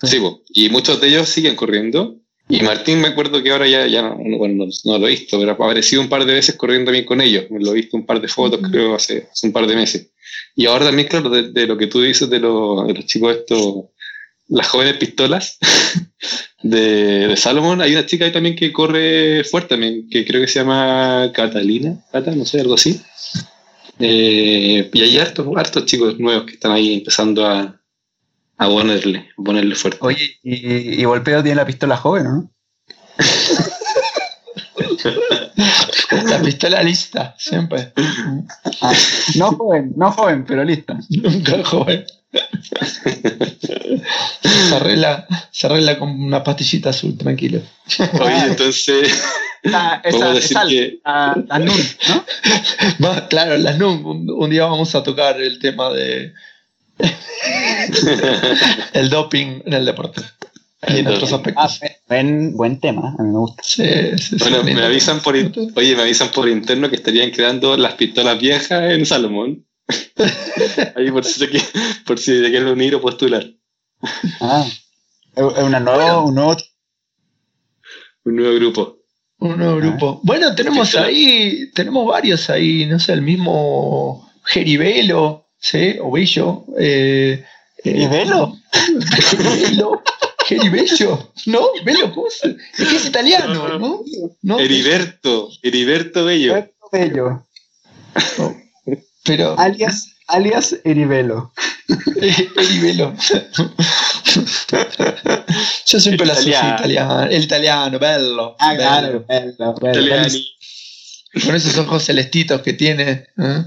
Sí. 0.02 0.08
Sí, 0.08 0.20
po. 0.20 0.42
y 0.54 0.70
muchos 0.70 1.00
de 1.02 1.08
ellos 1.10 1.30
siguen 1.30 1.56
corriendo. 1.56 2.16
Y 2.52 2.62
Martín 2.62 3.00
me 3.02 3.10
acuerdo 3.10 3.44
que 3.44 3.52
ahora 3.52 3.68
ya, 3.68 3.86
ya 3.86 4.02
no, 4.02 4.18
no- 4.26 4.38
bueno, 4.40 4.66
no, 4.86 4.98
lo 4.98 5.08
he 5.08 5.12
visto, 5.12 5.38
pero 5.38 5.52
ha 5.52 5.54
aparecido 5.54 6.02
un 6.02 6.10
par 6.10 6.26
de 6.26 6.34
veces 6.34 6.56
corriendo 6.56 6.86
también 6.86 7.06
con 7.06 7.22
ellos. 7.22 7.46
Lo 7.52 7.72
he 7.72 7.76
visto 7.76 7.96
un 7.96 8.06
par 8.08 8.20
de 8.20 8.28
fotos, 8.28 8.60
creo, 8.72 8.96
hace, 8.96 9.28
hace 9.32 9.46
un 9.48 9.54
par 9.54 9.68
de 9.68 9.76
meses. 9.76 10.08
Y 10.56 10.66
ahora 10.66 10.86
también, 10.86 11.08
claro, 11.08 11.30
de, 11.30 11.52
de 11.52 11.68
lo 11.68 11.78
que 11.78 11.86
tú 11.88 12.02
dices 12.02 12.28
de, 12.30 12.40
lo- 12.40 12.86
de 12.88 12.94
los 12.96 13.06
chicos 13.06 13.36
estos, 13.38 13.86
las 14.48 14.68
jóvenes 14.68 14.96
pistolas 14.98 15.60
de, 16.64 17.28
de 17.28 17.38
Salomon, 17.38 17.82
hay 17.82 17.94
una 17.94 18.06
chica 18.08 18.26
ahí 18.26 18.32
también 18.32 18.56
que 18.56 18.72
corre 18.74 19.44
fuerte 19.44 19.70
también, 19.70 20.10
que 20.10 20.26
creo 20.26 20.42
que 20.42 20.48
se 20.48 20.60
llama 20.60 21.32
Catalina, 21.36 22.04
Cata, 22.12 22.32
no 22.34 22.46
sé, 22.46 22.62
algo 22.62 22.74
así. 22.74 23.00
Eh, 24.00 24.90
y 24.94 25.02
hay 25.02 25.18
hartos, 25.18 25.46
hartos 25.56 25.86
chicos 25.86 26.18
nuevos 26.20 26.46
que 26.46 26.54
están 26.54 26.72
ahí 26.72 26.94
empezando 26.94 27.46
a, 27.46 27.79
a 28.60 28.68
ponerle, 28.68 29.30
a 29.38 29.42
ponerle 29.44 29.74
fuerte. 29.76 30.00
Oye, 30.02 30.38
y, 30.44 31.02
y 31.02 31.06
Volpeo 31.06 31.42
tiene 31.42 31.56
la 31.56 31.66
pistola 31.66 31.98
joven, 31.98 32.24
¿no? 32.26 32.52
La 36.28 36.40
pistola 36.42 36.82
lista, 36.84 37.36
siempre. 37.38 37.94
Ah, 38.82 38.94
no 39.36 39.52
joven, 39.54 39.94
no 39.96 40.12
joven, 40.12 40.44
pero 40.46 40.64
lista. 40.64 40.98
Nunca 41.10 41.64
joven. 41.64 42.06
Se 44.42 44.76
arregla, 44.76 45.28
se 45.52 45.68
arregla 45.68 45.98
con 46.00 46.10
una 46.10 46.44
pastillita 46.44 46.90
azul, 46.90 47.18
tranquilo. 47.18 47.62
Oye, 48.22 48.44
entonces, 48.48 49.24
Esa, 49.62 50.02
esa, 50.04 50.10
Podemos 50.18 50.36
decir 50.36 50.58
esa- 50.58 50.68
que- 50.68 51.00
la- 51.06 51.44
la 51.48 51.60
Nun, 51.60 51.82
¿no? 52.10 52.26
Va, 53.06 53.28
claro, 53.28 53.58
las 53.58 53.78
NUM, 53.78 54.06
un, 54.06 54.30
un 54.30 54.50
día 54.50 54.66
vamos 54.66 54.96
a 54.96 55.04
tocar 55.04 55.40
el 55.42 55.60
tema 55.60 55.90
de 55.92 56.34
el 58.94 59.10
doping 59.10 59.62
en 59.66 59.74
el 59.74 59.86
deporte. 59.86 60.22
En 60.82 61.08
El 61.08 61.14
otros 61.16 61.30
doping. 61.32 61.54
Ah, 61.58 61.66
aspectos. 61.66 62.02
buen, 62.08 62.56
buen 62.56 62.80
tema, 62.80 63.14
a 63.18 63.24
mí 63.24 63.30
me 63.32 63.40
gusta. 63.40 63.62
Sí, 63.66 63.84
sí, 64.18 64.18
sí, 64.18 64.36
bueno, 64.40 64.64
me 64.64 64.82
avisan 64.82 65.20
por, 65.20 65.36
oye, 65.36 65.96
me 65.96 66.02
avisan 66.04 66.30
por 66.32 66.48
interno 66.48 66.90
que 66.90 66.96
estarían 66.96 67.32
creando 67.32 67.76
las 67.76 67.94
pistolas 67.96 68.40
viejas 68.40 68.92
en 68.92 69.06
Salomón. 69.06 69.66
Ahí 70.96 71.12
por 71.12 71.26
si 71.26 71.40
se 71.40 71.50
quiere- 71.50 71.66
por 72.06 72.18
si 72.20 72.40
se 72.40 72.50
quieren 72.50 72.68
unir 72.68 72.96
o 72.96 73.02
postular. 73.02 73.46
Ah, 74.40 74.66
es 75.36 75.44
una 75.64 75.80
nueva, 75.80 76.22
un 76.22 76.36
nuevo 76.36 76.56
Un 78.24 78.36
nuevo 78.38 78.56
grupo. 78.56 79.00
Un 79.40 79.58
nuevo 79.58 79.78
grupo. 79.78 80.22
Bueno, 80.24 80.54
tenemos 80.56 80.96
ahí, 80.96 81.72
tenemos 81.74 82.06
varios 82.08 82.50
ahí, 82.50 82.86
no 82.86 83.00
sé, 83.00 83.14
el 83.14 83.22
mismo 83.22 84.30
Jeribelo, 84.46 85.49
¿sí? 85.60 85.98
O 86.02 86.12
Bello. 86.12 86.66
Eh, 86.78 87.44
eh. 87.78 87.84
Jeribelo. 87.84 88.58
Jeribello, 90.46 91.32
¿no? 91.46 91.68
Bello, 91.86 92.14
¿cómo 92.14 92.30
se? 92.30 92.58
Es 92.78 92.88
que 92.88 92.96
es 92.96 93.06
italiano, 93.06 93.78
¿no? 93.78 94.04
¿No? 94.42 94.60
Heriberto, 94.60 95.50
Heriberto 95.62 96.26
Bello. 96.26 96.54
Roberto 96.54 96.90
Bello, 96.92 97.46
Pero. 99.24 99.60
alias, 99.60 100.16
alias 100.28 100.76
Eribelo. 100.84 101.54
Heribelo. 102.58 103.16
Yo 105.86 106.00
siempre 106.00 106.26
la 106.26 106.34
asocié 106.34 106.58
Italiano. 106.58 107.24
El 107.24 107.44
italiano, 107.44 108.00
bello. 108.00 108.56
Ah, 108.60 108.74
bello. 108.74 109.26
claro, 109.26 109.76
bello, 109.80 110.04
bello. 110.04 110.40
Con 111.46 111.56
esos 111.56 111.78
ojos 111.78 112.06
celestitos 112.06 112.62
que 112.62 112.74
tiene. 112.74 113.28
¿eh? 113.38 113.64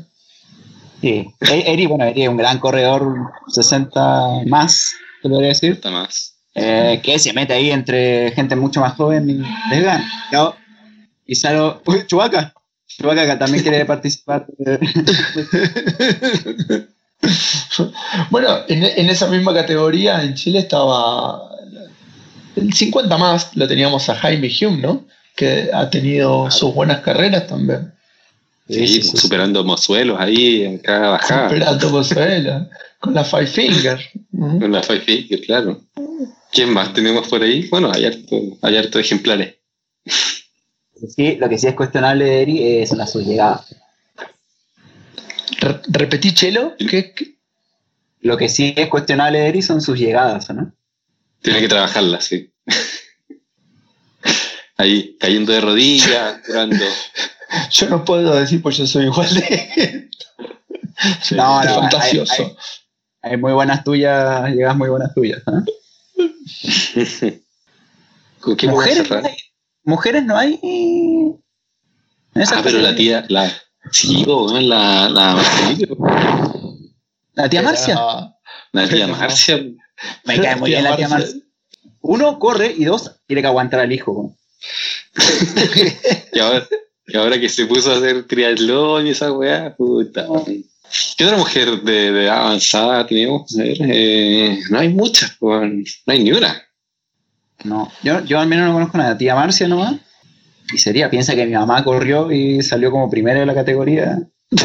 Sí, 1.02 1.28
E- 1.40 1.64
Eri, 1.72 1.84
bueno, 1.86 2.04
Eri 2.04 2.22
es 2.22 2.28
un 2.30 2.36
gran 2.38 2.58
corredor, 2.58 3.14
60 3.48 4.44
más, 4.46 4.92
te 5.22 5.28
lo 5.28 5.34
voy 5.34 5.44
a 5.44 5.48
decir, 5.48 5.72
Está 5.72 5.90
más. 5.90 6.36
eh, 6.54 7.00
que 7.02 7.18
se 7.18 7.32
mete 7.34 7.52
ahí 7.52 7.70
entre 7.70 8.30
gente 8.32 8.56
mucho 8.56 8.80
más 8.80 8.94
joven 8.94 9.28
y 9.28 9.34
les 9.70 9.82
gana. 9.84 10.10
Y 11.26 11.34
Salo, 11.34 11.82
uy, 11.86 12.06
Chubaca, 12.06 12.54
Chubaca 12.86 13.26
que 13.26 13.36
también 13.36 13.62
quiere 13.62 13.84
participar. 13.84 14.46
Bueno, 18.30 18.48
en, 18.68 18.82
en 18.84 19.08
esa 19.10 19.28
misma 19.28 19.54
categoría 19.54 20.22
en 20.22 20.34
Chile 20.34 20.58
estaba 20.58 21.40
el 22.56 22.72
50 22.72 23.16
más, 23.16 23.56
lo 23.56 23.66
teníamos 23.68 24.08
a 24.08 24.14
Jaime 24.16 24.50
Hume, 24.60 24.78
¿no? 24.78 25.04
Que 25.36 25.70
ha 25.72 25.88
tenido 25.88 26.50
sus 26.50 26.74
buenas 26.74 27.00
carreras 27.00 27.46
también. 27.46 27.92
Sí, 28.72 28.86
sí, 28.86 29.02
sí. 29.02 29.16
superando 29.16 29.62
mozuelos 29.64 30.18
ahí 30.20 30.62
en 30.64 30.78
cada 30.78 31.10
bajada. 31.10 31.46
Esperando 31.46 31.90
Pozuela, 31.90 32.70
con 32.98 33.14
la 33.14 33.24
Five 33.24 33.46
Finger. 33.46 34.00
Con 34.32 34.72
la 34.72 34.82
Five 34.82 35.00
Finger, 35.00 35.40
claro. 35.42 35.80
¿Quién 36.52 36.72
más 36.72 36.92
tenemos 36.92 37.28
por 37.28 37.42
ahí? 37.42 37.68
Bueno, 37.68 37.90
hay 37.92 38.04
harto, 38.06 38.36
hay 38.62 38.76
harto 38.76 38.98
ejemplares. 38.98 39.54
Sí, 41.16 41.36
lo 41.40 41.48
que 41.48 41.58
sí 41.58 41.66
es 41.66 41.74
cuestionable 41.74 42.24
de 42.24 42.42
Eri 42.42 42.62
eh, 42.62 42.86
son 42.86 42.98
las 42.98 43.10
sus 43.10 43.24
llegadas. 43.26 43.74
Re- 45.58 45.80
¿Repetí, 45.88 46.32
Chelo? 46.34 46.74
¿Qué, 46.78 47.12
qué? 47.14 47.36
Lo 48.20 48.36
que 48.36 48.48
sí 48.48 48.72
es 48.76 48.88
cuestionable 48.88 49.38
de 49.40 49.48
Eri 49.48 49.62
son 49.62 49.80
sus 49.80 49.98
llegadas, 49.98 50.48
¿no? 50.54 50.72
Tiene 51.40 51.60
que 51.60 51.68
trabajarla, 51.68 52.20
sí. 52.20 52.52
Ahí, 54.76 55.16
cayendo 55.18 55.52
de 55.52 55.60
rodillas, 55.60 56.40
curando. 56.46 56.84
Yo 57.70 57.88
no 57.88 58.04
puedo 58.04 58.34
decir 58.34 58.60
pues 58.62 58.76
yo 58.76 58.86
soy 58.86 59.06
igual 59.06 59.32
de 59.34 60.08
Sí. 61.22 61.34
No, 61.34 61.60
de 61.60 61.66
no, 61.66 61.74
fantasioso. 61.80 62.56
Hay 63.22 63.36
muy 63.36 63.52
buenas 63.52 63.82
tuyas, 63.82 64.48
llegadas 64.50 64.76
muy 64.76 64.88
buenas 64.88 65.12
tuyas. 65.14 65.42
¿Con 68.40 68.56
qué 68.56 68.68
Mujeres, 68.68 69.10
no 69.10 69.16
hay, 69.16 69.36
mujeres 69.84 70.24
no 70.24 70.36
hay. 70.36 70.60
esa 72.34 72.58
Ah, 72.58 72.60
pero 72.62 72.78
la 72.78 72.94
tía, 72.94 73.24
la. 73.28 73.52
Sí, 73.90 74.22
weón, 74.24 74.68
la, 74.68 75.08
la. 75.08 75.42
La 77.34 77.48
tía 77.48 77.62
Marcia. 77.62 77.98
La 78.72 78.88
tía 78.88 79.08
Marcia. 79.08 79.60
Me 80.24 80.40
cae 80.40 80.56
muy 80.56 80.70
bien 80.70 80.84
la 80.84 80.96
tía 80.96 81.08
Marcia. 81.08 81.40
uno, 82.00 82.38
corre 82.38 82.72
y 82.76 82.84
dos, 82.84 83.20
tiene 83.26 83.42
que 83.42 83.48
aguantar 83.48 83.80
al 83.80 83.92
hijo. 83.92 84.36
Y 86.32 86.38
ahora, 86.38 86.66
y 87.12 87.16
ahora 87.16 87.38
que 87.38 87.48
se 87.48 87.66
puso 87.66 87.92
a 87.92 87.96
hacer 87.96 88.24
triatlón 88.26 89.06
y 89.06 89.10
esa 89.10 89.32
weá, 89.32 89.74
puta. 89.76 90.26
¿Qué 91.16 91.24
otra 91.24 91.36
mujer 91.38 91.82
de, 91.82 92.12
de 92.12 92.24
edad 92.24 92.38
avanzada 92.46 93.06
tenemos? 93.06 93.54
A 93.58 93.62
ver, 93.62 93.76
eh, 93.80 94.58
no 94.70 94.78
hay 94.78 94.88
muchas, 94.90 95.36
no 95.40 95.60
hay 96.06 96.22
ni 96.24 96.32
una. 96.32 96.62
No, 97.64 97.90
yo, 98.02 98.24
yo 98.24 98.38
al 98.40 98.46
menos 98.48 98.66
no 98.68 98.74
conozco 98.74 98.98
a 98.98 99.02
la 99.10 99.18
tía 99.18 99.34
Marcia 99.34 99.68
nomás. 99.68 99.94
Y 100.72 100.78
sería, 100.78 101.10
piensa 101.10 101.34
que 101.34 101.44
mi 101.46 101.52
mamá 101.52 101.84
corrió 101.84 102.30
y 102.32 102.62
salió 102.62 102.90
como 102.90 103.10
primera 103.10 103.40
de 103.40 103.46
la 103.46 103.54
categoría. 103.54 104.18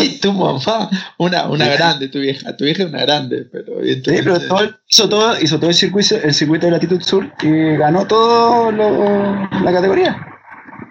Y 0.00 0.18
tu 0.20 0.32
mamá, 0.32 0.88
una, 1.18 1.48
una 1.48 1.66
grande, 1.68 2.08
tu 2.08 2.20
vieja. 2.20 2.56
Tu 2.56 2.64
vieja 2.64 2.84
es 2.84 2.88
una 2.90 3.00
grande, 3.02 3.44
pero 3.50 3.82
Sí, 3.82 4.00
pero 4.04 4.38
todo 4.40 4.70
hizo 4.88 5.08
todo, 5.08 5.40
hizo 5.40 5.58
todo 5.58 5.70
el 5.70 5.74
circuito, 5.76 6.14
el 6.16 6.32
circuito 6.32 6.66
de 6.66 6.72
latitud 6.72 7.00
sur 7.02 7.28
y 7.42 7.76
ganó 7.76 8.06
todo 8.06 8.70
lo- 8.70 9.48
la 9.50 9.72
categoría. 9.72 10.16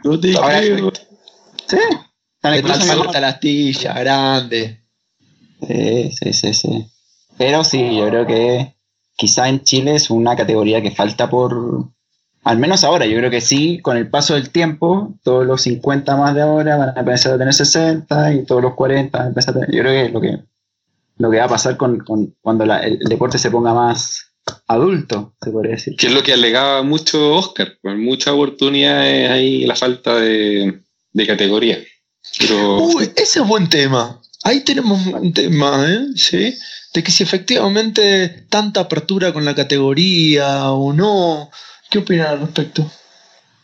No 0.03 0.19
te 0.19 0.35
Ahora- 0.37 0.59
creo. 0.59 0.91
Sí. 1.67 1.77
Está 2.41 3.19
la 3.19 3.27
astilla, 3.29 3.93
grande. 3.99 4.81
Sí, 5.67 6.11
sí, 6.11 6.33
sí, 6.33 6.53
sí. 6.53 6.87
Pero 7.37 7.63
sí, 7.63 7.97
yo 7.97 8.07
creo 8.09 8.25
que 8.25 8.75
quizá 9.15 9.49
en 9.49 9.63
Chile 9.63 9.95
es 9.95 10.09
una 10.09 10.35
categoría 10.35 10.81
que 10.81 10.91
falta 10.91 11.29
por. 11.29 11.85
Al 12.43 12.57
menos 12.59 12.83
ahora, 12.85 13.05
yo 13.05 13.17
creo 13.17 13.29
que 13.29 13.41
sí, 13.41 13.79
con 13.81 13.97
el 13.97 14.09
paso 14.09 14.35
del 14.35 14.51
tiempo, 14.51 15.15
todos 15.23 15.45
los 15.45 15.61
50 15.63 16.15
más 16.15 16.33
de 16.33 16.41
ahora 16.41 16.77
van 16.77 16.89
a 16.95 16.99
empezar 16.99 17.33
a 17.33 17.37
tener 17.37 17.53
60 17.53 18.33
y 18.33 18.45
todos 18.45 18.61
los 18.61 18.73
40 18.75 19.17
van 19.17 19.25
a 19.25 19.29
empezar 19.29 19.51
a 19.57 19.59
tener. 19.59 19.75
Yo 19.75 19.81
creo 19.81 19.91
que 19.91 20.05
es 20.05 20.13
lo 20.13 20.21
que, 20.21 20.39
lo 21.17 21.29
que 21.31 21.37
va 21.39 21.45
a 21.45 21.49
pasar 21.49 21.75
con, 21.75 21.99
con- 21.99 22.35
cuando 22.41 22.65
la- 22.65 22.79
el, 22.79 22.93
el 23.01 23.09
deporte 23.09 23.37
se 23.37 23.51
ponga 23.51 23.73
más 23.73 24.26
adulto, 24.67 25.35
se 25.41 25.51
podría 25.51 25.73
decir. 25.73 25.95
Que 25.95 26.07
es 26.07 26.13
lo 26.13 26.23
que 26.23 26.33
alegaba 26.33 26.83
mucho 26.83 27.35
Oscar, 27.35 27.77
con 27.81 28.03
muchas 28.03 28.33
oportunidades 28.33 29.29
ahí 29.29 29.65
la 29.65 29.75
falta 29.75 30.15
de, 30.15 30.81
de 31.11 31.27
categoría. 31.27 31.79
Pero 32.39 32.77
Uy, 32.79 33.11
ese 33.15 33.39
es 33.39 33.47
buen 33.47 33.69
tema. 33.69 34.21
Ahí 34.43 34.61
tenemos 34.61 35.05
un 35.05 35.33
tema, 35.33 35.85
¿eh? 35.89 36.07
¿Sí? 36.15 36.53
De 36.93 37.03
que 37.03 37.11
si 37.11 37.23
efectivamente 37.23 38.45
tanta 38.49 38.81
apertura 38.81 39.33
con 39.33 39.45
la 39.45 39.55
categoría 39.55 40.71
o 40.71 40.93
no. 40.93 41.49
¿Qué 41.89 41.99
opinan 41.99 42.27
al 42.27 42.39
respecto? 42.41 42.89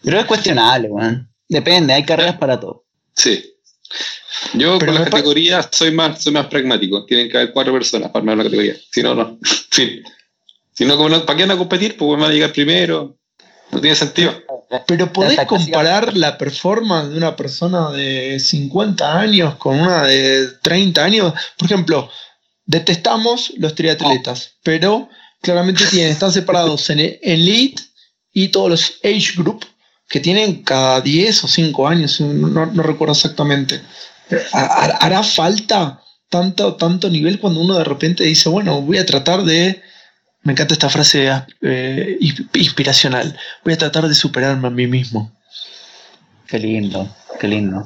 Pero 0.03 0.19
es 0.19 0.25
cuestionable, 0.25 0.89
weón. 0.89 1.29
Depende, 1.47 1.93
hay 1.93 2.03
carreras 2.03 2.37
para 2.37 2.59
todo. 2.59 2.85
sí. 3.13 3.49
Yo 4.53 4.77
Pero 4.79 4.91
con 4.91 5.01
las 5.01 5.09
categorías 5.09 5.69
soy 5.71 5.91
más, 5.91 6.21
soy 6.21 6.33
más 6.33 6.47
pragmático. 6.47 7.05
Tienen 7.05 7.29
que 7.29 7.37
haber 7.37 7.53
cuatro 7.53 7.73
personas 7.73 8.09
para 8.09 8.21
armar 8.21 8.35
una 8.35 8.43
categoría. 8.43 8.75
Si 8.91 9.01
no, 9.01 9.15
no. 9.15 9.37
fin. 9.71 10.03
Si 10.75 10.85
no, 10.85 10.97
¿para 10.97 11.37
qué 11.37 11.43
van 11.43 11.51
a 11.51 11.57
competir? 11.57 11.97
Pues 11.97 12.19
van 12.19 12.29
a 12.29 12.33
llegar 12.33 12.51
primero. 12.51 13.17
No 13.71 13.81
tiene 13.81 13.95
sentido. 13.95 14.33
Pero 14.87 15.11
podés 15.13 15.37
comparar 15.47 16.15
la 16.17 16.37
performance 16.37 17.11
de 17.11 17.17
una 17.17 17.35
persona 17.35 17.91
de 17.91 18.39
50 18.39 19.19
años 19.19 19.55
con 19.55 19.79
una 19.79 20.03
de 20.03 20.47
30 20.61 21.03
años. 21.03 21.33
Por 21.57 21.67
ejemplo, 21.71 22.09
detestamos 22.65 23.53
los 23.57 23.75
triatletas, 23.75 24.53
pero 24.63 25.09
claramente 25.41 25.85
tienen, 25.87 26.11
están 26.11 26.31
separados 26.31 26.89
en 26.89 26.99
elite 27.21 27.81
y 28.31 28.47
todos 28.49 28.69
los 28.69 28.93
age 29.03 29.33
group 29.37 29.65
que 30.09 30.19
tienen 30.19 30.63
cada 30.63 31.01
10 31.01 31.43
o 31.43 31.47
5 31.47 31.87
años, 31.87 32.19
no, 32.21 32.65
no 32.67 32.83
recuerdo 32.83 33.13
exactamente. 33.13 33.81
¿Ha- 34.53 34.59
ha- 34.65 34.97
¿Hará 34.97 35.23
falta 35.23 36.01
tanto, 36.29 36.75
tanto 36.75 37.09
nivel 37.09 37.39
cuando 37.39 37.59
uno 37.61 37.77
de 37.77 37.83
repente 37.83 38.23
dice, 38.23 38.49
bueno, 38.49 38.81
voy 38.81 38.97
a 38.97 39.05
tratar 39.05 39.43
de... 39.43 39.81
Me 40.43 40.51
encanta 40.53 40.73
esta 40.73 40.89
frase 40.89 41.27
eh, 41.61 42.17
insp- 42.19 42.49
inspiracional. 42.55 43.37
Voy 43.63 43.73
a 43.73 43.77
tratar 43.77 44.07
de 44.07 44.15
superarme 44.15 44.67
a 44.67 44.71
mí 44.71 44.87
mismo. 44.87 45.31
Qué 46.47 46.59
lindo, 46.59 47.09
qué 47.39 47.47
lindo. 47.47 47.85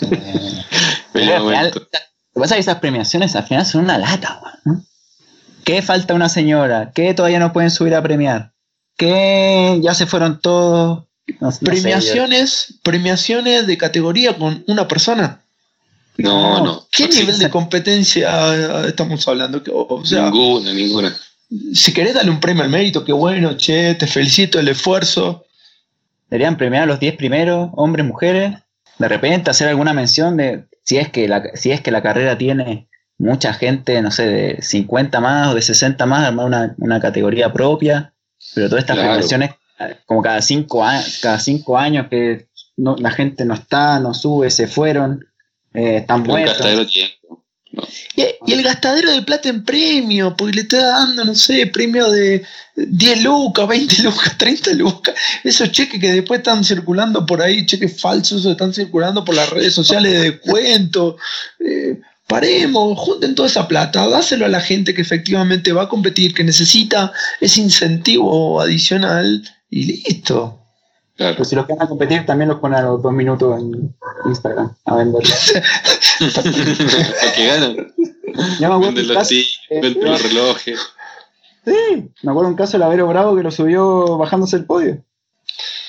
Eh, 0.00 0.06
Bello 0.10 0.62
Pero 1.12 1.34
al 1.36 1.42
final, 1.42 1.56
momento. 1.68 1.78
lo 1.80 1.86
que 1.86 2.40
pasa 2.40 2.54
es 2.54 2.56
que 2.56 2.70
esas 2.70 2.80
premiaciones 2.80 3.36
al 3.36 3.46
final 3.46 3.64
son 3.66 3.84
una 3.84 3.98
lata, 3.98 4.40
weón, 4.42 4.58
¿no? 4.78 4.84
¿Qué 5.64 5.82
falta 5.82 6.14
una 6.14 6.28
señora? 6.28 6.92
¿Qué 6.94 7.12
todavía 7.14 7.38
no 7.40 7.52
pueden 7.52 7.70
subir 7.70 7.94
a 7.94 8.02
premiar? 8.02 8.52
¿Qué 8.96 9.78
ya 9.82 9.94
se 9.94 10.06
fueron 10.06 10.40
todos? 10.40 11.04
No- 11.28 11.36
no 11.40 11.52
sé, 11.52 11.64
premiaciones, 11.64 12.74
premiaciones 12.82 13.66
de 13.66 13.76
categoría 13.78 14.36
con 14.36 14.62
una 14.68 14.86
persona. 14.86 15.40
No, 16.18 16.62
no. 16.64 16.86
¿Qué 16.90 17.08
nivel 17.08 17.38
de 17.38 17.50
competencia 17.50 18.54
eh, 18.54 18.88
estamos 18.88 19.26
hablando? 19.28 19.62
Que, 19.62 19.70
O 19.74 20.04
sea, 20.04 20.30
Ninguna, 20.30 20.72
ninguna. 20.72 21.16
Si 21.74 21.92
querés 21.92 22.14
darle 22.14 22.30
un 22.30 22.40
premio 22.40 22.62
al 22.62 22.70
mérito, 22.70 23.04
qué 23.04 23.12
bueno, 23.12 23.56
che, 23.56 23.94
te 23.94 24.06
felicito 24.06 24.58
el 24.58 24.68
esfuerzo. 24.68 25.44
Deberían 26.28 26.56
premiar 26.56 26.82
a 26.84 26.86
los 26.86 26.98
10 27.00 27.16
primeros, 27.16 27.70
hombres, 27.74 28.04
mujeres. 28.04 28.54
De 28.98 29.08
repente 29.08 29.50
hacer 29.50 29.68
alguna 29.68 29.92
mención 29.92 30.36
de 30.36 30.64
si 30.82 30.98
es 30.98 31.08
que 31.10 31.28
la, 31.28 31.42
si 31.54 31.70
es 31.70 31.80
que 31.80 31.90
la 31.90 32.02
carrera 32.02 32.36
tiene 32.36 32.88
mucha 33.18 33.52
gente, 33.52 34.00
no 34.02 34.10
sé, 34.10 34.26
de 34.26 34.62
50 34.62 35.20
más 35.20 35.48
o 35.48 35.54
de 35.54 35.62
60 35.62 36.04
más, 36.06 36.24
armar 36.26 36.46
una, 36.46 36.74
una 36.78 37.00
categoría 37.00 37.52
propia. 37.52 38.12
Pero 38.54 38.68
todas 38.68 38.82
estas 38.82 38.96
Claro. 38.96 39.10
premiaciones, 39.12 39.50
como 40.06 40.22
cada 40.22 40.42
5 40.42 40.84
años, 40.84 41.18
cada 41.22 41.38
cinco 41.38 41.78
años 41.78 42.06
que 42.08 42.46
no- 42.76 42.96
la 42.98 43.10
gente 43.10 43.44
no 43.44 43.54
está, 43.54 43.98
no 44.00 44.12
sube, 44.14 44.50
se 44.50 44.66
fueron, 44.66 45.24
eh, 45.74 45.98
están 45.98 46.22
muertos. 46.22 46.58
gastadero 46.58 46.86
y 48.16 48.52
el 48.52 48.62
gastadero 48.62 49.12
de 49.12 49.22
plata 49.22 49.48
en 49.48 49.64
premio, 49.64 50.36
porque 50.36 50.54
le 50.54 50.60
está 50.62 50.86
dando, 50.86 51.24
no 51.24 51.34
sé, 51.34 51.66
premio 51.66 52.10
de 52.10 52.42
10 52.76 53.22
lucas, 53.22 53.68
20 53.68 54.02
lucas, 54.02 54.38
30 54.38 54.72
lucas. 54.74 55.14
Esos 55.44 55.70
cheques 55.72 56.00
que 56.00 56.12
después 56.12 56.38
están 56.38 56.64
circulando 56.64 57.26
por 57.26 57.42
ahí, 57.42 57.66
cheques 57.66 58.00
falsos, 58.00 58.44
están 58.44 58.72
circulando 58.72 59.24
por 59.24 59.34
las 59.34 59.50
redes 59.50 59.74
sociales 59.74 60.12
de 60.12 60.30
descuento. 60.30 61.16
Eh, 61.60 62.00
paremos, 62.26 62.98
junten 62.98 63.34
toda 63.34 63.48
esa 63.48 63.68
plata, 63.68 64.08
dáselo 64.08 64.46
a 64.46 64.48
la 64.48 64.60
gente 64.60 64.94
que 64.94 65.02
efectivamente 65.02 65.72
va 65.72 65.84
a 65.84 65.88
competir, 65.88 66.34
que 66.34 66.44
necesita 66.44 67.12
ese 67.40 67.60
incentivo 67.60 68.60
adicional 68.60 69.42
y 69.70 69.84
listo. 69.84 70.65
Claro. 71.16 71.34
Pero 71.34 71.44
si 71.44 71.56
los 71.56 71.66
que 71.66 71.72
van 71.72 71.82
a 71.82 71.88
competir 71.88 72.26
también 72.26 72.48
los 72.48 72.60
ponen 72.60 72.78
a 72.78 72.82
los 72.82 73.02
dos 73.02 73.12
minutos 73.12 73.58
en 73.58 73.94
Instagram 74.26 74.74
a 74.84 74.96
vender. 74.96 75.22
Para 76.34 77.32
que 77.32 77.46
ganan. 77.46 77.92
Yo 78.60 78.68
me 78.68 78.74
acuerdo 78.74 79.02
los 79.02 79.16
caso, 79.16 79.34
eh, 79.34 79.80
venden 79.80 80.04
los 80.04 80.22
relojes. 80.22 80.78
sí, 81.64 82.10
me 82.22 82.30
acuerdo 82.30 82.50
un 82.50 82.56
caso 82.56 82.72
de 82.72 82.78
Lavero 82.80 83.06
Bravo 83.06 83.34
que 83.34 83.42
lo 83.42 83.50
subió 83.50 84.18
bajándose 84.18 84.56
el 84.56 84.66
podio. 84.66 85.02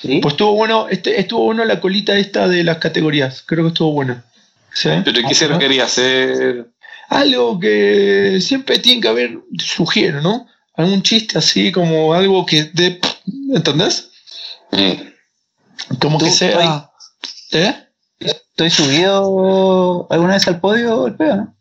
¿Sí? 0.00 0.20
Pues 0.22 0.34
estuvo 0.34 0.54
bueno, 0.54 0.88
este, 0.88 1.20
estuvo 1.20 1.44
bueno 1.44 1.64
la 1.64 1.80
colita 1.80 2.16
esta 2.16 2.48
de 2.48 2.64
las 2.64 2.78
categorías, 2.78 3.42
creo 3.44 3.64
que 3.64 3.68
estuvo 3.68 3.92
buena. 3.92 4.24
¿Sí? 4.72 4.90
¿Pero 5.04 5.20
qué 5.28 5.34
se 5.34 5.58
quería 5.58 5.84
hacer? 5.84 6.68
algo 7.08 7.58
que 7.58 8.38
siempre 8.40 8.78
tiene 8.78 9.00
que 9.00 9.08
haber, 9.08 9.38
sugiero, 9.58 10.20
¿no? 10.20 10.46
Algún 10.74 11.02
chiste 11.02 11.38
así, 11.38 11.72
como 11.72 12.14
algo 12.14 12.46
que 12.46 12.64
de. 12.64 13.00
¿Entendés? 13.52 14.10
Eh, 14.72 15.14
Como 16.00 16.18
que 16.18 16.30
sea. 16.30 16.90
¿Eh? 17.52 17.74
¿Estoy 18.20 18.70
subido 18.70 20.06
alguna 20.10 20.34
vez 20.34 20.46
al 20.48 20.60
podio, 20.60 21.06
el 21.06 21.14
peo, 21.16 21.36
no? 21.36 21.54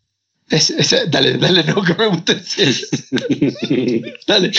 Es- 0.49 0.69
es- 0.71 1.11
dale, 1.11 1.37
dale 1.37 1.63
nuevo 1.63 1.83
que 1.83 1.93
me 1.93 2.07
gusta. 2.07 2.33
Dale. 4.27 4.51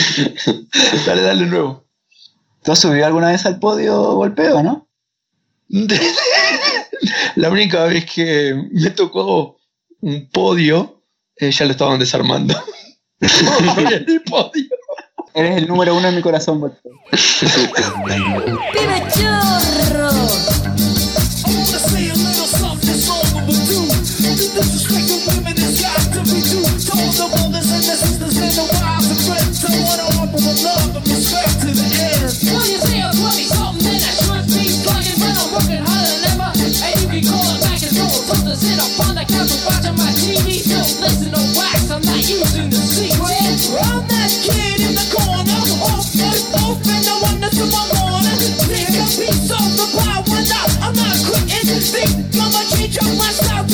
Dale, 1.07 1.23
dale 1.23 1.47
nuevo. 1.47 1.85
¿Tú 2.63 2.73
has 2.73 2.79
subido 2.79 3.07
alguna 3.07 3.29
vez 3.29 3.47
al 3.47 3.59
podio, 3.59 4.13
golpeo, 4.15 4.63
no? 4.63 4.89
La 7.37 7.51
única 7.51 7.85
vez 7.85 8.05
que 8.11 8.55
me 8.73 8.91
tocó 8.91 9.59
un 10.01 10.29
podio, 10.31 11.03
eh, 11.37 11.51
ya 11.51 11.65
lo 11.65 11.71
estaban 11.73 11.99
desarmando. 11.99 12.55
el 13.21 14.23
podio. 14.23 14.67
Eres 15.35 15.57
el 15.59 15.69
número 15.69 15.95
uno 15.95 16.09
en 16.09 16.17
mi 16.17 16.23
corazón, 16.23 16.61
Volpe. 16.61 16.79
¡Pibe 17.11 19.03
chorro! 19.15 20.09
sick. 51.89 52.37
Mama, 52.37 52.61
change 52.71 52.97
your 52.97 53.15
master. 53.17 53.68